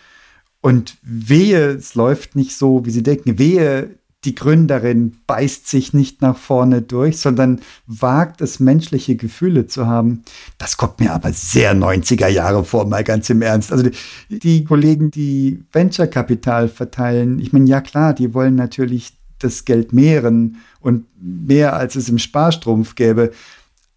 und 0.62 0.98
wehe, 1.02 1.72
es 1.72 1.96
läuft 1.96 2.36
nicht 2.36 2.56
so, 2.56 2.86
wie 2.86 2.92
sie 2.92 3.04
denken. 3.04 3.40
Wehe, 3.40 3.90
die 4.24 4.36
Gründerin 4.36 5.18
beißt 5.26 5.68
sich 5.68 5.94
nicht 5.94 6.22
nach 6.22 6.38
vorne 6.38 6.84
durch, 6.84 7.18
sondern 7.18 7.62
wagt 7.88 8.42
es, 8.42 8.60
menschliche 8.60 9.16
Gefühle 9.16 9.66
zu 9.66 9.88
haben. 9.88 10.24
Das 10.60 10.78
kommt 10.78 11.00
mir 11.00 11.14
aber 11.14 11.34
sehr 11.34 11.74
90er 11.76 12.28
Jahre 12.28 12.64
vor, 12.64 12.86
mal 12.88 13.04
ganz 13.04 13.32
im 13.32 13.42
Ernst. 13.42 13.72
Also 13.72 13.90
die, 14.30 14.40
die 14.40 14.64
Kollegen, 14.64 15.10
die 15.10 15.64
Venture-Kapital 15.72 16.70
verteilen, 16.70 17.40
ich 17.40 17.52
meine, 17.52 17.66
ja 17.66 17.82
klar, 17.82 18.14
die 18.14 18.36
wollen 18.36 18.54
natürlich 18.54 19.18
das 19.40 19.66
Geld 19.66 19.92
mehren 19.92 20.58
und 20.80 21.06
mehr, 21.20 21.76
als 21.76 21.96
es 21.96 22.08
im 22.08 22.20
Sparstrumpf 22.20 22.94
gäbe. 22.94 23.32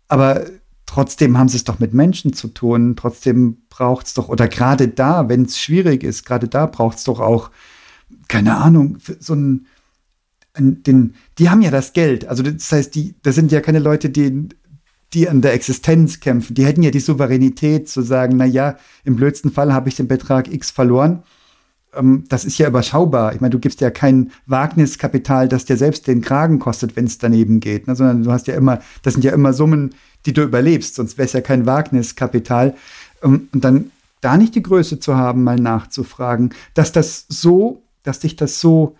Aber 0.09 0.47
trotzdem 0.95 1.36
haben 1.36 1.49
sie 1.49 1.57
es 1.57 1.64
doch 1.64 1.80
mit 1.80 1.92
Menschen 1.92 2.34
zu 2.34 2.47
tun. 2.47 2.95
Trotzdem 2.95 3.57
braucht 3.68 4.07
es 4.07 4.14
doch, 4.14 4.28
oder 4.28 4.47
gerade 4.47 4.86
da, 4.86 5.28
wenn 5.28 5.42
es 5.42 5.59
schwierig 5.59 6.05
ist, 6.05 6.24
gerade 6.24 6.47
da 6.47 6.66
braucht 6.66 6.99
es 6.99 7.05
doch 7.05 7.18
auch, 7.18 7.51
keine 8.28 8.59
Ahnung, 8.59 8.99
so 9.18 9.34
ein, 9.34 9.66
ein, 10.53 10.84
den, 10.84 11.14
die 11.38 11.51
haben 11.51 11.62
ja 11.62 11.72
das 11.72 11.95
Geld. 11.95 12.28
Also 12.28 12.45
das 12.45 12.70
heißt, 12.70 12.95
die, 12.95 13.16
das 13.24 13.34
sind 13.34 13.51
ja 13.51 13.61
keine 13.61 13.80
Leute, 13.80 14.09
die, 14.09 14.49
die 15.12 15.28
an 15.28 15.42
der 15.42 15.55
Existenz 15.55 16.20
kämpfen. 16.20 16.55
Die 16.55 16.64
hätten 16.64 16.84
ja 16.84 16.92
die 16.92 17.01
Souveränität 17.01 17.88
zu 17.88 18.03
sagen, 18.03 18.36
na 18.36 18.45
ja, 18.45 18.76
im 19.03 19.16
blödsten 19.16 19.51
Fall 19.51 19.72
habe 19.72 19.88
ich 19.88 19.97
den 19.97 20.07
Betrag 20.07 20.53
X 20.53 20.70
verloren. 20.70 21.24
ähm, 21.97 22.22
das 22.28 22.45
ist 22.45 22.59
ja 22.59 22.68
überschaubar. 22.68 23.34
Ich 23.34 23.40
meine, 23.40 23.51
du 23.51 23.59
gibst 23.59 23.80
ja 23.80 23.90
kein 23.90 24.30
Wagniskapital, 24.47 25.49
das 25.49 25.64
dir 25.64 25.76
selbst 25.76 26.07
den 26.07 26.20
Kragen 26.20 26.61
kostet, 26.61 26.95
wenn 26.95 27.07
es 27.07 27.18
daneben 27.18 27.59
geht, 27.59 27.88
ne? 27.88 27.97
sondern 27.97 28.22
du 28.22 28.30
hast 28.30 28.47
ja 28.47 28.55
immer, 28.55 28.78
das 29.03 29.14
sind 29.14 29.24
ja 29.24 29.32
immer 29.32 29.53
Summen, 29.53 29.90
die 30.27 30.33
du 30.33 30.43
überlebst, 30.43 30.95
sonst 30.95 31.18
wäre 31.18 31.27
es 31.27 31.33
ja 31.33 31.41
kein 31.41 31.66
Wagniskapital. 31.66 32.75
Ähm, 33.22 33.49
und 33.53 33.64
dann 33.64 33.91
da 34.20 34.37
nicht 34.37 34.55
die 34.55 34.62
Größe 34.62 35.01
zu 35.01 35.16
haben, 35.16 35.45
mal 35.45 35.57
nachzufragen, 35.57 36.55
dass 36.72 36.93
das 36.93 37.27
so, 37.29 37.83
dass 38.03 38.20
dich 38.20 38.37
das 38.37 38.61
so 38.61 38.97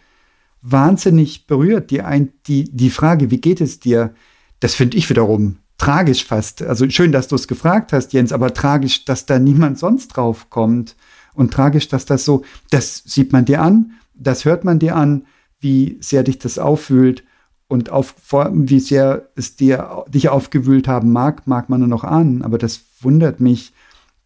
wahnsinnig 0.61 1.47
berührt, 1.47 1.91
die, 1.91 2.03
ein, 2.03 2.33
die, 2.47 2.65
die 2.65 2.91
Frage, 2.91 3.31
wie 3.31 3.41
geht 3.41 3.61
es 3.61 3.81
dir, 3.81 4.15
das 4.61 4.75
finde 4.75 4.97
ich 4.97 5.09
wiederum 5.11 5.59
tragisch 5.79 6.25
fast. 6.25 6.63
Also 6.63 6.89
schön, 6.89 7.13
dass 7.13 7.29
du 7.29 7.35
es 7.35 7.49
gefragt 7.49 7.93
hast, 7.93 8.13
Jens, 8.13 8.33
aber 8.33 8.55
tragisch, 8.55 9.05
dass 9.05 9.27
da 9.27 9.39
niemand 9.39 9.79
sonst 9.79 10.09
drauf 10.09 10.49
kommt. 10.51 10.97
Und 11.35 11.53
tragisch, 11.53 11.89
dass 11.89 12.07
das 12.07 12.25
so, 12.25 12.45
das 12.71 13.03
sieht 13.05 13.33
man 13.33 13.45
dir 13.45 13.61
an, 13.61 13.93
das 14.15 14.45
hört 14.45 14.65
man 14.65 14.79
dir 14.79 14.95
an, 14.95 15.27
wie 15.59 15.99
sehr 16.01 16.23
dich 16.23 16.39
das 16.39 16.59
auffühlt 16.59 17.25
und 17.69 17.91
auf, 17.91 18.15
wie 18.53 18.81
sehr 18.81 19.29
es 19.37 19.57
dir, 19.57 20.05
dich 20.09 20.29
aufgewühlt 20.29 20.87
haben 20.87 21.13
mag, 21.13 21.47
mag 21.47 21.69
man 21.69 21.81
nur 21.81 21.89
noch 21.89 22.05
ahnen. 22.05 22.43
Aber 22.43 22.59
das 22.59 22.81
wundert 23.01 23.41
mich, 23.41 23.73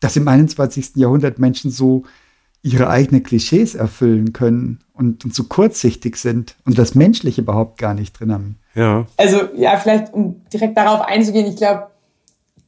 dass 0.00 0.16
im 0.16 0.28
21. 0.28 0.96
Jahrhundert 0.96 1.38
Menschen 1.38 1.70
so 1.70 2.04
ihre 2.62 2.90
eigenen 2.90 3.22
Klischees 3.22 3.74
erfüllen 3.74 4.32
können 4.32 4.80
und, 4.92 5.24
und 5.24 5.34
so 5.34 5.44
kurzsichtig 5.44 6.16
sind 6.16 6.56
und 6.64 6.78
das 6.78 6.94
Menschliche 6.94 7.40
überhaupt 7.40 7.78
gar 7.78 7.94
nicht 7.94 8.18
drin 8.18 8.32
haben. 8.32 8.58
Ja. 8.74 9.06
Also 9.16 9.40
ja, 9.56 9.76
vielleicht 9.76 10.12
um 10.12 10.42
direkt 10.52 10.76
darauf 10.76 11.00
einzugehen, 11.02 11.46
ich 11.46 11.56
glaube, 11.56 11.86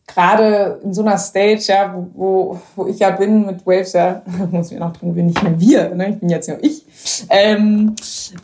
gerade 0.07 0.81
in 0.83 0.95
so 0.95 1.03
einer 1.03 1.18
Stage, 1.18 1.62
ja, 1.66 1.95
wo, 1.95 2.11
wo, 2.14 2.61
wo 2.77 2.87
ich 2.87 2.99
ja 2.99 3.11
bin 3.11 3.47
mit 3.47 3.66
Waves, 3.66 3.93
ja, 3.93 4.23
muss 4.51 4.73
ich 4.73 4.79
noch 4.79 4.93
drin, 4.93 5.14
bin 5.14 5.27
nicht 5.27 5.43
mehr 5.43 5.61
wir, 5.61 5.95
ne? 5.95 6.11
ich 6.11 6.21
bin 6.21 6.29
jetzt 6.29 6.49
nur 6.49 6.62
ich, 6.62 6.85
ähm, 7.29 7.95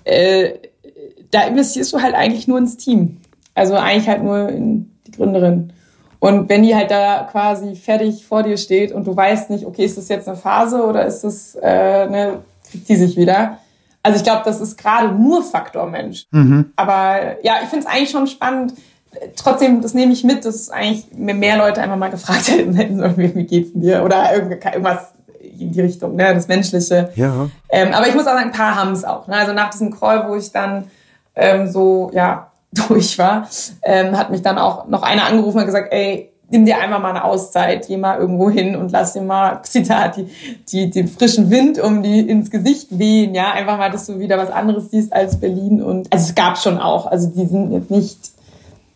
äh, 0.04 0.50
da 1.30 1.42
investierst 1.42 1.92
du 1.92 2.02
halt 2.02 2.14
eigentlich 2.14 2.48
nur 2.48 2.58
ins 2.58 2.76
Team. 2.76 3.18
Also 3.54 3.74
eigentlich 3.74 4.08
halt 4.08 4.22
nur 4.22 4.48
in 4.48 4.90
die 5.06 5.12
Gründerin. 5.12 5.72
Und 6.18 6.48
wenn 6.48 6.62
die 6.62 6.74
halt 6.74 6.90
da 6.90 7.28
quasi 7.30 7.74
fertig 7.74 8.26
vor 8.26 8.42
dir 8.42 8.56
steht 8.56 8.92
und 8.92 9.06
du 9.06 9.14
weißt 9.14 9.50
nicht, 9.50 9.66
okay, 9.66 9.84
ist 9.84 9.98
das 9.98 10.08
jetzt 10.08 10.28
eine 10.28 10.36
Phase 10.36 10.84
oder 10.84 11.06
ist 11.06 11.22
das, 11.22 11.54
äh, 11.60 12.08
ne, 12.08 12.38
kriegt 12.70 12.88
die 12.88 12.96
sich 12.96 13.16
wieder? 13.16 13.58
Also 14.02 14.18
ich 14.18 14.24
glaube, 14.24 14.42
das 14.44 14.60
ist 14.60 14.78
gerade 14.78 15.12
nur 15.12 15.42
Faktor 15.42 15.86
Mensch. 15.86 16.26
Mhm. 16.30 16.72
Aber 16.76 17.44
ja, 17.44 17.56
ich 17.62 17.68
finde 17.68 17.86
es 17.86 17.92
eigentlich 17.92 18.10
schon 18.10 18.26
spannend. 18.26 18.74
Trotzdem, 19.34 19.82
das 19.82 19.94
nehme 19.94 20.12
ich 20.12 20.24
mit, 20.24 20.44
dass 20.44 20.70
eigentlich 20.70 21.06
mehr 21.12 21.58
Leute 21.58 21.80
einfach 21.80 21.96
mal 21.96 22.10
gefragt 22.10 22.48
hätten, 22.48 22.74
hätten 22.74 23.16
wie 23.16 23.44
geht's 23.44 23.72
denn 23.72 23.82
dir? 23.82 24.04
Oder 24.04 24.34
irgendwas 24.34 25.12
in 25.58 25.72
die 25.72 25.80
Richtung, 25.80 26.16
ne, 26.16 26.34
das 26.34 26.48
Menschliche. 26.48 27.10
Ja. 27.14 27.48
Ähm, 27.68 27.92
aber 27.92 28.08
ich 28.08 28.14
muss 28.14 28.26
auch 28.26 28.32
sagen, 28.32 28.50
ein 28.50 28.52
paar 28.52 28.74
haben 28.76 28.92
es 28.92 29.04
auch. 29.04 29.26
Ne? 29.26 29.34
Also 29.34 29.52
nach 29.52 29.70
diesem 29.70 29.90
Call, 29.90 30.28
wo 30.28 30.36
ich 30.36 30.52
dann 30.52 30.84
ähm, 31.36 31.68
so, 31.68 32.10
ja, 32.12 32.50
durch 32.88 33.18
war, 33.18 33.48
ähm, 33.82 34.16
hat 34.16 34.30
mich 34.30 34.42
dann 34.42 34.58
auch 34.58 34.88
noch 34.88 35.02
einer 35.02 35.26
angerufen 35.26 35.58
und 35.58 35.66
gesagt, 35.66 35.92
ey, 35.92 36.32
nimm 36.50 36.64
dir 36.64 36.78
einfach 36.78 37.00
mal 37.00 37.10
eine 37.10 37.24
Auszeit, 37.24 37.86
geh 37.88 37.96
mal 37.96 38.18
irgendwo 38.18 38.50
hin 38.50 38.76
und 38.76 38.92
lass 38.92 39.12
dir 39.12 39.22
mal, 39.22 39.60
Zitat, 39.64 40.16
die, 40.16 40.28
die, 40.68 40.90
den 40.90 41.08
frischen 41.08 41.50
Wind 41.50 41.78
um 41.78 42.02
die 42.02 42.20
ins 42.20 42.50
Gesicht 42.50 42.98
wehen, 42.98 43.34
ja, 43.34 43.52
einfach 43.52 43.78
mal, 43.78 43.90
dass 43.90 44.06
du 44.06 44.18
wieder 44.18 44.38
was 44.38 44.50
anderes 44.50 44.90
siehst 44.90 45.12
als 45.12 45.40
Berlin 45.40 45.82
und, 45.82 46.12
also 46.12 46.28
es 46.28 46.34
gab 46.34 46.58
schon 46.58 46.78
auch, 46.78 47.06
also 47.06 47.28
die 47.28 47.46
sind 47.46 47.72
jetzt 47.72 47.90
nicht 47.90 48.18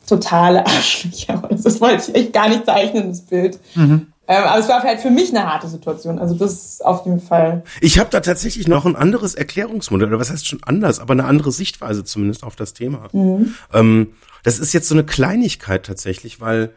totale 0.07 0.67
Arschlöcher, 0.67 1.43
das 1.51 1.81
wollte 1.81 2.11
ich 2.11 2.15
echt 2.15 2.33
gar 2.33 2.49
nicht 2.49 2.67
zeichnen, 2.67 3.09
das 3.09 3.21
Bild. 3.23 3.59
Mhm. 3.75 4.10
Ähm, 4.31 4.45
aber 4.45 4.61
es 4.61 4.69
war 4.69 4.81
halt 4.85 5.01
für 5.01 5.11
mich 5.11 5.31
eine 5.31 5.45
harte 5.45 5.67
Situation. 5.67 6.21
Also 6.21 6.37
das 6.37 6.81
auf 6.83 7.05
jeden 7.05 7.21
Fall. 7.21 7.65
Ich 7.81 7.99
habe 7.99 8.11
da 8.11 8.21
tatsächlich 8.21 8.69
noch 8.69 8.87
ein 8.87 8.95
anderes 8.95 9.35
Erklärungsmodell, 9.35 10.07
oder 10.07 10.21
was 10.21 10.31
heißt 10.31 10.47
schon 10.47 10.63
anders, 10.63 11.01
aber 11.01 11.15
eine 11.15 11.25
andere 11.25 11.51
Sichtweise 11.51 12.05
zumindest 12.05 12.45
auf 12.45 12.55
das 12.55 12.73
Thema. 12.73 13.09
Mhm. 13.13 13.57
Ähm, 13.73 14.13
das 14.45 14.61
ist 14.61 14.73
jetzt 14.73 14.87
so 14.87 14.95
eine 14.95 15.03
Kleinigkeit 15.03 15.85
tatsächlich, 15.85 16.41
weil 16.41 16.73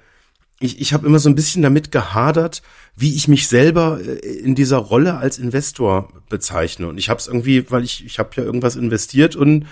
ich, 0.59 0.81
ich 0.81 0.93
habe 0.93 1.05
immer 1.05 1.19
so 1.19 1.29
ein 1.29 1.35
bisschen 1.35 1.61
damit 1.61 1.91
gehadert, 1.91 2.63
wie 2.95 3.13
ich 3.13 3.27
mich 3.27 3.47
selber 3.47 3.99
äh, 4.01 4.15
in 4.15 4.55
dieser 4.55 4.77
Rolle 4.77 5.17
als 5.17 5.37
Investor 5.37 6.11
bezeichne. 6.29 6.87
Und 6.87 6.97
ich 6.97 7.09
habe 7.09 7.19
es 7.19 7.27
irgendwie, 7.27 7.69
weil 7.69 7.83
ich, 7.83 8.03
ich 8.03 8.17
habe 8.17 8.31
ja 8.35 8.41
irgendwas 8.43 8.75
investiert 8.75 9.35
und 9.35 9.67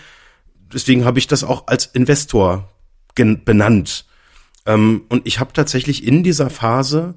deswegen 0.72 1.04
habe 1.04 1.18
ich 1.18 1.26
das 1.26 1.44
auch 1.44 1.66
als 1.66 1.88
Investor 1.88 2.70
benannt. 3.16 4.06
Ähm, 4.68 5.02
und 5.10 5.26
ich 5.26 5.40
habe 5.40 5.52
tatsächlich 5.52 6.06
in 6.06 6.24
dieser 6.24 6.52
Phase 6.52 7.16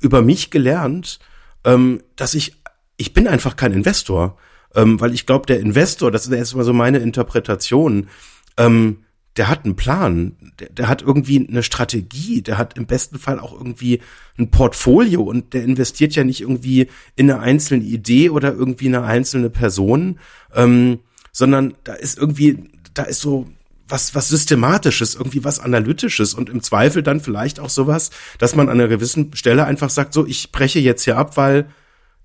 über 0.00 0.22
mich 0.22 0.50
gelernt, 0.50 1.18
ähm, 1.64 2.02
dass 2.16 2.34
ich, 2.34 2.56
ich 2.96 3.12
bin 3.12 3.26
einfach 3.28 3.56
kein 3.56 3.72
Investor. 3.72 4.36
Ähm, 4.74 5.00
weil 5.00 5.12
ich 5.12 5.26
glaube, 5.26 5.44
der 5.44 5.60
Investor, 5.60 6.10
das 6.10 6.26
ist 6.26 6.32
erstmal 6.32 6.64
so 6.64 6.72
meine 6.72 6.98
Interpretation, 6.98 8.08
ähm, 8.56 9.04
der 9.36 9.48
hat 9.48 9.64
einen 9.64 9.76
Plan, 9.76 10.36
der, 10.60 10.68
der 10.70 10.88
hat 10.88 11.02
irgendwie 11.02 11.46
eine 11.48 11.62
Strategie, 11.62 12.42
der 12.42 12.58
hat 12.58 12.76
im 12.76 12.86
besten 12.86 13.18
Fall 13.18 13.38
auch 13.38 13.52
irgendwie 13.52 14.00
ein 14.38 14.50
Portfolio 14.50 15.22
und 15.22 15.54
der 15.54 15.64
investiert 15.64 16.14
ja 16.14 16.24
nicht 16.24 16.42
irgendwie 16.42 16.88
in 17.16 17.30
eine 17.30 17.40
einzelne 17.40 17.84
Idee 17.84 18.30
oder 18.30 18.52
irgendwie 18.52 18.88
eine 18.88 19.02
einzelne 19.02 19.48
Person, 19.48 20.18
ähm, 20.54 21.00
sondern 21.32 21.74
da 21.84 21.94
ist 21.94 22.18
irgendwie, 22.18 22.70
da 22.94 23.04
ist 23.04 23.20
so 23.20 23.46
was, 23.92 24.14
was 24.14 24.28
Systematisches, 24.28 25.14
irgendwie 25.14 25.44
was 25.44 25.60
Analytisches 25.60 26.32
und 26.32 26.48
im 26.48 26.62
Zweifel 26.62 27.02
dann 27.02 27.20
vielleicht 27.20 27.60
auch 27.60 27.68
sowas, 27.68 28.10
dass 28.38 28.56
man 28.56 28.68
an 28.68 28.80
einer 28.80 28.88
gewissen 28.88 29.36
Stelle 29.36 29.66
einfach 29.66 29.90
sagt, 29.90 30.14
so, 30.14 30.26
ich 30.26 30.50
breche 30.50 30.78
jetzt 30.78 31.04
hier 31.04 31.18
ab, 31.18 31.36
weil 31.36 31.66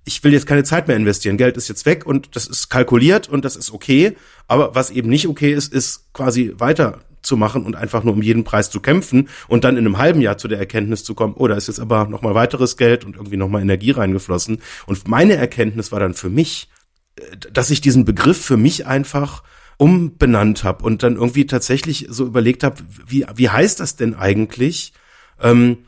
ich 0.05 0.24
will 0.24 0.32
jetzt 0.32 0.47
keine 0.47 0.63
Zeit 0.63 0.88
mehr 0.88 0.95
investieren. 0.95 1.36
Geld 1.36 1.57
ist 1.57 1.68
jetzt 1.68 1.86
weg 1.86 2.05
und 2.05 2.38
das 2.38 2.47
ist 2.47 2.70
kalkuliert 2.70 3.28
und 3.28 3.43
das 3.43 3.57
ist 3.57 3.72
okay. 3.72 4.15
Aber 4.47 4.74
was 4.74 4.89
eben 4.91 5.09
nicht 5.09 5.28
okay 5.28 5.51
ist, 5.51 5.74
ist 5.74 6.13
quasi 6.13 6.53
weiter 6.57 7.01
zu 7.22 7.36
machen 7.36 7.65
und 7.65 7.76
einfach 7.76 8.05
nur 8.05 8.13
um 8.13 8.22
jeden 8.22 8.45
Preis 8.45 8.70
zu 8.70 8.80
kämpfen 8.80 9.28
und 9.49 9.65
dann 9.65 9.76
in 9.76 9.86
einem 9.86 9.97
halben 9.97 10.22
Jahr 10.22 10.38
zu 10.38 10.47
der 10.47 10.59
Erkenntnis 10.59 11.03
zu 11.03 11.15
kommen, 11.15 11.34
oh, 11.36 11.47
da 11.47 11.55
ist 11.55 11.68
jetzt 11.68 11.82
aber 11.82 12.07
nochmal 12.07 12.36
weiteres 12.36 12.78
Geld 12.78 13.03
und 13.03 13.18
irgendwie 13.18 13.36
nochmal 13.36 13.61
Energie 13.61 13.91
reingeflossen. 13.91 14.61
Und 14.86 15.05
meine 15.09 15.36
Erkenntnis 15.36 15.91
war 15.91 15.99
dann 15.99 16.13
für 16.13 16.30
mich, 16.30 16.70
äh, 17.18 17.24
dass 17.51 17.72
ich 17.72 17.82
diesen 17.82 18.05
Begriff 18.05 18.41
für 18.41 18.55
mich 18.55 18.88
einfach 18.88 19.43
umbenannt 19.78 20.64
habe 20.64 20.84
und 20.84 21.04
dann 21.04 21.16
irgendwie 21.16 21.46
tatsächlich 21.46 22.08
so 22.10 22.26
überlegt 22.26 22.64
habe, 22.64 22.78
wie, 23.06 23.26
wie 23.36 23.50
heißt 23.50 23.80
das 23.80 23.96
denn 23.96 24.16
eigentlich? 24.16 24.94
Ähm, 25.42 25.80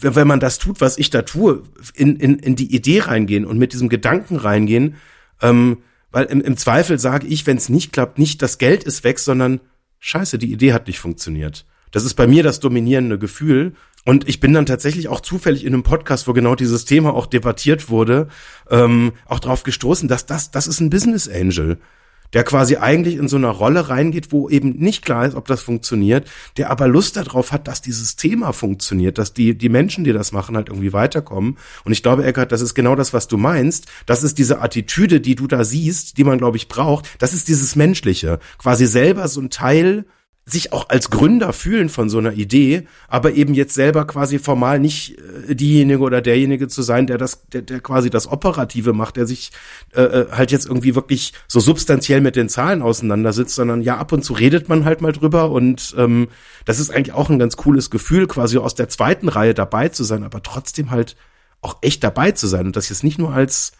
wenn 0.00 0.28
man 0.28 0.38
das 0.38 0.58
tut, 0.58 0.80
was 0.80 0.96
ich 0.96 1.10
da 1.10 1.22
tue, 1.22 1.64
in, 1.94 2.16
in, 2.16 2.38
in 2.38 2.54
die 2.54 2.74
Idee 2.74 3.00
reingehen 3.00 3.44
und 3.44 3.58
mit 3.58 3.72
diesem 3.72 3.88
Gedanken 3.88 4.36
reingehen, 4.36 4.94
ähm, 5.42 5.78
weil 6.12 6.26
im, 6.26 6.40
im 6.40 6.56
Zweifel 6.56 7.00
sage 7.00 7.26
ich, 7.26 7.46
wenn 7.46 7.56
es 7.56 7.68
nicht 7.68 7.92
klappt, 7.92 8.18
nicht 8.18 8.40
das 8.40 8.58
Geld 8.58 8.84
ist 8.84 9.02
weg, 9.02 9.18
sondern 9.18 9.60
scheiße, 9.98 10.38
die 10.38 10.52
Idee 10.52 10.72
hat 10.72 10.86
nicht 10.86 11.00
funktioniert. 11.00 11.66
Das 11.90 12.04
ist 12.04 12.14
bei 12.14 12.28
mir 12.28 12.44
das 12.44 12.60
dominierende 12.60 13.18
Gefühl. 13.18 13.74
Und 14.04 14.28
ich 14.28 14.40
bin 14.40 14.52
dann 14.52 14.66
tatsächlich 14.66 15.08
auch 15.08 15.20
zufällig 15.20 15.64
in 15.64 15.74
einem 15.74 15.82
Podcast, 15.82 16.28
wo 16.28 16.32
genau 16.32 16.54
dieses 16.54 16.84
Thema 16.84 17.12
auch 17.12 17.26
debattiert 17.26 17.90
wurde, 17.90 18.28
ähm, 18.70 19.12
auch 19.26 19.40
darauf 19.40 19.64
gestoßen, 19.64 20.08
dass 20.08 20.24
das, 20.24 20.50
das 20.50 20.66
ist 20.66 20.80
ein 20.80 20.90
Business 20.90 21.28
Angel 21.28 21.78
der 22.32 22.44
quasi 22.44 22.76
eigentlich 22.76 23.16
in 23.16 23.28
so 23.28 23.36
einer 23.36 23.50
Rolle 23.50 23.88
reingeht, 23.88 24.32
wo 24.32 24.48
eben 24.48 24.76
nicht 24.78 25.04
klar 25.04 25.26
ist, 25.26 25.34
ob 25.34 25.46
das 25.46 25.62
funktioniert, 25.62 26.28
der 26.56 26.70
aber 26.70 26.88
Lust 26.88 27.16
darauf 27.16 27.52
hat, 27.52 27.68
dass 27.68 27.82
dieses 27.82 28.16
Thema 28.16 28.52
funktioniert, 28.52 29.18
dass 29.18 29.32
die, 29.32 29.56
die 29.56 29.68
Menschen, 29.68 30.04
die 30.04 30.12
das 30.12 30.32
machen, 30.32 30.56
halt 30.56 30.68
irgendwie 30.68 30.92
weiterkommen. 30.92 31.56
Und 31.84 31.92
ich 31.92 32.02
glaube, 32.02 32.24
Eckhard, 32.24 32.52
das 32.52 32.60
ist 32.60 32.74
genau 32.74 32.94
das, 32.94 33.12
was 33.12 33.28
du 33.28 33.36
meinst. 33.36 33.86
Das 34.06 34.22
ist 34.22 34.38
diese 34.38 34.60
Attitüde, 34.60 35.20
die 35.20 35.34
du 35.34 35.46
da 35.46 35.64
siehst, 35.64 36.18
die 36.18 36.24
man, 36.24 36.38
glaube 36.38 36.56
ich, 36.56 36.68
braucht. 36.68 37.08
Das 37.18 37.32
ist 37.32 37.48
dieses 37.48 37.76
Menschliche. 37.76 38.38
Quasi 38.58 38.86
selber 38.86 39.28
so 39.28 39.40
ein 39.40 39.50
Teil 39.50 40.04
sich 40.50 40.72
auch 40.72 40.88
als 40.88 41.10
Gründer 41.10 41.52
fühlen 41.52 41.88
von 41.88 42.08
so 42.08 42.18
einer 42.18 42.32
Idee, 42.32 42.86
aber 43.06 43.34
eben 43.34 43.54
jetzt 43.54 43.74
selber 43.74 44.06
quasi 44.06 44.38
formal 44.38 44.80
nicht 44.80 45.18
äh, 45.48 45.54
diejenige 45.54 46.00
oder 46.00 46.22
derjenige 46.22 46.68
zu 46.68 46.82
sein, 46.82 47.06
der 47.06 47.18
das, 47.18 47.46
der, 47.48 47.62
der 47.62 47.80
quasi 47.80 48.10
das 48.10 48.26
Operative 48.26 48.92
macht, 48.92 49.16
der 49.16 49.26
sich 49.26 49.50
äh, 49.94 50.02
äh, 50.02 50.26
halt 50.32 50.50
jetzt 50.50 50.66
irgendwie 50.66 50.94
wirklich 50.94 51.34
so 51.46 51.60
substanziell 51.60 52.20
mit 52.20 52.36
den 52.36 52.48
Zahlen 52.48 52.82
auseinandersetzt, 52.82 53.54
sondern 53.54 53.82
ja, 53.82 53.98
ab 53.98 54.12
und 54.12 54.24
zu 54.24 54.32
redet 54.32 54.68
man 54.68 54.84
halt 54.84 55.02
mal 55.02 55.12
drüber 55.12 55.50
und 55.50 55.94
ähm, 55.98 56.28
das 56.64 56.80
ist 56.80 56.90
eigentlich 56.90 57.14
auch 57.14 57.28
ein 57.28 57.38
ganz 57.38 57.56
cooles 57.56 57.90
Gefühl, 57.90 58.26
quasi 58.26 58.58
aus 58.58 58.74
der 58.74 58.88
zweiten 58.88 59.28
Reihe 59.28 59.54
dabei 59.54 59.88
zu 59.88 60.04
sein, 60.04 60.24
aber 60.24 60.42
trotzdem 60.42 60.90
halt 60.90 61.16
auch 61.60 61.78
echt 61.82 62.04
dabei 62.04 62.32
zu 62.32 62.46
sein 62.46 62.66
und 62.66 62.76
das 62.76 62.88
jetzt 62.88 63.04
nicht 63.04 63.18
nur 63.18 63.32
als 63.32 63.72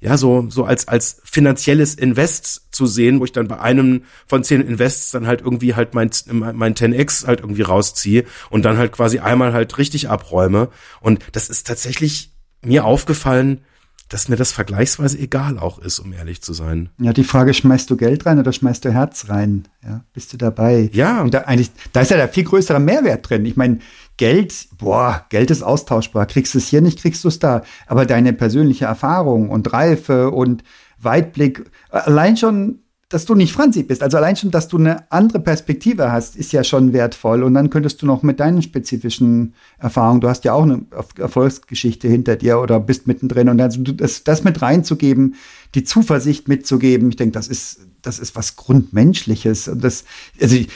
ja, 0.00 0.16
so, 0.16 0.46
so 0.48 0.64
als, 0.64 0.86
als 0.86 1.20
finanzielles 1.24 1.94
Invest 1.94 2.74
zu 2.74 2.86
sehen, 2.86 3.18
wo 3.18 3.24
ich 3.24 3.32
dann 3.32 3.48
bei 3.48 3.58
einem 3.58 4.04
von 4.26 4.44
zehn 4.44 4.60
Invests 4.60 5.10
dann 5.10 5.26
halt 5.26 5.40
irgendwie 5.40 5.74
halt 5.74 5.94
mein, 5.94 6.10
mein 6.30 6.74
10x 6.74 7.26
halt 7.26 7.40
irgendwie 7.40 7.62
rausziehe 7.62 8.24
und 8.50 8.64
dann 8.64 8.76
halt 8.76 8.92
quasi 8.92 9.18
einmal 9.18 9.52
halt 9.52 9.76
richtig 9.76 10.08
abräume. 10.08 10.68
Und 11.00 11.24
das 11.32 11.48
ist 11.48 11.66
tatsächlich 11.66 12.32
mir 12.62 12.84
aufgefallen, 12.84 13.62
dass 14.08 14.28
mir 14.28 14.36
das 14.36 14.52
vergleichsweise 14.52 15.18
egal 15.18 15.58
auch 15.58 15.78
ist, 15.78 15.98
um 15.98 16.12
ehrlich 16.12 16.42
zu 16.42 16.54
sein. 16.54 16.88
Ja, 16.98 17.12
die 17.12 17.24
Frage, 17.24 17.52
schmeißt 17.52 17.90
du 17.90 17.96
Geld 17.96 18.24
rein 18.24 18.38
oder 18.38 18.52
schmeißt 18.52 18.84
du 18.84 18.90
Herz 18.90 19.28
rein? 19.28 19.68
Ja, 19.84 20.04
bist 20.14 20.32
du 20.32 20.38
dabei? 20.38 20.88
Ja. 20.92 21.20
Und 21.20 21.34
da, 21.34 21.40
eigentlich, 21.40 21.70
da 21.92 22.00
ist 22.00 22.10
ja 22.10 22.16
der 22.16 22.28
viel 22.28 22.44
größere 22.44 22.80
Mehrwert 22.80 23.28
drin. 23.28 23.44
Ich 23.44 23.56
meine, 23.56 23.80
Geld, 24.18 24.68
boah, 24.76 25.24
Geld 25.30 25.50
ist 25.50 25.62
austauschbar. 25.62 26.26
Kriegst 26.26 26.54
du 26.54 26.58
es 26.58 26.68
hier 26.68 26.82
nicht, 26.82 27.00
kriegst 27.00 27.24
du 27.24 27.28
es 27.28 27.38
da. 27.38 27.62
Aber 27.86 28.04
deine 28.04 28.34
persönliche 28.34 28.84
Erfahrung 28.84 29.48
und 29.48 29.72
Reife 29.72 30.30
und 30.30 30.62
Weitblick, 30.98 31.64
allein 31.90 32.36
schon 32.36 32.80
dass 33.08 33.24
du 33.24 33.34
nicht 33.34 33.52
Franzi 33.52 33.84
bist. 33.84 34.02
Also 34.02 34.18
allein 34.18 34.36
schon, 34.36 34.50
dass 34.50 34.68
du 34.68 34.76
eine 34.76 35.10
andere 35.10 35.40
Perspektive 35.40 36.12
hast, 36.12 36.36
ist 36.36 36.52
ja 36.52 36.62
schon 36.62 36.92
wertvoll. 36.92 37.42
Und 37.42 37.54
dann 37.54 37.70
könntest 37.70 38.02
du 38.02 38.06
noch 38.06 38.22
mit 38.22 38.38
deinen 38.38 38.60
spezifischen 38.60 39.54
Erfahrungen, 39.78 40.20
du 40.20 40.28
hast 40.28 40.44
ja 40.44 40.52
auch 40.52 40.64
eine 40.64 40.84
Erfolgsgeschichte 41.16 42.06
hinter 42.06 42.36
dir 42.36 42.58
oder 42.58 42.78
bist 42.80 43.06
mittendrin. 43.06 43.48
Und 43.48 43.60
also 43.62 43.80
das, 43.80 44.24
das 44.24 44.44
mit 44.44 44.60
reinzugeben, 44.60 45.36
die 45.74 45.84
Zuversicht 45.84 46.48
mitzugeben, 46.48 47.08
ich 47.08 47.16
denke, 47.16 47.32
das 47.32 47.48
ist, 47.48 47.80
das 48.02 48.18
ist 48.18 48.36
was 48.36 48.56
Grundmenschliches. 48.56 49.68
Und 49.68 49.82
das, 49.82 50.04
also 50.38 50.56
ich, 50.56 50.68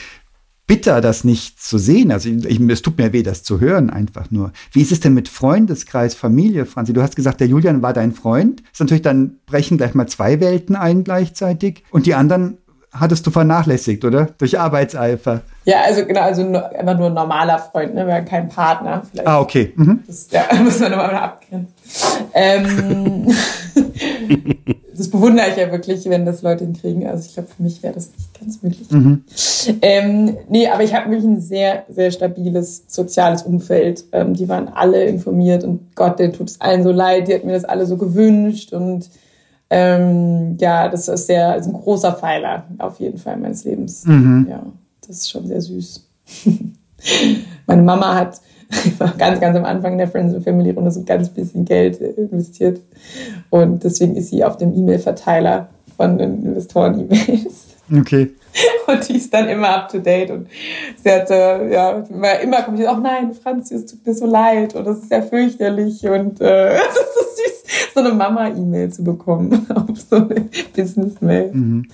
bitter, 0.65 1.01
das 1.01 1.23
nicht 1.23 1.61
zu 1.61 1.77
sehen. 1.77 2.11
Also 2.11 2.29
ich, 2.29 2.59
es 2.59 2.81
tut 2.81 2.97
mir 2.97 3.13
weh, 3.13 3.23
das 3.23 3.43
zu 3.43 3.59
hören, 3.59 3.89
einfach 3.89 4.31
nur. 4.31 4.53
Wie 4.71 4.81
ist 4.81 4.91
es 4.91 4.99
denn 4.99 5.13
mit 5.13 5.27
Freundeskreis, 5.27 6.15
Familie, 6.15 6.65
Franzi? 6.65 6.93
Du 6.93 7.01
hast 7.01 7.15
gesagt, 7.15 7.41
der 7.41 7.47
Julian 7.47 7.81
war 7.81 7.93
dein 7.93 8.13
Freund. 8.13 8.63
Ist 8.71 8.79
natürlich 8.79 9.01
dann 9.01 9.37
brechen 9.45 9.77
gleich 9.77 9.93
mal 9.93 10.07
zwei 10.07 10.39
Welten 10.39 10.75
ein 10.75 11.03
gleichzeitig. 11.03 11.83
Und 11.91 12.05
die 12.05 12.15
anderen 12.15 12.57
hattest 12.93 13.25
du 13.25 13.31
vernachlässigt, 13.31 14.05
oder? 14.05 14.27
Durch 14.37 14.59
Arbeitseifer. 14.59 15.41
Ja, 15.65 15.81
also 15.85 16.05
genau, 16.05 16.21
also 16.21 16.43
nur, 16.43 16.69
einfach 16.69 16.97
nur 16.97 17.07
ein 17.07 17.13
normaler 17.13 17.57
Freund, 17.57 17.95
ne? 17.95 18.05
Wir 18.05 18.15
haben 18.15 18.25
keinen 18.25 18.49
Partner. 18.49 19.03
Vielleicht. 19.09 19.27
Ah, 19.27 19.39
okay. 19.39 19.73
Mhm. 19.75 20.03
Das, 20.05 20.27
ja, 20.31 20.43
muss 20.63 20.79
man 20.79 20.91
nochmal 20.91 21.15
abgrenzen. 21.15 21.73
Ähm, 22.33 23.27
das 24.95 25.09
bewundere 25.09 25.49
ich 25.49 25.57
ja 25.57 25.71
wirklich, 25.71 26.05
wenn 26.09 26.25
das 26.25 26.41
Leute 26.41 26.65
hinkriegen. 26.65 27.07
Also 27.07 27.25
ich 27.27 27.33
glaube, 27.33 27.49
für 27.55 27.63
mich 27.63 27.81
wäre 27.81 27.93
das 27.93 28.11
nicht 28.11 28.39
ganz 28.39 28.61
möglich. 28.61 28.91
Mhm. 28.91 29.23
Ähm, 29.81 30.37
nee, 30.49 30.67
aber 30.67 30.83
ich 30.83 30.93
habe 30.93 31.09
wirklich 31.09 31.29
ein 31.29 31.41
sehr, 31.41 31.85
sehr 31.89 32.11
stabiles 32.11 32.83
soziales 32.87 33.43
Umfeld. 33.43 34.03
Ähm, 34.11 34.33
die 34.33 34.49
waren 34.49 34.67
alle 34.67 35.05
informiert 35.05 35.63
und 35.63 35.95
Gott, 35.95 36.19
der 36.19 36.31
tut 36.31 36.49
es 36.49 36.61
allen 36.61 36.83
so 36.83 36.91
leid. 36.91 37.27
Die 37.27 37.33
hat 37.33 37.45
mir 37.45 37.53
das 37.53 37.65
alle 37.65 37.85
so 37.85 37.97
gewünscht 37.97 38.73
und 38.73 39.09
ähm, 39.75 40.55
ja, 40.61 40.87
das 40.87 41.07
ist 41.07 41.25
sehr, 41.25 41.49
also 41.49 41.71
ein 41.71 41.73
großer 41.73 42.13
Pfeiler 42.13 42.65
auf 42.77 42.99
jeden 42.99 43.17
Fall 43.17 43.37
meines 43.37 43.63
Lebens. 43.63 44.05
Mhm. 44.05 44.45
Ja, 44.47 44.63
das 45.01 45.17
ist 45.17 45.31
schon 45.31 45.47
sehr 45.47 45.61
süß. 45.61 46.07
Meine 47.65 47.81
Mama 47.81 48.13
hat 48.13 48.39
ganz, 49.17 49.39
ganz 49.39 49.57
am 49.57 49.65
Anfang 49.65 49.93
in 49.93 49.97
der 49.97 50.07
Friends 50.07 50.35
and 50.35 50.43
Family 50.43 50.69
Runde 50.69 50.91
so 50.91 50.99
ein 50.99 51.07
ganz 51.07 51.27
bisschen 51.29 51.65
Geld 51.65 51.99
investiert. 51.99 52.81
Und 53.49 53.83
deswegen 53.83 54.15
ist 54.15 54.29
sie 54.29 54.43
auf 54.43 54.57
dem 54.57 54.75
E-Mail-Verteiler 54.75 55.69
von 55.97 56.19
den 56.19 56.45
Investoren-E-Mails. 56.45 57.75
Okay. 57.99 58.29
Und 58.87 59.07
die 59.07 59.17
ist 59.17 59.33
dann 59.33 59.47
immer 59.47 59.69
up 59.69 59.89
to 59.89 59.99
date. 59.99 60.31
Und 60.31 60.47
sie 61.03 61.11
hatte, 61.11 61.69
ja, 61.71 62.03
immer, 62.09 62.39
immer 62.39 62.61
kommt 62.61 62.77
sie, 62.77 62.87
oh 62.87 62.97
nein, 62.97 63.33
Franzi, 63.33 63.75
es 63.75 63.85
tut 63.85 64.05
mir 64.05 64.13
so 64.13 64.25
leid 64.25 64.75
und 64.75 64.85
das 64.85 64.99
ist 64.99 65.11
ja 65.11 65.21
fürchterlich. 65.21 66.05
Und 66.07 66.41
äh, 66.41 66.69
das 66.75 66.95
ist 66.95 67.13
so 67.13 67.21
süß, 67.21 67.93
so 67.93 67.99
eine 67.99 68.13
Mama-E-Mail 68.13 68.91
zu 68.91 69.03
bekommen 69.03 69.67
auf 69.75 69.97
so 70.09 70.17
eine 70.17 70.49
Business-Mail. 70.75 71.51
Mhm. 71.53 71.87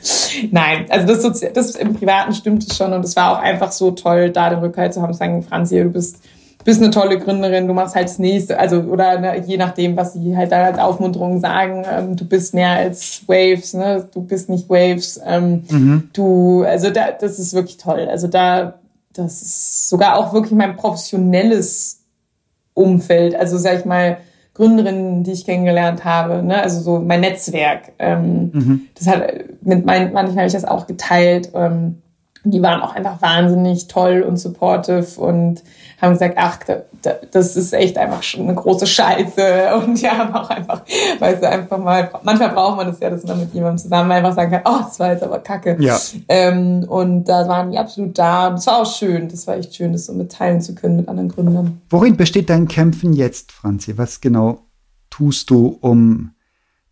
Nein, 0.52 0.86
also 0.90 1.08
das, 1.08 1.54
das 1.54 1.76
im 1.76 1.94
Privaten 1.96 2.34
stimmt 2.34 2.70
es 2.70 2.78
schon 2.78 2.94
und 2.94 3.04
es 3.04 3.16
war 3.16 3.32
auch 3.38 3.42
einfach 3.42 3.72
so 3.72 3.92
toll, 3.92 4.32
da 4.32 4.50
den 4.50 4.60
Rückhalt 4.60 4.94
zu 4.94 5.02
haben, 5.02 5.14
zu 5.14 5.20
sagen, 5.20 5.44
Franzi, 5.44 5.82
du 5.82 5.90
bist 5.90 6.20
bist 6.66 6.82
eine 6.82 6.92
tolle 6.92 7.18
Gründerin, 7.18 7.68
du 7.68 7.74
machst 7.74 7.96
halt 7.96 8.10
das 8.10 8.20
nächste, 8.20 8.60
also 8.60 8.82
oder 8.82 9.20
ne, 9.20 9.44
je 9.46 9.58
nachdem, 9.58 9.96
was 9.96 10.14
sie 10.14 10.36
halt 10.36 10.52
da 10.52 10.66
als 10.66 10.78
Aufmunterung 10.78 11.40
sagen, 11.40 11.86
ähm, 11.90 12.16
du 12.16 12.26
bist 12.26 12.54
mehr 12.54 12.72
als 12.72 13.24
Waves, 13.28 13.74
ne? 13.74 14.08
du 14.14 14.22
bist 14.22 14.50
nicht 14.50 14.70
Waves, 14.70 15.20
ähm, 15.26 15.64
mhm. 15.70 16.10
du, 16.14 16.64
also 16.64 16.90
da, 16.90 17.12
das 17.12 17.40
ist 17.40 17.54
wirklich 17.54 17.78
toll. 17.78 18.08
Also 18.10 18.28
da, 18.28 18.80
das 19.14 19.42
ist 19.42 19.90
sogar 19.90 20.18
auch 20.18 20.34
wirklich 20.34 20.54
mein 20.54 20.76
professionelles 20.76 22.02
Umfeld, 22.74 23.36
also 23.36 23.58
sag 23.58 23.80
ich 23.80 23.86
mal, 23.86 24.18
Gründerinnen, 24.54 25.24
die 25.24 25.32
ich 25.32 25.46
kennengelernt 25.46 26.04
habe, 26.04 26.44
ne? 26.44 26.62
also 26.62 26.82
so 26.82 27.00
mein 27.00 27.22
Netzwerk. 27.22 27.94
Ähm, 27.98 28.52
mhm. 28.54 28.82
Das 28.96 29.08
hat 29.08 29.24
mit 29.62 29.86
meinen, 29.86 30.12
manchmal 30.12 30.40
habe 30.40 30.48
ich 30.48 30.54
das 30.54 30.66
auch 30.66 30.86
geteilt. 30.86 31.52
Ähm, 31.54 32.02
die 32.44 32.62
waren 32.62 32.82
auch 32.82 32.96
einfach 32.96 33.22
wahnsinnig 33.22 33.88
toll 33.88 34.24
und 34.26 34.38
supportive 34.38 35.20
und 35.20 35.62
haben 36.02 36.14
gesagt, 36.14 36.36
ach, 36.38 36.60
das 37.32 37.56
ist 37.56 37.74
echt 37.74 37.98
einfach 37.98 38.24
schon 38.24 38.44
eine 38.44 38.56
große 38.56 38.88
Scheiße. 38.88 39.76
Und 39.86 40.02
ja, 40.02 40.18
haben 40.18 40.34
auch 40.34 40.50
einfach, 40.50 40.84
weißt 41.20 41.44
du, 41.44 41.50
einfach 41.50 41.78
mal, 41.78 42.10
manchmal 42.24 42.50
braucht 42.50 42.78
man 42.78 42.88
das 42.88 43.00
ja, 43.00 43.10
dass 43.10 43.24
man 43.26 43.40
mit 43.40 43.54
jemandem 43.54 43.78
zusammen 43.78 44.12
einfach 44.12 44.34
sagen 44.34 44.52
kann, 44.52 44.62
oh, 44.66 44.84
das 44.84 45.00
war 45.00 45.12
jetzt 45.12 45.24
aber 45.24 45.40
kacke. 45.40 45.78
Ja. 45.80 45.98
Ähm, 46.28 46.86
und 46.88 47.26
da 47.26 47.48
waren 47.48 47.72
die 47.72 47.78
absolut 47.78 48.18
da. 48.18 48.48
Und 48.48 48.56
das 48.56 48.68
war 48.68 48.82
auch 48.82 48.94
schön. 48.94 49.30
Das 49.30 49.48
war 49.48 49.58
echt 49.58 49.76
schön, 49.76 49.92
das 49.92 50.06
so 50.06 50.14
mitteilen 50.14 50.62
zu 50.62 50.76
können 50.76 50.98
mit 50.98 51.08
anderen 51.08 51.30
Gründern. 51.30 51.82
Worin 51.90 52.18
besteht 52.18 52.50
dein 52.50 52.68
Kämpfen 52.68 53.14
jetzt, 53.14 53.52
Franzi? 53.52 53.98
Was 53.98 54.22
genau 54.22 54.60
tust 55.10 55.50
du, 55.50 55.78
um 55.82 56.32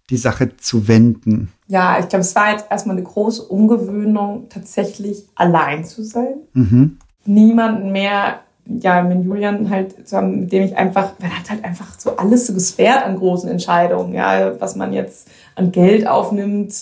die 0.09 0.17
Sache 0.17 0.55
zu 0.57 0.87
wenden? 0.87 1.51
Ja, 1.67 1.99
ich 1.99 2.07
glaube, 2.07 2.21
es 2.21 2.35
war 2.35 2.51
jetzt 2.51 2.65
erstmal 2.69 2.95
eine 2.95 3.05
große 3.05 3.43
Umgewöhnung, 3.43 4.47
tatsächlich 4.49 5.25
allein 5.35 5.83
zu 5.83 6.03
sein. 6.03 6.35
Mhm. 6.53 6.97
Niemanden 7.25 7.91
mehr, 7.91 8.39
ja, 8.65 9.01
mit 9.01 9.25
Julian 9.25 9.69
halt, 9.69 10.07
zu 10.07 10.15
haben, 10.15 10.41
mit 10.41 10.51
dem 10.51 10.63
ich 10.63 10.77
einfach, 10.77 11.13
man 11.19 11.37
hat 11.37 11.49
halt 11.49 11.63
einfach 11.65 11.99
so 11.99 12.15
alles 12.15 12.47
so 12.47 12.53
gesperrt 12.53 13.05
an 13.05 13.17
großen 13.17 13.49
Entscheidungen, 13.49 14.13
ja, 14.13 14.59
was 14.59 14.75
man 14.75 14.93
jetzt 14.93 15.27
an 15.55 15.71
Geld 15.71 16.07
aufnimmt, 16.07 16.73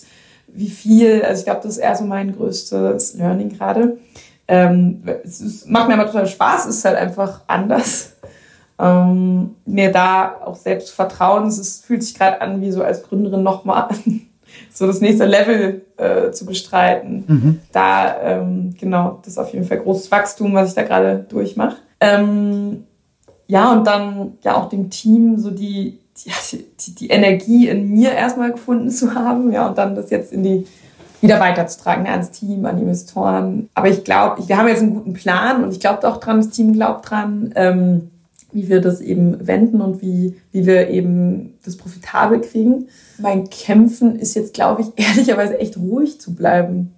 wie 0.48 0.70
viel. 0.70 1.24
Also 1.24 1.40
ich 1.40 1.46
glaube, 1.46 1.62
das 1.64 1.74
ist 1.74 1.78
eher 1.80 1.96
so 1.96 2.06
mein 2.06 2.36
größtes 2.36 3.16
Learning 3.16 3.50
gerade. 3.50 3.98
Ähm, 4.48 5.02
es 5.24 5.66
macht 5.66 5.88
mir 5.88 5.96
aber 5.96 6.06
total 6.06 6.28
Spaß, 6.28 6.68
es 6.68 6.78
ist 6.78 6.86
halt 6.86 6.98
einfach 6.98 7.42
anders 7.48 8.15
ähm, 8.78 9.56
mir 9.66 9.92
da 9.92 10.36
auch 10.44 10.56
selbst 10.56 10.92
vertrauen. 10.92 11.48
Es 11.48 11.80
fühlt 11.80 12.04
sich 12.04 12.16
gerade 12.16 12.42
an, 12.42 12.62
wie 12.62 12.72
so 12.72 12.84
als 12.84 13.04
Gründerin 13.04 13.44
nochmal 13.44 13.90
so 14.74 14.88
das 14.88 15.02
nächste 15.02 15.26
Level 15.26 15.86
äh, 15.98 16.32
zu 16.32 16.46
bestreiten. 16.46 17.24
Mhm. 17.28 17.60
Da, 17.72 18.22
ähm, 18.22 18.76
genau, 18.80 19.20
das 19.24 19.34
ist 19.34 19.38
auf 19.38 19.54
jeden 19.54 19.66
Fall 19.66 19.80
großes 19.80 20.12
Wachstum, 20.12 20.54
was 20.54 20.70
ich 20.70 20.76
da 20.76 20.84
gerade 20.84 21.26
durchmache. 21.30 21.78
Ähm, 22.02 22.84
ja, 23.48 23.72
und 23.72 23.86
dann 23.86 24.34
ja 24.44 24.56
auch 24.56 24.70
dem 24.70 24.90
Team 24.90 25.38
so 25.38 25.52
die, 25.52 26.00
die, 26.18 26.32
die, 26.80 26.96
die 26.96 27.08
Energie 27.08 27.70
in 27.70 27.90
mir 27.90 28.12
erstmal 28.12 28.52
gefunden 28.52 28.90
zu 28.90 29.16
haben, 29.16 29.52
ja, 29.52 29.68
und 29.68 29.78
dann 29.78 29.96
das 29.96 30.10
jetzt 30.10 30.34
in 30.34 30.44
die 30.44 30.68
wieder 31.22 31.40
weiterzutragen, 31.40 32.06
ans 32.06 32.32
Team, 32.32 32.66
an 32.66 32.76
die 32.76 32.84
Investoren. 32.84 33.70
Aber 33.74 33.88
ich 33.88 34.04
glaube, 34.04 34.48
wir 34.48 34.58
haben 34.58 34.68
jetzt 34.68 34.84
einen 34.84 34.94
guten 34.94 35.14
Plan 35.14 35.64
und 35.64 35.72
ich 35.72 35.80
glaube 35.80 36.08
auch 36.08 36.18
dran, 36.18 36.38
das 36.38 36.50
Team 36.50 36.74
glaubt 36.74 37.10
dran. 37.10 37.52
Ähm, 37.56 38.12
wie 38.56 38.70
wir 38.70 38.80
das 38.80 39.02
eben 39.02 39.46
wenden 39.46 39.82
und 39.82 40.02
wie, 40.02 40.38
wie 40.54 40.66
wir 40.66 40.88
eben 40.88 41.58
das 41.66 41.76
profitabel 41.76 42.40
kriegen. 42.40 42.88
Mein 43.18 43.50
Kämpfen 43.50 44.18
ist 44.18 44.34
jetzt, 44.34 44.54
glaube 44.54 44.82
ich, 44.82 44.88
ehrlicherweise 44.96 45.60
echt 45.60 45.76
ruhig 45.78 46.22
zu 46.22 46.34
bleiben. 46.34 46.94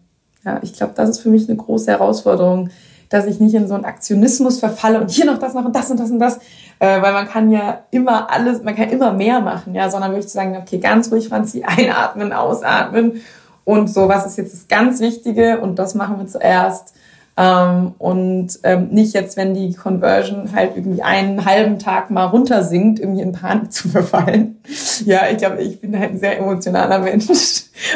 Ja, 0.45 0.59
ich 0.61 0.73
glaube, 0.73 0.93
das 0.95 1.09
ist 1.09 1.19
für 1.19 1.29
mich 1.29 1.49
eine 1.49 1.57
große 1.57 1.89
Herausforderung, 1.89 2.69
dass 3.09 3.25
ich 3.25 3.39
nicht 3.39 3.55
in 3.55 3.67
so 3.67 3.73
einen 3.73 3.85
Aktionismus 3.85 4.59
verfalle 4.59 5.01
und 5.01 5.09
hier 5.09 5.25
noch 5.25 5.39
das 5.39 5.55
noch 5.55 5.65
und 5.65 5.75
das 5.75 5.89
und 5.89 5.99
das 5.99 6.11
und 6.11 6.19
das, 6.19 6.37
äh, 6.77 7.01
weil 7.01 7.13
man 7.13 7.27
kann 7.27 7.49
ja 7.49 7.79
immer 7.89 8.31
alles, 8.31 8.61
man 8.61 8.75
kann 8.75 8.89
immer 8.91 9.11
mehr 9.11 9.39
machen, 9.41 9.73
ja, 9.73 9.89
sondern 9.89 10.11
wirklich 10.11 10.27
zu 10.27 10.35
sagen, 10.35 10.55
okay, 10.61 10.77
ganz 10.77 11.11
ruhig, 11.11 11.27
Franzi, 11.27 11.63
einatmen, 11.65 12.33
ausatmen 12.33 13.21
und 13.65 13.89
so, 13.89 14.07
was 14.07 14.27
ist 14.27 14.37
jetzt 14.37 14.53
das 14.53 14.67
ganz 14.67 14.99
Wichtige 14.99 15.59
und 15.59 15.79
das 15.79 15.95
machen 15.95 16.19
wir 16.19 16.27
zuerst 16.27 16.93
ähm, 17.39 17.93
und 17.99 18.59
ähm, 18.63 18.87
nicht 18.89 19.13
jetzt, 19.13 19.37
wenn 19.37 19.53
die 19.53 19.73
Conversion 19.73 20.53
halt 20.55 20.71
irgendwie 20.75 21.03
einen 21.03 21.45
halben 21.45 21.77
Tag 21.77 22.09
mal 22.09 22.25
runtersinkt, 22.25 22.99
irgendwie 22.99 23.21
in 23.21 23.31
Panik 23.31 23.71
zu 23.71 23.89
verfallen. 23.89 24.59
Ja, 25.05 25.29
ich 25.31 25.37
glaube, 25.37 25.61
ich 25.61 25.79
bin 25.79 25.97
halt 25.97 26.11
ein 26.11 26.19
sehr 26.19 26.39
emotionaler 26.39 26.99
Mensch. 26.99 27.27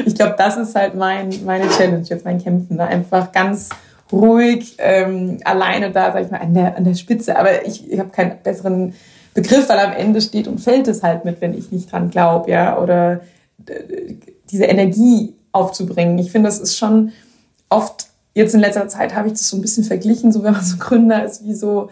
Ich 0.06 0.14
glaube, 0.14 0.36
das 0.38 0.58
ist 0.58 0.76
halt 0.76 0.94
mein, 0.94 1.34
meine 1.44 1.68
Challenge, 1.70 2.04
jetzt 2.04 2.24
mein 2.24 2.38
Kämpfen. 2.38 2.78
Ne? 2.78 2.86
Einfach 2.86 3.32
ganz 3.32 3.70
ruhig, 4.12 4.76
ähm, 4.78 5.40
alleine 5.44 5.90
da, 5.90 6.12
sag 6.12 6.26
ich 6.26 6.30
mal, 6.30 6.42
an 6.42 6.54
der, 6.54 6.78
an 6.78 6.84
der 6.84 6.94
Spitze. 6.94 7.36
Aber 7.40 7.66
ich, 7.66 7.92
ich 7.92 7.98
habe 7.98 8.10
keinen 8.10 8.44
besseren 8.44 8.94
Begriff, 9.34 9.68
weil 9.70 9.80
am 9.80 9.94
Ende 9.94 10.22
steht 10.22 10.48
und 10.48 10.60
fällt 10.60 10.88
es 10.88 11.02
halt 11.02 11.26
mit, 11.26 11.42
wenn 11.42 11.58
ich 11.58 11.72
nicht 11.72 11.92
dran 11.92 12.12
glaube, 12.12 12.52
ja, 12.52 12.78
oder 12.78 13.22
äh, 13.66 14.14
diese 14.52 14.66
Energie 14.66 15.34
aufzubringen. 15.52 16.20
Ich 16.20 16.32
finde, 16.32 16.50
das 16.50 16.60
ist 16.60 16.78
schon 16.78 17.12
oft 17.70 18.11
jetzt 18.34 18.54
in 18.54 18.62
letzter 18.62 18.88
Zeit 18.88 19.16
habe 19.16 19.28
ich 19.28 19.34
das 19.34 19.50
so 19.50 19.58
ein 19.58 19.62
bisschen 19.62 19.84
verglichen, 19.84 20.32
so 20.32 20.44
wenn 20.44 20.54
man 20.54 20.64
so 20.64 20.78
Gründer 20.78 21.26
ist, 21.26 21.44
wie 21.44 21.54
so, 21.54 21.90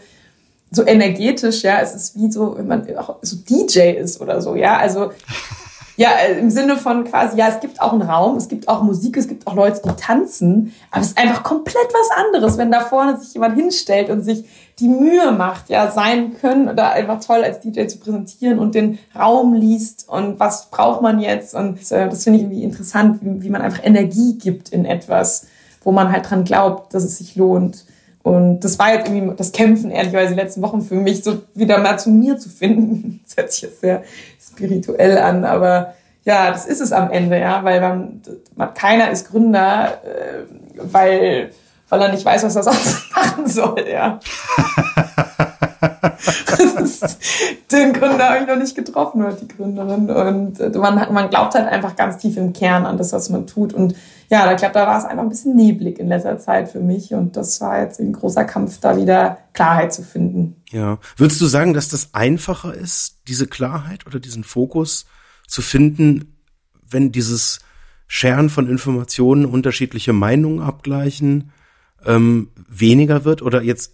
so 0.71 0.85
energetisch, 0.85 1.63
ja, 1.63 1.79
es 1.81 1.95
ist 1.95 2.15
wie 2.15 2.31
so, 2.31 2.57
wenn 2.57 2.67
man 2.67 2.97
auch 2.97 3.17
so 3.21 3.37
DJ 3.37 3.91
ist 3.91 4.21
oder 4.21 4.41
so, 4.41 4.55
ja, 4.55 4.77
also, 4.77 5.11
ja, 5.97 6.11
im 6.39 6.49
Sinne 6.49 6.77
von 6.77 7.03
quasi, 7.03 7.37
ja, 7.37 7.49
es 7.49 7.59
gibt 7.59 7.81
auch 7.81 7.91
einen 7.91 8.03
Raum, 8.03 8.37
es 8.37 8.47
gibt 8.47 8.69
auch 8.69 8.83
Musik, 8.83 9.17
es 9.17 9.27
gibt 9.27 9.47
auch 9.47 9.55
Leute, 9.55 9.81
die 9.83 10.01
tanzen, 10.01 10.73
aber 10.91 11.01
es 11.01 11.09
ist 11.09 11.17
einfach 11.17 11.43
komplett 11.43 11.89
was 11.91 12.25
anderes, 12.25 12.57
wenn 12.57 12.71
da 12.71 12.81
vorne 12.81 13.19
sich 13.19 13.33
jemand 13.33 13.55
hinstellt 13.55 14.09
und 14.09 14.23
sich 14.23 14.45
die 14.79 14.87
Mühe 14.87 15.33
macht, 15.33 15.69
ja, 15.69 15.91
sein 15.91 16.37
können 16.39 16.69
oder 16.69 16.91
einfach 16.91 17.19
toll 17.19 17.43
als 17.43 17.59
DJ 17.59 17.87
zu 17.87 17.99
präsentieren 17.99 18.59
und 18.59 18.75
den 18.75 18.97
Raum 19.13 19.53
liest 19.53 20.07
und 20.07 20.39
was 20.39 20.69
braucht 20.69 21.01
man 21.01 21.19
jetzt 21.19 21.53
und 21.53 21.79
äh, 21.91 22.07
das 22.07 22.23
finde 22.23 22.39
ich 22.39 22.45
irgendwie 22.45 22.63
interessant, 22.63 23.19
wie, 23.21 23.43
wie 23.43 23.49
man 23.49 23.61
einfach 23.61 23.83
Energie 23.83 24.37
gibt 24.37 24.69
in 24.69 24.85
etwas 24.85 25.47
wo 25.83 25.91
man 25.91 26.11
halt 26.11 26.29
dran 26.29 26.43
glaubt, 26.43 26.93
dass 26.93 27.03
es 27.03 27.17
sich 27.17 27.35
lohnt. 27.35 27.85
Und 28.21 28.59
das 28.61 28.77
war 28.77 28.93
jetzt 28.93 29.07
irgendwie 29.07 29.35
das 29.35 29.51
Kämpfen, 29.51 29.91
ehrlicherweise, 29.91 30.35
die 30.35 30.39
letzten 30.39 30.61
Wochen 30.61 30.81
für 30.81 30.95
mich, 30.95 31.23
so 31.23 31.41
wieder 31.55 31.79
mal 31.79 31.97
zu 31.97 32.09
mir 32.09 32.37
zu 32.37 32.49
finden. 32.49 33.21
Das 33.29 33.37
hört 33.37 33.51
sich 33.51 33.61
jetzt 33.61 33.81
sehr 33.81 34.03
spirituell 34.41 35.17
an, 35.17 35.45
aber 35.45 35.93
ja, 36.23 36.51
das 36.51 36.65
ist 36.65 36.81
es 36.81 36.91
am 36.91 37.11
Ende, 37.11 37.39
ja, 37.39 37.63
weil 37.63 37.79
man, 37.79 38.21
man 38.55 38.73
keiner 38.73 39.11
ist 39.11 39.29
Gründer, 39.29 39.99
äh, 40.03 40.43
weil, 40.75 41.51
weil 41.89 42.01
er 42.01 42.11
nicht 42.11 42.25
weiß, 42.25 42.43
was 42.43 42.55
er 42.55 42.63
sonst 42.63 43.11
machen 43.15 43.47
soll, 43.47 43.85
ja. 43.89 44.19
den 47.71 47.93
Gründer 47.93 48.29
habe 48.29 48.39
ich 48.41 48.47
noch 48.47 48.55
nicht 48.57 48.75
getroffen 48.75 49.23
oder 49.23 49.33
die 49.33 49.47
Gründerin. 49.47 50.09
Und 50.09 50.59
äh, 50.59 50.69
man, 50.77 51.13
man 51.13 51.29
glaubt 51.29 51.55
halt 51.55 51.67
einfach 51.67 51.95
ganz 51.95 52.17
tief 52.17 52.37
im 52.37 52.53
Kern 52.53 52.85
an 52.85 52.97
das, 52.97 53.13
was 53.13 53.29
man 53.29 53.47
tut. 53.47 53.73
Und 53.73 53.95
ja, 54.29 54.51
ich 54.51 54.57
glaube, 54.57 54.73
da 54.73 54.87
war 54.87 54.97
es 54.97 55.05
einfach 55.05 55.23
ein 55.23 55.29
bisschen 55.29 55.55
neblig 55.55 55.99
in 55.99 56.07
letzter 56.07 56.37
Zeit 56.39 56.69
für 56.69 56.79
mich. 56.79 57.13
Und 57.13 57.35
das 57.35 57.59
war 57.61 57.81
jetzt 57.81 57.99
ein 57.99 58.13
großer 58.13 58.45
Kampf, 58.45 58.79
da 58.79 58.97
wieder 58.97 59.39
Klarheit 59.53 59.93
zu 59.93 60.03
finden. 60.03 60.55
Ja. 60.71 60.99
Würdest 61.17 61.41
du 61.41 61.45
sagen, 61.45 61.73
dass 61.73 61.89
das 61.89 62.13
einfacher 62.13 62.73
ist, 62.73 63.21
diese 63.27 63.47
Klarheit 63.47 64.05
oder 64.05 64.19
diesen 64.19 64.43
Fokus 64.43 65.05
zu 65.47 65.61
finden, 65.61 66.37
wenn 66.89 67.11
dieses 67.11 67.59
Scheren 68.07 68.49
von 68.49 68.67
Informationen 68.67 69.45
unterschiedliche 69.45 70.13
Meinungen 70.13 70.61
abgleichen? 70.61 71.51
Ähm, 72.05 72.49
weniger 72.67 73.25
wird 73.25 73.41
oder 73.41 73.61
jetzt 73.61 73.93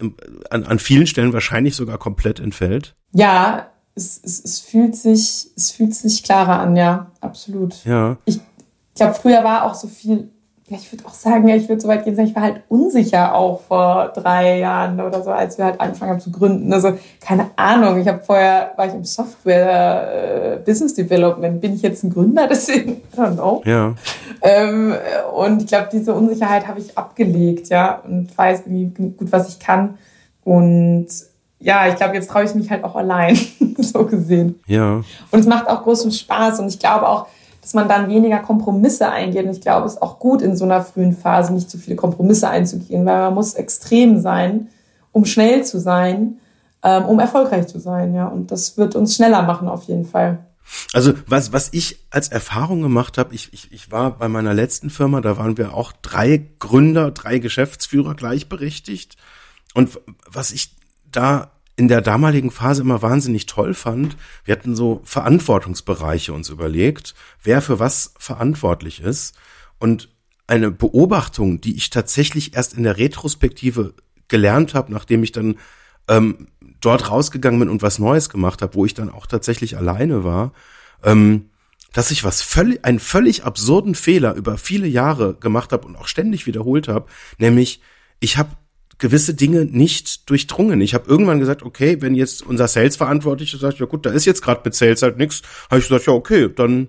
an, 0.50 0.64
an 0.64 0.78
vielen 0.78 1.06
Stellen 1.06 1.32
wahrscheinlich 1.32 1.76
sogar 1.76 1.98
komplett 1.98 2.40
entfällt? 2.40 2.94
Ja, 3.12 3.70
es, 3.94 4.20
es, 4.22 4.44
es 4.44 4.60
fühlt 4.60 4.94
sich 4.94 5.48
es 5.56 5.70
fühlt 5.70 5.94
sich 5.94 6.22
klarer 6.22 6.60
an, 6.60 6.76
ja, 6.76 7.10
absolut. 7.20 7.84
Ja. 7.84 8.18
Ich, 8.24 8.36
ich 8.36 8.94
glaube, 8.94 9.14
früher 9.14 9.42
war 9.44 9.64
auch 9.64 9.74
so 9.74 9.88
viel 9.88 10.30
ja, 10.68 10.76
ich 10.76 10.90
würde 10.92 11.06
auch 11.06 11.14
sagen, 11.14 11.46
ja, 11.46 11.54
ich 11.54 11.68
würde 11.68 11.80
so 11.80 11.86
weit 11.86 12.04
gehen, 12.04 12.18
ich 12.18 12.34
war 12.34 12.42
halt 12.42 12.62
unsicher 12.68 13.36
auch 13.36 13.60
vor 13.60 14.10
drei 14.12 14.58
Jahren 14.58 15.00
oder 15.00 15.22
so, 15.22 15.30
als 15.30 15.58
wir 15.58 15.64
halt 15.64 15.80
angefangen 15.80 16.12
haben 16.12 16.20
zu 16.20 16.32
gründen. 16.32 16.72
Also 16.72 16.98
keine 17.20 17.50
Ahnung. 17.54 18.00
Ich 18.00 18.08
habe 18.08 18.20
vorher 18.24 18.72
war 18.74 18.86
ich 18.86 18.94
im 18.94 19.04
Software 19.04 20.54
äh, 20.54 20.56
Business 20.56 20.94
Development. 20.94 21.60
Bin 21.60 21.74
ich 21.74 21.82
jetzt 21.82 22.02
ein 22.02 22.12
Gründer? 22.12 22.46
Deswegen, 22.50 22.94
I 22.94 23.16
don't 23.16 23.34
know. 23.34 23.62
Ja. 23.64 23.94
Ähm, 24.42 24.94
und 25.36 25.62
ich 25.62 25.68
glaube, 25.68 25.88
diese 25.92 26.12
Unsicherheit 26.12 26.66
habe 26.66 26.80
ich 26.80 26.98
abgelegt, 26.98 27.68
ja, 27.68 28.02
und 28.04 28.36
weiß 28.36 28.62
irgendwie 28.66 29.10
gut, 29.10 29.30
was 29.30 29.48
ich 29.48 29.60
kann. 29.60 29.98
Und 30.42 31.06
ja, 31.60 31.86
ich 31.86 31.94
glaube, 31.94 32.14
jetzt 32.14 32.28
traue 32.28 32.42
ich 32.42 32.54
mich 32.56 32.70
halt 32.70 32.82
auch 32.82 32.96
allein, 32.96 33.38
so 33.78 34.04
gesehen. 34.04 34.58
Ja. 34.66 35.02
Und 35.30 35.38
es 35.38 35.46
macht 35.46 35.68
auch 35.68 35.84
großen 35.84 36.10
Spaß. 36.10 36.58
Und 36.58 36.68
ich 36.68 36.80
glaube 36.80 37.08
auch, 37.08 37.28
dass 37.66 37.74
man 37.74 37.88
dann 37.88 38.08
weniger 38.08 38.38
Kompromisse 38.38 39.10
eingeht. 39.10 39.44
Und 39.44 39.50
ich 39.50 39.60
glaube, 39.60 39.86
es 39.86 39.94
ist 39.94 40.02
auch 40.02 40.20
gut 40.20 40.40
in 40.40 40.56
so 40.56 40.64
einer 40.64 40.84
frühen 40.84 41.16
Phase 41.16 41.52
nicht 41.52 41.68
zu 41.68 41.78
viele 41.78 41.96
Kompromisse 41.96 42.48
einzugehen, 42.48 43.04
weil 43.04 43.18
man 43.18 43.34
muss 43.34 43.54
extrem 43.54 44.20
sein, 44.20 44.68
um 45.10 45.24
schnell 45.24 45.64
zu 45.64 45.80
sein, 45.80 46.38
ähm, 46.84 47.06
um 47.06 47.18
erfolgreich 47.18 47.66
zu 47.66 47.80
sein. 47.80 48.14
Ja, 48.14 48.28
und 48.28 48.52
das 48.52 48.78
wird 48.78 48.94
uns 48.94 49.16
schneller 49.16 49.42
machen 49.42 49.66
auf 49.66 49.82
jeden 49.82 50.04
Fall. 50.04 50.46
Also 50.92 51.14
was, 51.26 51.52
was 51.52 51.70
ich 51.72 52.06
als 52.10 52.28
Erfahrung 52.28 52.82
gemacht 52.82 53.18
habe, 53.18 53.34
ich, 53.34 53.52
ich, 53.52 53.72
ich 53.72 53.90
war 53.90 54.12
bei 54.12 54.28
meiner 54.28 54.54
letzten 54.54 54.88
Firma, 54.88 55.20
da 55.20 55.36
waren 55.36 55.58
wir 55.58 55.74
auch 55.74 55.90
drei 55.90 56.46
Gründer, 56.60 57.10
drei 57.10 57.40
Geschäftsführer 57.40 58.14
gleichberechtigt. 58.14 59.16
Und 59.74 59.98
was 60.30 60.52
ich 60.52 60.76
da 61.10 61.50
in 61.76 61.88
der 61.88 62.00
damaligen 62.00 62.50
Phase 62.50 62.82
immer 62.82 63.02
wahnsinnig 63.02 63.46
toll 63.46 63.74
fand, 63.74 64.16
wir 64.44 64.52
hatten 64.52 64.74
so 64.74 65.02
Verantwortungsbereiche 65.04 66.32
uns 66.32 66.48
überlegt, 66.48 67.14
wer 67.42 67.60
für 67.60 67.78
was 67.78 68.14
verantwortlich 68.18 69.00
ist. 69.00 69.36
Und 69.78 70.08
eine 70.46 70.70
Beobachtung, 70.70 71.60
die 71.60 71.76
ich 71.76 71.90
tatsächlich 71.90 72.54
erst 72.54 72.74
in 72.74 72.84
der 72.84 72.96
Retrospektive 72.96 73.94
gelernt 74.28 74.74
habe, 74.74 74.92
nachdem 74.92 75.22
ich 75.22 75.32
dann 75.32 75.58
ähm, 76.08 76.48
dort 76.80 77.10
rausgegangen 77.10 77.60
bin 77.60 77.68
und 77.68 77.82
was 77.82 77.98
Neues 77.98 78.30
gemacht 78.30 78.62
habe, 78.62 78.74
wo 78.74 78.86
ich 78.86 78.94
dann 78.94 79.10
auch 79.10 79.26
tatsächlich 79.26 79.76
alleine 79.76 80.24
war, 80.24 80.52
ähm, 81.02 81.50
dass 81.92 82.10
ich 82.10 82.24
was 82.24 82.42
völlig, 82.42 82.84
einen 82.84 83.00
völlig 83.00 83.44
absurden 83.44 83.94
Fehler 83.94 84.34
über 84.34 84.56
viele 84.56 84.86
Jahre 84.86 85.34
gemacht 85.34 85.72
habe 85.72 85.86
und 85.86 85.96
auch 85.96 86.08
ständig 86.08 86.46
wiederholt 86.46 86.88
habe, 86.88 87.06
nämlich 87.38 87.80
ich 88.20 88.38
habe 88.38 88.50
gewisse 88.98 89.34
Dinge 89.34 89.64
nicht 89.64 90.28
durchdrungen. 90.30 90.80
Ich 90.80 90.94
habe 90.94 91.08
irgendwann 91.08 91.40
gesagt, 91.40 91.62
okay, 91.62 91.98
wenn 92.00 92.14
jetzt 92.14 92.42
unser 92.42 92.66
Sales-Verantwortlicher 92.68 93.58
sagt, 93.58 93.78
ja 93.78 93.86
gut, 93.86 94.06
da 94.06 94.10
ist 94.10 94.24
jetzt 94.24 94.42
gerade 94.42 94.62
mit 94.64 94.74
Sales 94.74 95.02
halt 95.02 95.18
nix, 95.18 95.42
habe 95.70 95.80
ich 95.80 95.88
gesagt, 95.88 96.06
ja 96.06 96.12
okay, 96.12 96.48
dann 96.54 96.88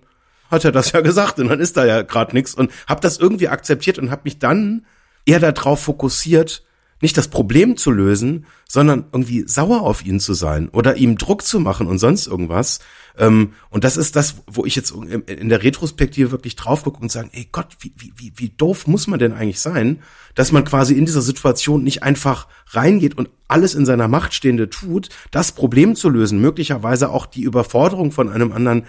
hat 0.49 0.63
er 0.63 0.71
das 0.71 0.91
ja 0.93 1.01
gesagt 1.01 1.39
und 1.39 1.49
dann 1.49 1.59
ist 1.59 1.77
da 1.77 1.85
ja 1.85 2.03
gerade 2.03 2.33
nix 2.33 2.53
und 2.53 2.71
habe 2.87 3.01
das 3.01 3.17
irgendwie 3.17 3.49
akzeptiert 3.49 3.99
und 3.99 4.11
habe 4.11 4.21
mich 4.23 4.39
dann 4.39 4.85
eher 5.25 5.39
darauf 5.39 5.81
fokussiert, 5.81 6.63
nicht 7.01 7.17
das 7.17 7.27
Problem 7.27 7.77
zu 7.77 7.91
lösen, 7.91 8.45
sondern 8.67 9.05
irgendwie 9.11 9.43
sauer 9.47 9.81
auf 9.81 10.03
ihn 10.05 10.19
zu 10.19 10.33
sein 10.33 10.69
oder 10.69 10.95
ihm 10.95 11.17
Druck 11.17 11.43
zu 11.43 11.59
machen 11.59 11.87
und 11.87 11.99
sonst 11.99 12.25
irgendwas. 12.25 12.79
Ähm, 13.18 13.53
und 13.70 13.84
das 13.84 13.97
ist 13.97 14.15
das, 14.15 14.36
wo 14.47 14.65
ich 14.65 14.76
jetzt 14.76 14.91
in 14.91 15.49
der 15.49 15.63
Retrospektive 15.63 16.32
wirklich 16.32 16.55
drauf 16.55 16.84
gucke 16.84 17.01
und 17.01 17.11
sagen, 17.11 17.30
ey 17.34 17.47
Gott, 17.51 17.78
wie, 17.80 17.91
wie, 17.97 18.13
wie, 18.15 18.34
wie 18.36 18.49
doof 18.49 18.88
muss 18.88 19.07
man 19.07 19.20
denn 19.20 19.34
eigentlich 19.34 19.59
sein, 19.59 20.01
dass 20.36 20.51
man 20.51 20.63
quasi 20.63 20.93
in 20.93 21.05
dieser 21.05 21.22
Situation 21.22 21.84
nicht 21.84 22.03
einfach 22.03 22.47
reingeht 22.70 23.18
und 23.18 23.30
alles 23.47 23.76
in 23.76 23.86
seiner 23.86 24.07
Macht 24.07 24.34
Stehende 24.34 24.70
tut, 24.70 25.09
das 25.32 25.51
Problem 25.51 25.95
zu 25.95 26.09
lösen, 26.09 26.39
möglicherweise 26.39 27.09
auch 27.09 27.26
die 27.26 27.43
Überforderung 27.43 28.11
von 28.11 28.30
einem 28.30 28.51
anderen 28.51 28.86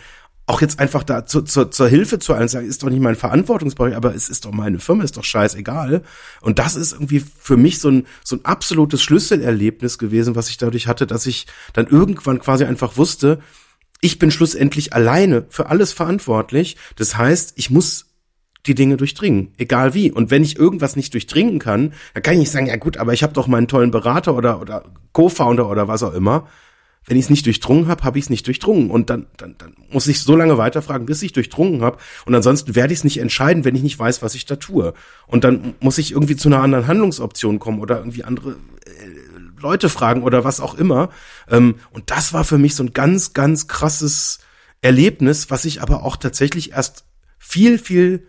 auch 0.48 0.62
jetzt 0.62 0.80
einfach 0.80 1.02
da 1.02 1.26
zu, 1.26 1.42
zu, 1.42 1.66
zur 1.66 1.88
Hilfe 1.88 2.18
zu 2.18 2.32
allen 2.32 2.48
sagen, 2.48 2.66
ist 2.66 2.82
doch 2.82 2.88
nicht 2.88 3.02
mein 3.02 3.16
Verantwortungsbereich, 3.16 3.94
aber 3.94 4.14
es 4.14 4.30
ist 4.30 4.46
doch 4.46 4.50
meine 4.50 4.78
Firma, 4.78 5.04
ist 5.04 5.18
doch 5.18 5.24
scheißegal. 5.24 6.02
Und 6.40 6.58
das 6.58 6.74
ist 6.74 6.94
irgendwie 6.94 7.20
für 7.20 7.58
mich 7.58 7.80
so 7.80 7.90
ein, 7.90 8.06
so 8.24 8.36
ein 8.36 8.46
absolutes 8.46 9.02
Schlüsselerlebnis 9.02 9.98
gewesen, 9.98 10.36
was 10.36 10.48
ich 10.48 10.56
dadurch 10.56 10.86
hatte, 10.86 11.06
dass 11.06 11.26
ich 11.26 11.46
dann 11.74 11.86
irgendwann 11.86 12.38
quasi 12.38 12.64
einfach 12.64 12.96
wusste, 12.96 13.40
ich 14.00 14.18
bin 14.18 14.30
schlussendlich 14.30 14.92
alleine 14.92 15.46
für 15.48 15.66
alles 15.66 15.92
verantwortlich. 15.92 16.76
Das 16.96 17.16
heißt, 17.16 17.54
ich 17.56 17.70
muss 17.70 18.06
die 18.66 18.74
Dinge 18.74 18.96
durchdringen, 18.96 19.52
egal 19.56 19.94
wie. 19.94 20.12
Und 20.12 20.30
wenn 20.30 20.42
ich 20.42 20.58
irgendwas 20.58 20.96
nicht 20.96 21.14
durchdringen 21.14 21.58
kann, 21.58 21.94
dann 22.14 22.22
kann 22.22 22.34
ich 22.34 22.40
nicht 22.40 22.50
sagen, 22.50 22.66
ja 22.66 22.76
gut, 22.76 22.96
aber 22.96 23.12
ich 23.12 23.22
habe 23.22 23.32
doch 23.32 23.46
meinen 23.46 23.68
tollen 23.68 23.90
Berater 23.90 24.36
oder, 24.36 24.60
oder 24.60 24.84
Co-Founder 25.12 25.68
oder 25.68 25.88
was 25.88 26.02
auch 26.02 26.14
immer 26.14 26.48
wenn 27.08 27.16
ich 27.16 27.24
es 27.24 27.30
nicht 27.30 27.46
durchdrungen 27.46 27.88
habe, 27.88 28.04
habe 28.04 28.18
ich 28.18 28.26
es 28.26 28.30
nicht 28.30 28.46
durchdrungen. 28.46 28.90
Und 28.90 29.08
dann, 29.08 29.26
dann, 29.38 29.56
dann 29.56 29.74
muss 29.90 30.06
ich 30.06 30.20
so 30.20 30.36
lange 30.36 30.58
weiterfragen, 30.58 31.06
bis 31.06 31.22
ich 31.22 31.32
durchdrungen 31.32 31.80
habe. 31.80 31.96
Und 32.26 32.34
ansonsten 32.34 32.76
werde 32.76 32.92
ich 32.92 33.00
es 33.00 33.04
nicht 33.04 33.18
entscheiden, 33.18 33.64
wenn 33.64 33.74
ich 33.74 33.82
nicht 33.82 33.98
weiß, 33.98 34.22
was 34.22 34.34
ich 34.34 34.44
da 34.44 34.56
tue. 34.56 34.92
Und 35.26 35.44
dann 35.44 35.74
muss 35.80 35.96
ich 35.96 36.12
irgendwie 36.12 36.36
zu 36.36 36.48
einer 36.48 36.60
anderen 36.60 36.86
Handlungsoption 36.86 37.58
kommen 37.58 37.80
oder 37.80 37.98
irgendwie 37.98 38.24
andere 38.24 38.50
äh, 38.50 39.17
Leute 39.60 39.88
fragen 39.88 40.22
oder 40.22 40.44
was 40.44 40.60
auch 40.60 40.74
immer. 40.74 41.10
Ähm, 41.50 41.76
und 41.90 42.10
das 42.10 42.32
war 42.32 42.44
für 42.44 42.58
mich 42.58 42.74
so 42.74 42.82
ein 42.82 42.92
ganz, 42.92 43.32
ganz 43.32 43.68
krasses 43.68 44.38
Erlebnis, 44.80 45.50
was 45.50 45.64
ich 45.64 45.82
aber 45.82 46.04
auch 46.04 46.16
tatsächlich 46.16 46.72
erst 46.72 47.04
viel, 47.38 47.78
viel 47.78 48.26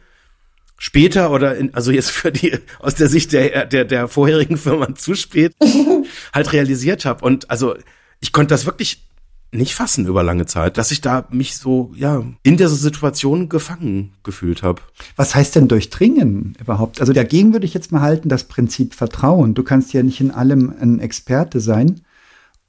später 0.77 1.31
oder 1.31 1.55
in, 1.55 1.73
also 1.73 1.91
jetzt 1.91 2.09
für 2.09 2.31
die 2.31 2.57
aus 2.79 2.95
der 2.95 3.09
Sicht 3.09 3.33
der 3.33 3.65
der 3.65 3.83
der 3.83 4.07
vorherigen 4.07 4.57
Firma 4.57 4.95
zu 4.95 5.13
spät 5.13 5.53
halt 6.33 6.53
realisiert 6.53 7.03
habe 7.03 7.25
und 7.25 7.51
also 7.51 7.75
ich 8.21 8.31
konnte 8.31 8.53
das 8.53 8.65
wirklich 8.65 9.08
nicht 9.51 9.73
fassen 9.73 10.05
über 10.05 10.23
lange 10.23 10.45
Zeit, 10.45 10.77
dass 10.77 10.91
ich 10.91 11.01
da 11.01 11.27
mich 11.31 11.57
so 11.57 11.91
ja 11.95 12.23
in 12.43 12.57
dieser 12.57 12.69
Situation 12.69 13.49
gefangen 13.49 14.13
gefühlt 14.23 14.63
habe. 14.63 14.81
Was 15.15 15.33
heißt 15.35 15.55
denn 15.55 15.67
durchdringen 15.67 16.55
überhaupt? 16.59 17.01
Also 17.01 17.13
dagegen 17.13 17.53
würde 17.53 17.65
ich 17.65 17.73
jetzt 17.73 17.91
mal 17.91 18.01
halten 18.01 18.29
das 18.29 18.43
Prinzip 18.43 18.93
Vertrauen. 18.93 19.55
Du 19.55 19.63
kannst 19.63 19.93
ja 19.93 20.03
nicht 20.03 20.21
in 20.21 20.31
allem 20.31 20.73
ein 20.79 20.99
Experte 20.99 21.59
sein 21.59 22.01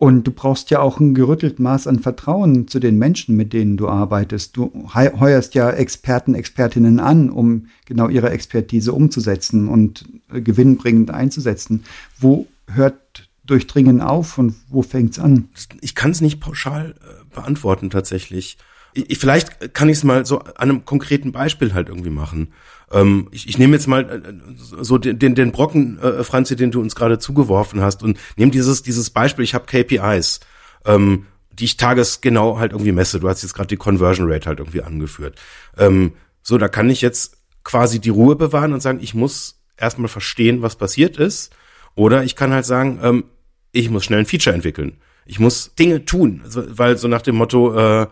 und 0.00 0.26
du 0.26 0.30
brauchst 0.30 0.70
ja 0.70 0.80
auch 0.80 0.98
ein 0.98 1.14
gerüttelt 1.14 1.58
Maß 1.58 1.86
an 1.86 1.98
Vertrauen 1.98 2.66
zu 2.66 2.80
den 2.80 2.96
Menschen, 2.96 3.36
mit 3.36 3.52
denen 3.52 3.76
du 3.76 3.86
arbeitest. 3.86 4.56
Du 4.56 4.72
heuerst 4.94 5.54
ja 5.54 5.68
Experten, 5.70 6.34
Expertinnen 6.34 7.00
an, 7.00 7.28
um 7.28 7.66
genau 7.84 8.08
ihre 8.08 8.30
Expertise 8.30 8.94
umzusetzen 8.94 9.68
und 9.68 10.08
äh, 10.32 10.40
gewinnbringend 10.40 11.10
einzusetzen. 11.10 11.84
Wo 12.18 12.46
hört 12.66 13.28
Durchdringen 13.44 14.00
auf 14.00 14.38
und 14.38 14.54
wo 14.68 14.82
fängt's 14.82 15.18
an? 15.18 15.48
Ich 15.80 15.94
kann 15.94 16.10
es 16.10 16.20
nicht 16.20 16.40
pauschal 16.40 16.94
äh, 17.00 17.34
beantworten 17.34 17.90
tatsächlich. 17.90 18.58
Ich, 18.92 19.18
vielleicht 19.18 19.72
kann 19.72 19.88
ich 19.88 19.98
es 19.98 20.04
mal 20.04 20.26
so 20.26 20.40
an 20.40 20.54
einem 20.56 20.84
konkreten 20.84 21.32
Beispiel 21.32 21.74
halt 21.74 21.88
irgendwie 21.88 22.10
machen. 22.10 22.52
Ähm, 22.90 23.28
ich, 23.30 23.48
ich 23.48 23.58
nehme 23.58 23.74
jetzt 23.76 23.86
mal 23.86 24.02
äh, 24.02 24.32
so 24.56 24.98
den, 24.98 25.18
den, 25.18 25.34
den 25.34 25.52
Brocken, 25.52 25.98
äh, 26.00 26.24
Franzi, 26.24 26.56
den 26.56 26.70
du 26.70 26.80
uns 26.80 26.94
gerade 26.94 27.18
zugeworfen 27.18 27.80
hast 27.80 28.02
und 28.02 28.18
nehme 28.36 28.50
dieses, 28.50 28.82
dieses 28.82 29.10
Beispiel, 29.10 29.44
ich 29.44 29.54
habe 29.54 29.66
KPIs, 29.66 30.40
ähm, 30.84 31.26
die 31.52 31.64
ich 31.64 31.76
tagesgenau 31.76 32.58
halt 32.58 32.72
irgendwie 32.72 32.92
messe. 32.92 33.20
Du 33.20 33.28
hast 33.28 33.42
jetzt 33.42 33.54
gerade 33.54 33.68
die 33.68 33.76
Conversion 33.76 34.30
Rate 34.30 34.48
halt 34.48 34.58
irgendwie 34.58 34.82
angeführt. 34.82 35.38
Ähm, 35.76 36.12
so, 36.42 36.58
da 36.58 36.68
kann 36.68 36.90
ich 36.90 37.00
jetzt 37.00 37.38
quasi 37.64 38.00
die 38.00 38.10
Ruhe 38.10 38.36
bewahren 38.36 38.72
und 38.72 38.80
sagen, 38.80 38.98
ich 39.02 39.14
muss 39.14 39.60
erstmal 39.76 40.08
verstehen, 40.08 40.62
was 40.62 40.76
passiert 40.76 41.16
ist. 41.16 41.52
Oder 41.94 42.24
ich 42.24 42.36
kann 42.36 42.52
halt 42.52 42.64
sagen, 42.64 43.00
ähm, 43.02 43.24
ich 43.72 43.90
muss 43.90 44.04
schnell 44.04 44.20
ein 44.20 44.26
Feature 44.26 44.54
entwickeln. 44.54 44.98
Ich 45.26 45.38
muss 45.38 45.74
Dinge 45.74 46.04
tun, 46.04 46.42
weil 46.44 46.96
so 46.96 47.08
nach 47.08 47.22
dem 47.22 47.36
Motto 47.36 47.76
äh, 47.76 48.06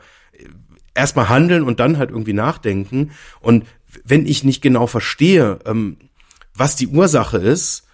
erstmal 0.95 1.29
handeln 1.29 1.63
und 1.63 1.81
dann 1.81 1.99
halt 1.99 2.11
irgendwie 2.11 2.33
nachdenken. 2.33 3.13
Und 3.41 3.65
wenn 4.05 4.27
ich 4.27 4.45
nicht 4.45 4.61
genau 4.61 4.87
verstehe, 4.87 5.59
ähm, 5.65 5.97
was 6.55 6.77
die 6.77 6.89
Ursache 6.89 7.39
ist, 7.39 7.85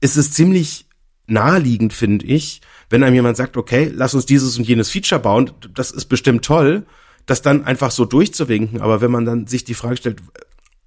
ist 0.00 0.16
es 0.16 0.32
ziemlich 0.32 0.86
naheliegend, 1.26 1.92
finde 1.92 2.26
ich, 2.26 2.60
wenn 2.90 3.02
einem 3.02 3.14
jemand 3.14 3.36
sagt, 3.36 3.56
okay, 3.56 3.90
lass 3.92 4.14
uns 4.14 4.26
dieses 4.26 4.58
und 4.58 4.68
jenes 4.68 4.90
Feature 4.90 5.20
bauen, 5.20 5.50
das 5.72 5.90
ist 5.90 6.06
bestimmt 6.06 6.44
toll, 6.44 6.86
das 7.26 7.40
dann 7.40 7.64
einfach 7.64 7.90
so 7.90 8.04
durchzuwinken. 8.04 8.82
Aber 8.82 9.00
wenn 9.00 9.10
man 9.10 9.24
dann 9.24 9.46
sich 9.46 9.64
die 9.64 9.74
Frage 9.74 9.96
stellt, 9.96 10.20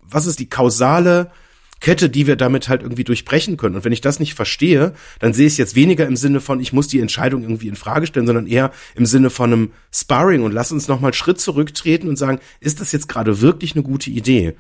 was 0.02 0.26
ist 0.26 0.40
die 0.40 0.50
kausale 0.50 1.32
Kette, 1.80 2.10
die 2.10 2.28
wir 2.28 2.36
damit 2.36 2.70
halt 2.70 2.82
irgendwie 2.82 3.04
durchbrechen 3.04 3.58
können. 3.58 3.76
Und 3.76 3.86
wenn 3.86 3.92
ich 3.92 4.02
das 4.02 4.20
nicht 4.20 4.34
verstehe, 4.34 4.94
dann 5.20 5.34
sehe 5.34 5.48
ich 5.48 5.54
es 5.54 5.58
jetzt 5.58 5.76
weniger 5.76 6.06
im 6.06 6.16
Sinne 6.16 6.42
von, 6.42 6.60
ich 6.60 6.74
muss 6.74 6.88
die 6.88 7.00
Entscheidung 7.00 7.44
irgendwie 7.44 7.68
in 7.68 7.76
Frage 7.76 8.08
stellen, 8.08 8.28
sondern 8.28 8.48
eher 8.48 8.72
im 8.96 9.06
Sinne 9.06 9.30
von 9.30 9.54
einem 9.54 9.72
Sparring 9.92 10.44
und 10.44 10.52
lass 10.52 10.72
uns 10.72 10.88
nochmal 10.88 11.14
Schritt 11.14 11.40
zurücktreten 11.40 12.08
und 12.08 12.18
sagen, 12.18 12.40
ist 12.60 12.82
das 12.82 12.92
jetzt 12.92 13.08
gerade 13.08 13.42
wirklich 13.42 13.76
eine 13.76 13.84
gute 13.84 14.10
Idee? 14.10 14.56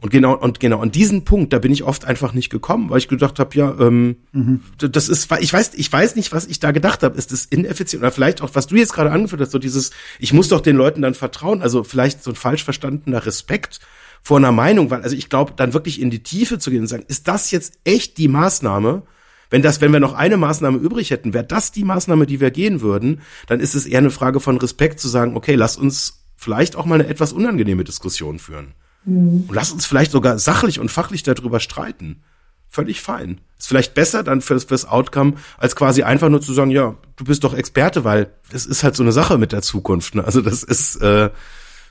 Und 0.00 0.10
genau, 0.10 0.34
und 0.34 0.60
genau 0.60 0.80
an 0.80 0.90
diesen 0.90 1.24
Punkt, 1.24 1.52
da 1.52 1.58
bin 1.58 1.72
ich 1.72 1.84
oft 1.84 2.06
einfach 2.06 2.32
nicht 2.32 2.48
gekommen, 2.48 2.88
weil 2.88 2.98
ich 2.98 3.08
gedacht 3.08 3.38
habe, 3.38 3.54
ja, 3.54 3.76
ähm, 3.78 4.16
mhm. 4.32 4.62
das 4.78 5.10
ist, 5.10 5.30
ich 5.40 5.52
weiß, 5.52 5.72
ich 5.74 5.92
weiß 5.92 6.16
nicht, 6.16 6.32
was 6.32 6.46
ich 6.46 6.58
da 6.58 6.70
gedacht 6.70 7.02
habe. 7.02 7.18
Ist 7.18 7.32
das 7.32 7.44
ineffizient 7.44 8.02
oder 8.02 8.10
vielleicht 8.10 8.40
auch, 8.40 8.50
was 8.54 8.66
du 8.66 8.76
jetzt 8.76 8.94
gerade 8.94 9.10
angeführt 9.10 9.42
hast, 9.42 9.50
so 9.50 9.58
dieses, 9.58 9.90
ich 10.18 10.32
muss 10.32 10.48
doch 10.48 10.62
den 10.62 10.76
Leuten 10.76 11.02
dann 11.02 11.12
vertrauen, 11.12 11.60
also 11.60 11.84
vielleicht 11.84 12.24
so 12.24 12.30
ein 12.30 12.36
falsch 12.36 12.64
verstandener 12.64 13.26
Respekt 13.26 13.80
vor 14.22 14.38
einer 14.38 14.52
Meinung, 14.52 14.90
weil 14.90 15.02
also 15.02 15.16
ich 15.16 15.28
glaube, 15.28 15.54
dann 15.56 15.72
wirklich 15.72 16.00
in 16.00 16.10
die 16.10 16.22
Tiefe 16.22 16.58
zu 16.58 16.70
gehen 16.70 16.82
und 16.82 16.86
sagen, 16.86 17.04
ist 17.08 17.28
das 17.28 17.50
jetzt 17.50 17.78
echt 17.84 18.18
die 18.18 18.28
Maßnahme? 18.28 19.02
Wenn 19.50 19.62
das, 19.62 19.80
wenn 19.80 19.92
wir 19.92 20.00
noch 20.00 20.14
eine 20.14 20.36
Maßnahme 20.36 20.78
übrig 20.78 21.10
hätten, 21.10 21.34
wäre 21.34 21.44
das 21.44 21.72
die 21.72 21.84
Maßnahme, 21.84 22.26
die 22.26 22.40
wir 22.40 22.52
gehen 22.52 22.80
würden, 22.80 23.20
dann 23.48 23.58
ist 23.58 23.74
es 23.74 23.86
eher 23.86 23.98
eine 23.98 24.10
Frage 24.10 24.38
von 24.38 24.56
Respekt 24.58 25.00
zu 25.00 25.08
sagen, 25.08 25.36
okay, 25.36 25.56
lass 25.56 25.76
uns 25.76 26.24
vielleicht 26.36 26.76
auch 26.76 26.86
mal 26.86 26.94
eine 26.94 27.08
etwas 27.08 27.32
unangenehme 27.32 27.84
Diskussion 27.84 28.38
führen. 28.38 28.74
Mhm. 29.04 29.46
Und 29.48 29.54
lass 29.54 29.72
uns 29.72 29.86
vielleicht 29.86 30.12
sogar 30.12 30.38
sachlich 30.38 30.78
und 30.78 30.90
fachlich 30.90 31.22
darüber 31.22 31.58
streiten. 31.58 32.22
Völlig 32.68 33.00
fein. 33.00 33.40
Ist 33.58 33.66
vielleicht 33.66 33.94
besser 33.94 34.22
dann 34.22 34.40
fürs, 34.40 34.64
fürs 34.64 34.86
Outcome, 34.86 35.34
als 35.58 35.74
quasi 35.74 36.04
einfach 36.04 36.28
nur 36.28 36.40
zu 36.40 36.52
sagen, 36.52 36.70
ja, 36.70 36.96
du 37.16 37.24
bist 37.24 37.42
doch 37.42 37.52
Experte, 37.52 38.04
weil 38.04 38.30
das 38.52 38.64
ist 38.64 38.84
halt 38.84 38.94
so 38.94 39.02
eine 39.02 39.10
Sache 39.10 39.38
mit 39.38 39.50
der 39.50 39.62
Zukunft. 39.62 40.14
Ne? 40.14 40.24
Also 40.24 40.40
das 40.40 40.62
ist, 40.62 40.96
äh, 41.02 41.30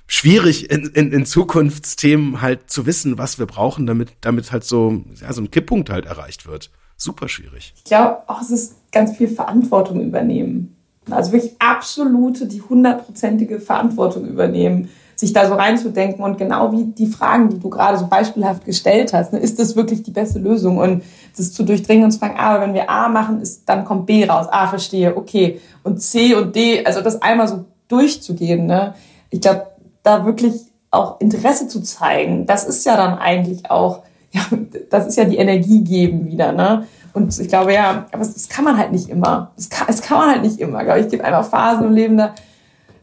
schwierig 0.09 0.71
in, 0.71 0.87
in, 0.87 1.11
in 1.11 1.25
Zukunftsthemen 1.25 2.41
halt 2.41 2.69
zu 2.69 2.87
wissen, 2.87 3.17
was 3.19 3.37
wir 3.37 3.45
brauchen, 3.45 3.85
damit, 3.85 4.09
damit 4.21 4.51
halt 4.51 4.63
so, 4.63 5.03
ja, 5.21 5.31
so 5.31 5.41
ein 5.41 5.51
Kipppunkt 5.51 5.89
halt 5.91 6.07
erreicht 6.07 6.47
wird. 6.47 6.71
Super 6.97 7.29
schwierig. 7.29 7.73
Ich 7.77 7.83
glaube 7.85 8.17
auch, 8.27 8.41
es 8.41 8.49
ist 8.49 8.75
ganz 8.91 9.15
viel 9.15 9.29
Verantwortung 9.29 10.01
übernehmen. 10.01 10.75
Also 11.11 11.31
wirklich 11.31 11.53
absolute, 11.59 12.47
die 12.47 12.61
hundertprozentige 12.61 13.59
Verantwortung 13.59 14.25
übernehmen, 14.25 14.89
sich 15.15 15.31
da 15.31 15.47
so 15.47 15.53
reinzudenken 15.53 16.23
und 16.23 16.37
genau 16.37 16.71
wie 16.71 16.85
die 16.85 17.07
Fragen, 17.07 17.49
die 17.49 17.59
du 17.59 17.69
gerade 17.69 17.97
so 17.97 18.07
beispielhaft 18.07 18.65
gestellt 18.65 19.13
hast, 19.13 19.33
ne, 19.33 19.39
ist 19.39 19.59
das 19.59 19.75
wirklich 19.75 20.01
die 20.01 20.11
beste 20.11 20.39
Lösung 20.39 20.77
und 20.77 21.03
das 21.37 21.53
zu 21.53 21.63
durchdringen 21.63 22.05
und 22.05 22.11
zu 22.11 22.19
fragen, 22.19 22.35
ah, 22.37 22.55
aber 22.55 22.63
wenn 22.63 22.73
wir 22.73 22.89
A 22.89 23.09
machen, 23.09 23.41
ist, 23.41 23.67
dann 23.67 23.85
kommt 23.85 24.07
B 24.07 24.25
raus. 24.25 24.47
A, 24.49 24.67
verstehe, 24.67 25.15
okay. 25.15 25.59
Und 25.83 26.01
C 26.01 26.33
und 26.35 26.55
D, 26.55 26.83
also 26.85 27.01
das 27.01 27.21
einmal 27.21 27.47
so 27.47 27.65
durchzugehen, 27.89 28.65
ne? 28.65 28.95
Ich 29.29 29.41
glaube, 29.41 29.67
da 30.03 30.25
wirklich 30.25 30.53
auch 30.91 31.19
Interesse 31.19 31.67
zu 31.67 31.81
zeigen, 31.81 32.45
das 32.45 32.65
ist 32.65 32.85
ja 32.85 32.97
dann 32.97 33.17
eigentlich 33.17 33.69
auch, 33.69 34.03
ja, 34.31 34.41
das 34.89 35.07
ist 35.07 35.17
ja 35.17 35.25
die 35.25 35.37
Energie 35.37 35.83
geben 35.83 36.25
wieder, 36.25 36.51
ne? 36.51 36.87
Und 37.13 37.37
ich 37.39 37.47
glaube, 37.47 37.73
ja, 37.73 38.05
aber 38.11 38.23
das 38.23 38.47
kann 38.49 38.63
man 38.63 38.77
halt 38.77 38.91
nicht 38.91 39.09
immer. 39.09 39.51
Das 39.55 39.69
kann, 39.69 39.87
das 39.87 40.01
kann 40.01 40.19
man 40.19 40.29
halt 40.29 40.43
nicht 40.43 40.59
immer, 40.59 40.83
glaube 40.83 40.99
ich. 40.99 41.05
Es 41.05 41.11
gibt 41.11 41.23
einfach 41.23 41.49
Phasen 41.49 41.87
im 41.87 41.93
Leben, 41.93 42.17
da 42.17 42.35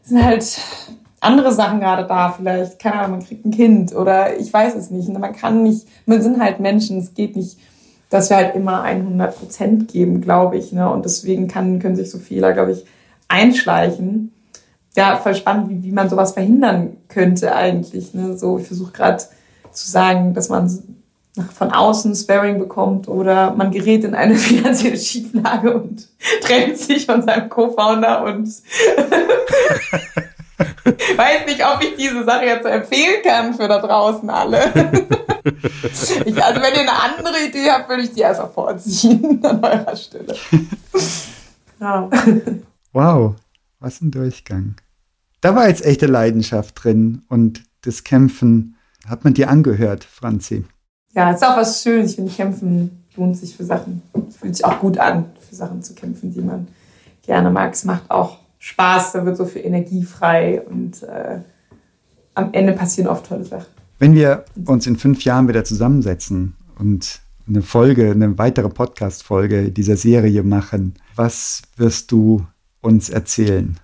sind 0.01 0.23
halt 0.23 0.59
andere 1.19 1.51
Sachen 1.51 1.81
gerade 1.81 2.05
da, 2.07 2.31
vielleicht, 2.31 2.79
keine 2.79 2.95
Ahnung, 2.99 3.17
man 3.17 3.27
kriegt 3.27 3.45
ein 3.45 3.51
Kind 3.51 3.93
oder 3.93 4.39
ich 4.39 4.51
weiß 4.51 4.75
es 4.75 4.91
nicht. 4.91 5.09
Man 5.09 5.33
kann 5.33 5.63
nicht, 5.63 5.87
wir 6.05 6.21
sind 6.21 6.41
halt 6.41 6.59
Menschen, 6.59 6.99
es 6.99 7.13
geht 7.13 7.35
nicht, 7.35 7.57
dass 8.09 8.29
wir 8.29 8.37
halt 8.37 8.55
immer 8.55 8.83
100 8.83 9.37
Prozent 9.37 9.87
geben, 9.89 10.21
glaube 10.21 10.57
ich, 10.57 10.71
ne? 10.71 10.89
Und 10.89 11.03
deswegen 11.03 11.47
kann, 11.47 11.79
können 11.79 11.97
sich 11.97 12.09
so 12.09 12.19
Fehler, 12.19 12.53
glaube 12.53 12.71
ich, 12.71 12.85
einschleichen 13.27 14.31
ja, 14.97 15.15
voll 15.17 15.35
spannend, 15.35 15.69
wie, 15.69 15.83
wie 15.83 15.91
man 15.91 16.09
sowas 16.09 16.31
verhindern 16.31 16.97
könnte 17.07 17.55
eigentlich. 17.55 18.15
Ne? 18.15 18.35
So, 18.35 18.57
ich 18.57 18.65
versuche 18.65 18.91
gerade 18.91 19.23
zu 19.71 19.91
sagen, 19.91 20.33
dass 20.33 20.49
man 20.49 20.67
von 21.53 21.71
außen 21.71 22.15
Sparring 22.15 22.57
bekommt 22.57 23.07
oder 23.07 23.51
man 23.51 23.69
gerät 23.69 24.03
in 24.03 24.15
eine 24.15 24.33
finanzielle 24.39 24.97
Schieflage 24.97 25.75
und 25.75 26.07
trennt 26.41 26.79
sich 26.79 27.05
von 27.05 27.21
seinem 27.21 27.47
Co-Founder 27.47 28.23
und 28.23 28.47
weiß 30.87 31.45
nicht, 31.45 31.63
ob 31.63 31.83
ich 31.83 31.95
diese 31.95 32.23
Sache 32.23 32.45
jetzt 32.45 32.65
empfehlen 32.65 33.21
kann 33.23 33.53
für 33.53 33.67
da 33.67 33.77
draußen 33.77 34.27
alle. 34.31 34.73
ich, 36.25 36.43
also 36.43 36.59
wenn 36.59 36.73
ihr 36.73 36.81
eine 36.81 37.03
andere 37.03 37.45
Idee 37.47 37.69
habt, 37.69 37.87
würde 37.87 38.01
ich 38.01 38.13
die 38.13 38.21
erstmal 38.21 38.49
vorziehen 38.49 39.39
an 39.45 39.63
eurer 39.63 39.95
Stelle. 39.95 40.35
Ja. 41.79 42.09
Wow, 42.93 43.35
was 43.79 44.01
ein 44.01 44.09
Durchgang 44.09 44.73
da 45.41 45.55
war 45.55 45.67
jetzt 45.67 45.85
echte 45.85 46.07
Leidenschaft 46.07 46.83
drin 46.83 47.23
und 47.29 47.63
das 47.81 48.03
Kämpfen 48.03 48.75
hat 49.07 49.23
man 49.23 49.33
dir 49.33 49.49
angehört, 49.49 50.03
Franzi. 50.03 50.65
Ja, 51.13 51.31
es 51.31 51.37
ist 51.37 51.47
auch 51.47 51.57
was 51.57 51.81
Schönes. 51.81 52.11
Ich 52.11 52.15
finde, 52.15 52.31
Kämpfen 52.31 53.03
lohnt 53.15 53.37
sich 53.37 53.55
für 53.55 53.63
Sachen. 53.63 54.01
Es 54.29 54.37
fühlt 54.37 54.55
sich 54.55 54.65
auch 54.65 54.79
gut 54.79 54.97
an, 54.97 55.25
für 55.47 55.55
Sachen 55.55 55.81
zu 55.81 55.95
kämpfen, 55.95 56.33
die 56.33 56.41
man 56.41 56.67
gerne 57.25 57.49
mag. 57.49 57.73
Es 57.73 57.85
macht 57.85 58.09
auch 58.09 58.37
Spaß, 58.59 59.13
da 59.13 59.25
wird 59.25 59.37
so 59.37 59.45
viel 59.45 59.65
Energie 59.65 60.03
frei 60.03 60.61
und 60.61 61.03
äh, 61.03 61.39
am 62.33 62.53
Ende 62.53 62.73
passieren 62.73 63.09
oft 63.09 63.27
tolle 63.27 63.45
Sachen. 63.45 63.67
Wenn 63.99 64.13
wir 64.13 64.45
uns 64.65 64.85
in 64.85 64.97
fünf 64.97 65.23
Jahren 65.23 65.47
wieder 65.47 65.63
zusammensetzen 65.63 66.55
und 66.77 67.21
eine 67.47 67.61
Folge, 67.61 68.11
eine 68.11 68.37
weitere 68.37 68.69
Podcast-Folge 68.69 69.71
dieser 69.71 69.97
Serie 69.97 70.43
machen, 70.43 70.95
was 71.15 71.61
wirst 71.77 72.11
du 72.11 72.45
uns 72.81 73.09
erzählen 73.09 73.79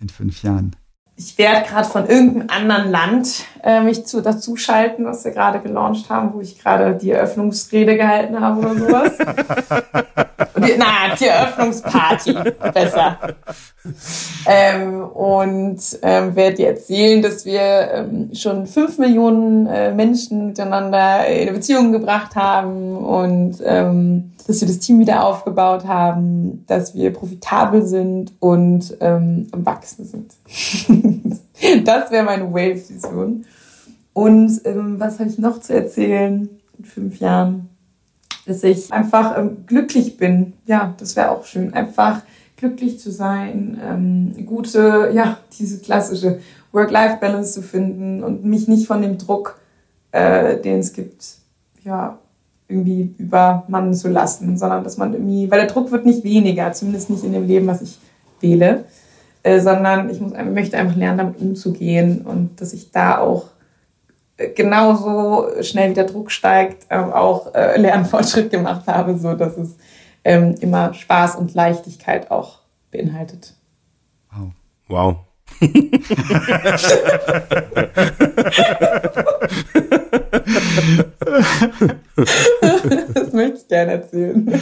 in 0.00 0.08
fünf 0.08 0.42
Jahren? 0.42 0.76
Ich 1.18 1.38
werde 1.38 1.66
gerade 1.66 1.88
von 1.88 2.06
irgendeinem 2.06 2.48
anderen 2.50 2.90
Land 2.90 3.44
äh, 3.62 3.80
mich 3.80 4.04
zu, 4.04 4.20
dazu 4.20 4.56
schalten, 4.56 5.06
was 5.06 5.24
wir 5.24 5.32
gerade 5.32 5.60
gelauncht 5.60 6.10
haben, 6.10 6.34
wo 6.34 6.40
ich 6.40 6.58
gerade 6.58 6.94
die 6.94 7.10
Eröffnungsrede 7.10 7.96
gehalten 7.96 8.38
habe 8.38 8.60
oder 8.60 8.74
sowas. 8.74 9.12
die, 10.58 10.74
na, 10.76 11.14
die 11.18 11.24
Eröffnungsparty, 11.24 12.34
besser. 12.74 13.18
Ähm, 14.46 15.02
und 15.04 15.80
ähm, 16.02 16.36
werde 16.36 16.56
dir 16.56 16.68
erzählen, 16.68 17.22
dass 17.22 17.46
wir 17.46 17.62
ähm, 17.62 18.30
schon 18.34 18.66
fünf 18.66 18.98
Millionen 18.98 19.66
äh, 19.68 19.94
Menschen 19.94 20.48
miteinander 20.48 21.26
in 21.26 21.42
eine 21.42 21.52
Beziehung 21.52 21.92
gebracht 21.92 22.36
haben 22.36 22.94
und 22.94 23.62
ähm, 23.64 24.32
dass 24.46 24.60
wir 24.60 24.68
das 24.68 24.78
Team 24.78 25.00
wieder 25.00 25.24
aufgebaut 25.24 25.86
haben, 25.86 26.64
dass 26.66 26.94
wir 26.94 27.12
profitabel 27.12 27.84
sind 27.84 28.32
und 28.38 28.96
ähm, 29.00 29.48
Wachsen 29.52 30.04
sind. 30.04 30.32
das 31.84 32.10
wäre 32.10 32.24
meine 32.24 32.52
Wave-Vision. 32.52 33.44
Und 34.12 34.60
ähm, 34.64 35.00
was 35.00 35.18
habe 35.18 35.28
ich 35.28 35.38
noch 35.38 35.60
zu 35.60 35.74
erzählen 35.74 36.48
in 36.78 36.84
fünf 36.84 37.18
Jahren? 37.18 37.68
Dass 38.46 38.62
ich 38.62 38.92
einfach 38.92 39.36
ähm, 39.36 39.66
glücklich 39.66 40.16
bin. 40.16 40.52
Ja, 40.66 40.94
das 40.98 41.16
wäre 41.16 41.32
auch 41.32 41.44
schön. 41.44 41.74
Einfach 41.74 42.22
glücklich 42.56 43.00
zu 43.00 43.10
sein, 43.10 43.78
ähm, 43.84 44.46
gute, 44.46 45.10
ja, 45.12 45.38
diese 45.58 45.78
klassische 45.80 46.40
Work-Life-Balance 46.72 47.52
zu 47.52 47.62
finden 47.62 48.22
und 48.22 48.44
mich 48.44 48.68
nicht 48.68 48.86
von 48.86 49.02
dem 49.02 49.18
Druck, 49.18 49.58
äh, 50.12 50.56
den 50.56 50.78
es 50.78 50.92
gibt, 50.92 51.36
ja, 51.84 52.18
irgendwie 52.68 53.14
übermannen 53.18 53.94
zu 53.94 54.08
lassen, 54.08 54.58
sondern 54.58 54.84
dass 54.84 54.96
man 54.96 55.12
irgendwie, 55.12 55.50
weil 55.50 55.60
der 55.60 55.68
Druck 55.68 55.92
wird 55.92 56.04
nicht 56.04 56.24
weniger, 56.24 56.72
zumindest 56.72 57.10
nicht 57.10 57.24
in 57.24 57.32
dem 57.32 57.46
Leben, 57.46 57.66
was 57.66 57.82
ich 57.82 57.98
wähle, 58.40 58.84
äh, 59.42 59.60
sondern 59.60 60.10
ich 60.10 60.20
muss, 60.20 60.32
möchte 60.52 60.76
einfach 60.76 60.96
lernen, 60.96 61.18
damit 61.18 61.40
umzugehen 61.40 62.22
und 62.22 62.60
dass 62.60 62.72
ich 62.72 62.90
da 62.90 63.18
auch 63.18 63.46
äh, 64.36 64.50
genauso 64.50 65.46
schnell 65.62 65.90
wie 65.90 65.94
der 65.94 66.04
Druck 66.04 66.32
steigt, 66.32 66.86
äh, 66.88 66.96
auch 66.96 67.54
äh, 67.54 67.80
Lernfortschritt 67.80 68.50
gemacht 68.50 68.86
habe, 68.88 69.16
so 69.16 69.34
dass 69.34 69.56
es 69.56 69.76
ähm, 70.24 70.56
immer 70.60 70.92
Spaß 70.92 71.36
und 71.36 71.54
Leichtigkeit 71.54 72.32
auch 72.32 72.58
beinhaltet. 72.90 73.54
Wow. 74.32 74.50
Wow. 74.88 75.16
das 83.14 83.32
möchte 83.32 83.58
ich 83.58 83.68
gerne 83.68 83.92
erzählen. 83.92 84.60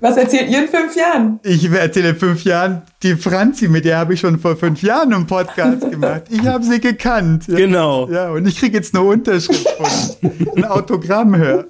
Was 0.00 0.16
erzählt 0.16 0.50
ihr 0.50 0.62
in 0.62 0.68
fünf 0.68 0.94
Jahren? 0.96 1.40
Ich 1.42 1.70
erzähle 1.70 2.10
in 2.10 2.16
fünf 2.16 2.44
Jahren 2.44 2.82
die 3.02 3.16
Franzi, 3.16 3.68
mit 3.68 3.84
der 3.84 3.98
habe 3.98 4.14
ich 4.14 4.20
schon 4.20 4.38
vor 4.38 4.56
fünf 4.56 4.82
Jahren 4.82 5.12
einen 5.14 5.26
Podcast 5.26 5.90
gemacht. 5.90 6.24
Ich 6.28 6.44
habe 6.44 6.64
sie 6.64 6.80
gekannt. 6.80 7.44
Genau. 7.46 8.08
Ja, 8.10 8.30
und 8.30 8.46
ich 8.46 8.58
kriege 8.58 8.76
jetzt 8.76 8.94
eine 8.94 9.04
Unterschrift 9.04 9.66
von 9.68 10.30
ein 10.56 10.64
Autogramm 10.64 11.36
höre. 11.36 11.66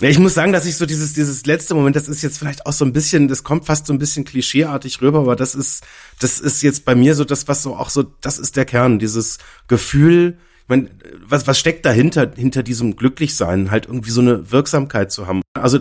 Ja, 0.00 0.08
ich 0.08 0.18
muss 0.18 0.34
sagen, 0.34 0.52
dass 0.52 0.66
ich 0.66 0.76
so 0.76 0.86
dieses, 0.86 1.12
dieses 1.12 1.46
letzte 1.46 1.74
Moment, 1.74 1.96
das 1.96 2.08
ist 2.08 2.22
jetzt 2.22 2.38
vielleicht 2.38 2.66
auch 2.66 2.72
so 2.72 2.84
ein 2.84 2.92
bisschen, 2.92 3.28
das 3.28 3.44
kommt 3.44 3.66
fast 3.66 3.86
so 3.86 3.92
ein 3.92 3.98
bisschen 3.98 4.24
klischeeartig 4.24 5.00
rüber, 5.00 5.20
aber 5.20 5.36
das 5.36 5.54
ist, 5.54 5.84
das 6.18 6.40
ist 6.40 6.62
jetzt 6.62 6.84
bei 6.84 6.94
mir 6.94 7.14
so 7.14 7.24
das, 7.24 7.48
was 7.48 7.62
so 7.62 7.76
auch 7.76 7.90
so, 7.90 8.04
das 8.20 8.38
ist 8.38 8.56
der 8.56 8.64
Kern, 8.64 8.98
dieses 8.98 9.29
Gefühl, 9.68 10.38
meine, 10.70 10.88
was, 11.26 11.46
was 11.46 11.58
steckt 11.58 11.84
dahinter, 11.84 12.30
hinter 12.34 12.62
diesem 12.62 12.96
Glücklichsein, 12.96 13.70
halt 13.70 13.86
irgendwie 13.86 14.10
so 14.10 14.20
eine 14.20 14.50
Wirksamkeit 14.52 15.12
zu 15.12 15.26
haben? 15.26 15.42
Also, 15.52 15.80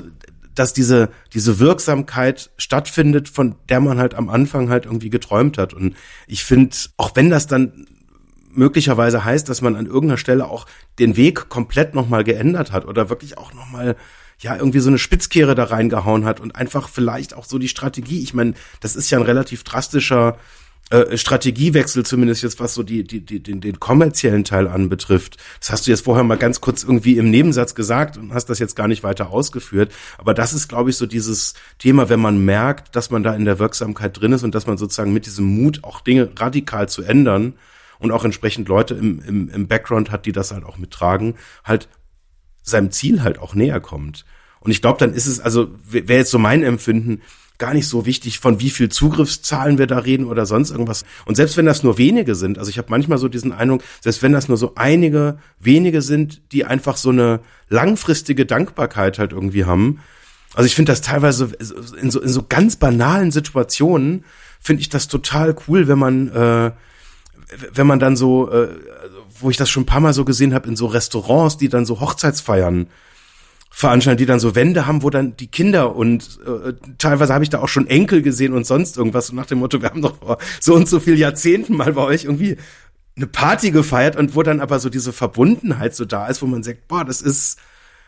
dass 0.55 0.73
diese, 0.73 1.09
diese 1.33 1.59
Wirksamkeit 1.59 2.49
stattfindet, 2.57 3.29
von 3.29 3.55
der 3.69 3.79
man 3.79 3.99
halt 3.99 4.15
am 4.15 4.29
Anfang 4.29 4.69
halt 4.69 4.85
irgendwie 4.85 5.09
geträumt 5.09 5.57
hat. 5.57 5.73
Und 5.73 5.95
ich 6.27 6.43
finde, 6.43 6.75
auch 6.97 7.15
wenn 7.15 7.29
das 7.29 7.47
dann 7.47 7.85
möglicherweise 8.51 9.23
heißt, 9.23 9.47
dass 9.47 9.61
man 9.61 9.75
an 9.75 9.85
irgendeiner 9.85 10.17
Stelle 10.17 10.47
auch 10.47 10.65
den 10.97 11.15
Weg 11.15 11.47
komplett 11.49 11.93
nochmal 11.93 12.23
geändert 12.23 12.71
hat 12.71 12.85
oder 12.85 13.09
wirklich 13.09 13.37
auch 13.37 13.53
nochmal 13.53 13.95
ja 14.39 14.55
irgendwie 14.55 14.79
so 14.79 14.89
eine 14.89 14.97
Spitzkehre 14.97 15.53
da 15.53 15.65
reingehauen 15.65 16.25
hat 16.25 16.39
und 16.39 16.55
einfach 16.55 16.89
vielleicht 16.89 17.35
auch 17.35 17.45
so 17.45 17.59
die 17.59 17.67
Strategie. 17.67 18.21
Ich 18.21 18.33
meine, 18.33 18.53
das 18.79 18.95
ist 18.95 19.09
ja 19.11 19.19
ein 19.19 19.25
relativ 19.25 19.63
drastischer 19.63 20.37
äh, 20.89 21.17
Strategiewechsel, 21.17 22.03
zumindest 22.05 22.41
jetzt 22.41 22.59
was 22.59 22.73
so 22.73 22.81
die, 22.81 23.03
die, 23.03 23.23
die, 23.23 23.41
den, 23.41 23.61
den 23.61 23.79
kommerziellen 23.79 24.43
Teil 24.43 24.67
anbetrifft. 24.67 25.37
Das 25.59 25.71
hast 25.71 25.85
du 25.85 25.91
jetzt 25.91 26.05
vorher 26.05 26.23
mal 26.23 26.37
ganz 26.37 26.61
kurz 26.61 26.83
irgendwie 26.83 27.17
im 27.17 27.29
Nebensatz 27.29 27.75
gesagt 27.75 28.17
und 28.17 28.33
hast 28.33 28.47
das 28.47 28.57
jetzt 28.57 28.75
gar 28.75 28.87
nicht 28.87 29.03
weiter 29.03 29.29
ausgeführt. 29.29 29.91
Aber 30.17 30.33
das 30.33 30.51
ist, 30.53 30.67
glaube 30.67 30.89
ich, 30.89 30.97
so 30.97 31.05
dieses 31.05 31.53
Thema, 31.77 32.09
wenn 32.09 32.19
man 32.19 32.43
merkt, 32.43 32.95
dass 32.95 33.11
man 33.11 33.21
da 33.21 33.35
in 33.35 33.45
der 33.45 33.59
Wirksamkeit 33.59 34.19
drin 34.19 34.33
ist 34.33 34.43
und 34.43 34.55
dass 34.55 34.65
man 34.65 34.77
sozusagen 34.77 35.13
mit 35.13 35.27
diesem 35.27 35.45
Mut 35.45 35.83
auch 35.83 36.01
Dinge 36.01 36.31
radikal 36.35 36.89
zu 36.89 37.03
ändern 37.03 37.53
und 37.99 38.11
auch 38.11 38.25
entsprechend 38.25 38.67
Leute 38.67 38.95
im, 38.95 39.21
im, 39.21 39.49
im 39.49 39.67
Background 39.67 40.09
hat, 40.09 40.25
die 40.25 40.31
das 40.31 40.51
halt 40.51 40.63
auch 40.63 40.77
mittragen, 40.77 41.35
halt 41.63 41.87
seinem 42.63 42.89
Ziel 42.91 43.21
halt 43.21 43.37
auch 43.37 43.53
näher 43.53 43.79
kommt. 43.79 44.25
Und 44.59 44.71
ich 44.71 44.81
glaube, 44.81 44.97
dann 44.97 45.13
ist 45.13 45.27
es, 45.27 45.39
also 45.39 45.69
wäre 45.83 46.19
jetzt 46.19 46.31
so 46.31 46.39
mein 46.39 46.63
Empfinden, 46.63 47.21
gar 47.59 47.73
nicht 47.73 47.87
so 47.87 48.05
wichtig, 48.05 48.39
von 48.39 48.59
wie 48.59 48.69
viel 48.69 48.89
Zugriffszahlen 48.89 49.77
wir 49.77 49.85
da 49.85 49.99
reden 49.99 50.25
oder 50.25 50.45
sonst 50.45 50.71
irgendwas. 50.71 51.03
Und 51.25 51.35
selbst 51.35 51.57
wenn 51.57 51.65
das 51.65 51.83
nur 51.83 51.97
wenige 51.97 52.33
sind, 52.33 52.57
also 52.57 52.71
ich 52.71 52.77
habe 52.77 52.89
manchmal 52.89 53.17
so 53.17 53.27
diesen 53.27 53.51
Eindruck, 53.51 53.83
selbst 54.01 54.23
wenn 54.23 54.31
das 54.31 54.47
nur 54.47 54.57
so 54.57 54.73
einige 54.75 55.37
wenige 55.59 56.01
sind, 56.01 56.41
die 56.51 56.65
einfach 56.65 56.97
so 56.97 57.09
eine 57.09 57.41
langfristige 57.69 58.45
Dankbarkeit 58.45 59.19
halt 59.19 59.33
irgendwie 59.33 59.65
haben. 59.65 59.99
Also 60.55 60.65
ich 60.65 60.73
finde 60.73 60.91
das 60.91 61.01
teilweise 61.01 61.51
in 62.01 62.09
so, 62.09 62.21
in 62.21 62.29
so 62.29 62.45
ganz 62.47 62.77
banalen 62.77 63.31
Situationen 63.31 64.25
finde 64.59 64.81
ich 64.81 64.89
das 64.89 65.07
total 65.07 65.55
cool, 65.67 65.87
wenn 65.87 65.99
man 65.99 66.29
äh, 66.29 66.71
wenn 67.73 67.87
man 67.87 67.99
dann 67.99 68.15
so, 68.15 68.49
äh, 68.51 68.69
wo 69.39 69.49
ich 69.49 69.57
das 69.57 69.69
schon 69.69 69.83
ein 69.83 69.87
paar 69.87 70.01
Mal 70.01 70.13
so 70.13 70.25
gesehen 70.25 70.53
habe, 70.53 70.67
in 70.67 70.75
so 70.75 70.85
Restaurants, 70.85 71.57
die 71.57 71.69
dann 71.69 71.85
so 71.85 71.99
Hochzeitsfeiern 71.99 72.87
veranstalten, 73.79 74.17
die 74.17 74.25
dann 74.25 74.41
so 74.41 74.55
Wände 74.55 74.87
haben, 74.87 75.03
wo 75.03 75.09
dann 75.09 75.37
die 75.37 75.47
Kinder 75.47 75.95
und 75.95 76.37
äh, 76.45 76.73
teilweise 76.97 77.33
habe 77.33 77.45
ich 77.45 77.49
da 77.49 77.59
auch 77.59 77.69
schon 77.69 77.87
Enkel 77.87 78.21
gesehen 78.21 78.51
und 78.51 78.65
sonst 78.67 78.97
irgendwas 78.97 79.29
und 79.29 79.37
nach 79.37 79.45
dem 79.45 79.59
Motto, 79.59 79.81
wir 79.81 79.89
haben 79.89 80.01
doch 80.01 80.17
vor 80.17 80.37
so 80.59 80.75
und 80.75 80.89
so 80.89 80.99
viel 80.99 81.17
Jahrzehnten 81.17 81.77
mal 81.77 81.93
bei 81.93 82.01
euch 82.01 82.25
irgendwie 82.25 82.57
eine 83.15 83.27
Party 83.27 83.71
gefeiert 83.71 84.17
und 84.17 84.35
wo 84.35 84.43
dann 84.43 84.59
aber 84.59 84.79
so 84.79 84.89
diese 84.89 85.13
Verbundenheit 85.13 85.95
so 85.95 86.03
da 86.03 86.27
ist, 86.27 86.41
wo 86.41 86.45
man 86.45 86.61
sagt, 86.61 86.89
boah, 86.89 87.05
das 87.05 87.21
ist 87.21 87.57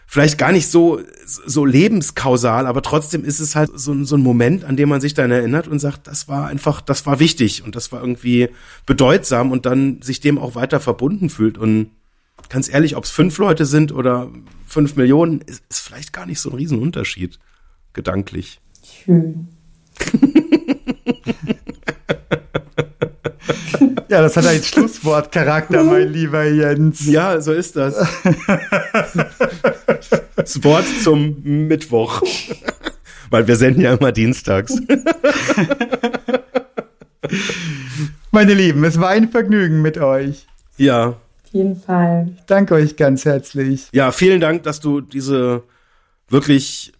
vielleicht 0.08 0.38
gar 0.38 0.52
nicht 0.52 0.68
so, 0.68 1.00
so 1.26 1.64
lebenskausal, 1.64 2.68
aber 2.68 2.82
trotzdem 2.82 3.24
ist 3.24 3.40
es 3.40 3.56
halt 3.56 3.72
so, 3.74 4.04
so 4.04 4.18
ein 4.18 4.22
Moment, 4.22 4.66
an 4.66 4.76
dem 4.76 4.90
man 4.90 5.00
sich 5.00 5.14
dann 5.14 5.32
erinnert 5.32 5.70
und 5.70 5.80
sagt, 5.80 6.06
das 6.08 6.28
war 6.28 6.48
einfach, 6.48 6.82
das 6.82 7.06
war 7.06 7.22
wichtig 7.22 7.64
und 7.64 7.78
das 7.78 7.94
war 7.94 8.02
irgendwie 8.02 8.50
bedeutsam 8.86 9.54
und 9.54 9.66
dann 9.66 10.02
sich 10.02 10.20
dem 10.20 10.38
auch 10.38 10.56
weiter 10.56 10.82
verbunden 10.82 11.30
fühlt 11.30 11.58
und 11.58 11.92
ganz 12.50 12.70
ehrlich, 12.72 12.96
ob 12.96 13.04
es 13.04 13.12
fünf 13.12 13.38
Leute 13.38 13.66
sind 13.66 13.92
oder 13.92 14.30
fünf 14.66 14.96
Millionen, 14.96 15.42
ist, 15.42 15.64
ist 15.70 15.80
vielleicht 15.80 16.14
gar 16.14 16.26
nicht 16.26 16.40
so 16.40 16.50
ein 16.50 16.56
Riesenunterschied, 16.56 17.40
gedanklich. 17.94 18.60
Schön. 18.84 19.48
Ja, 24.12 24.22
das 24.22 24.36
hat 24.36 24.46
ein 24.46 24.62
Schlusswortcharakter, 24.62 25.84
mein 25.86 26.10
lieber 26.10 26.44
Jens. 26.44 27.06
Ja, 27.06 27.40
so 27.40 27.54
ist 27.54 27.78
das. 27.78 27.96
Das 30.36 30.64
Wort 30.66 30.86
zum 31.02 31.42
Mittwoch. 31.44 32.22
Weil 33.30 33.48
wir 33.48 33.56
senden 33.56 33.82
ja 33.82 33.94
immer 33.94 34.12
dienstags. 34.12 34.76
Meine 38.32 38.54
Lieben, 38.54 38.84
es 38.84 39.00
war 39.00 39.10
ein 39.10 39.30
Vergnügen 39.30 39.82
mit 39.82 39.98
euch. 39.98 40.46
Ja. 40.76 41.16
Auf 41.52 41.56
jeden 41.56 41.76
Fall. 41.76 42.30
Ich 42.34 42.46
danke 42.46 42.76
euch 42.76 42.96
ganz 42.96 43.26
herzlich. 43.26 43.90
Ja, 43.92 44.14
vielen 44.14 44.40
Dank, 44.40 44.64
dass 44.64 44.80
du 44.80 45.02
diese 45.02 45.64
wirklich 46.30 46.94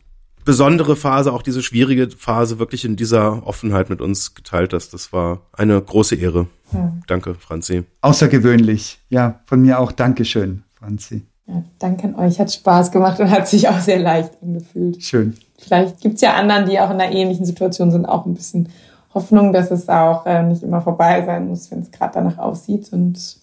besondere 0.44 0.98
Phase, 0.98 1.32
auch 1.32 1.42
diese 1.42 1.64
schwierige 1.64 2.10
Phase 2.10 2.60
wirklich 2.60 2.84
in 2.84 2.98
dieser 2.98 3.48
Offenheit 3.48 3.90
mit 3.90 4.02
uns 4.02 4.36
geteilt 4.36 4.74
hast. 4.74 4.94
Das 4.94 5.14
war 5.14 5.44
eine 5.54 5.82
große 5.82 6.16
Ehre. 6.16 6.48
Ja. 6.74 6.92
Danke, 7.08 7.36
Franzi. 7.36 7.86
Außergewöhnlich. 8.02 9.00
Ja, 9.08 9.40
von 9.46 9.62
mir 9.62 9.80
auch 9.80 9.94
Dankeschön, 9.94 10.64
Franzi. 10.74 11.22
Ja, 11.48 11.64
danke 11.80 12.08
an 12.08 12.16
euch. 12.16 12.38
Hat 12.38 12.52
Spaß 12.52 12.92
gemacht 12.92 13.22
und 13.22 13.30
hat 13.30 13.48
sich 13.48 13.70
auch 13.70 13.80
sehr 13.80 14.00
leicht 14.00 14.32
angefühlt. 14.42 15.02
Schön. 15.02 15.38
Vielleicht 15.60 16.02
gibt's 16.02 16.20
ja 16.20 16.34
anderen, 16.34 16.70
die 16.70 16.78
auch 16.78 16.90
in 16.90 17.00
einer 17.00 17.14
ähnlichen 17.14 17.46
Situation 17.46 17.90
sind, 17.90 18.06
auch 18.06 18.26
ein 18.26 18.34
bisschen 18.34 18.68
Hoffnung, 19.14 19.54
dass 19.54 19.72
es 19.72 19.88
auch 19.88 20.26
äh, 20.26 20.44
nicht 20.44 20.62
immer 20.62 20.82
vorbei 20.82 21.24
sein 21.26 21.48
muss, 21.48 21.72
wenn 21.72 21.80
es 21.80 21.92
gerade 21.92 22.16
danach 22.16 22.38
aussieht. 22.38 22.92
Und 22.92 23.41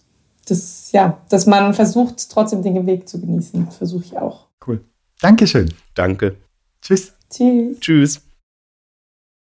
das, 0.51 0.92
ja, 0.92 1.20
dass 1.28 1.46
man 1.46 1.74
versucht, 1.74 2.30
trotzdem 2.30 2.62
den 2.62 2.86
Weg 2.86 3.09
zu 3.09 3.20
genießen. 3.20 3.70
Versuche 3.70 4.05
ich 4.05 4.18
auch. 4.18 4.46
Cool. 4.66 4.84
Dankeschön. 5.20 5.72
Danke. 5.94 6.36
Tschüss. 6.80 7.12
Tschüss. 7.30 7.80
Tschüss. 7.80 8.28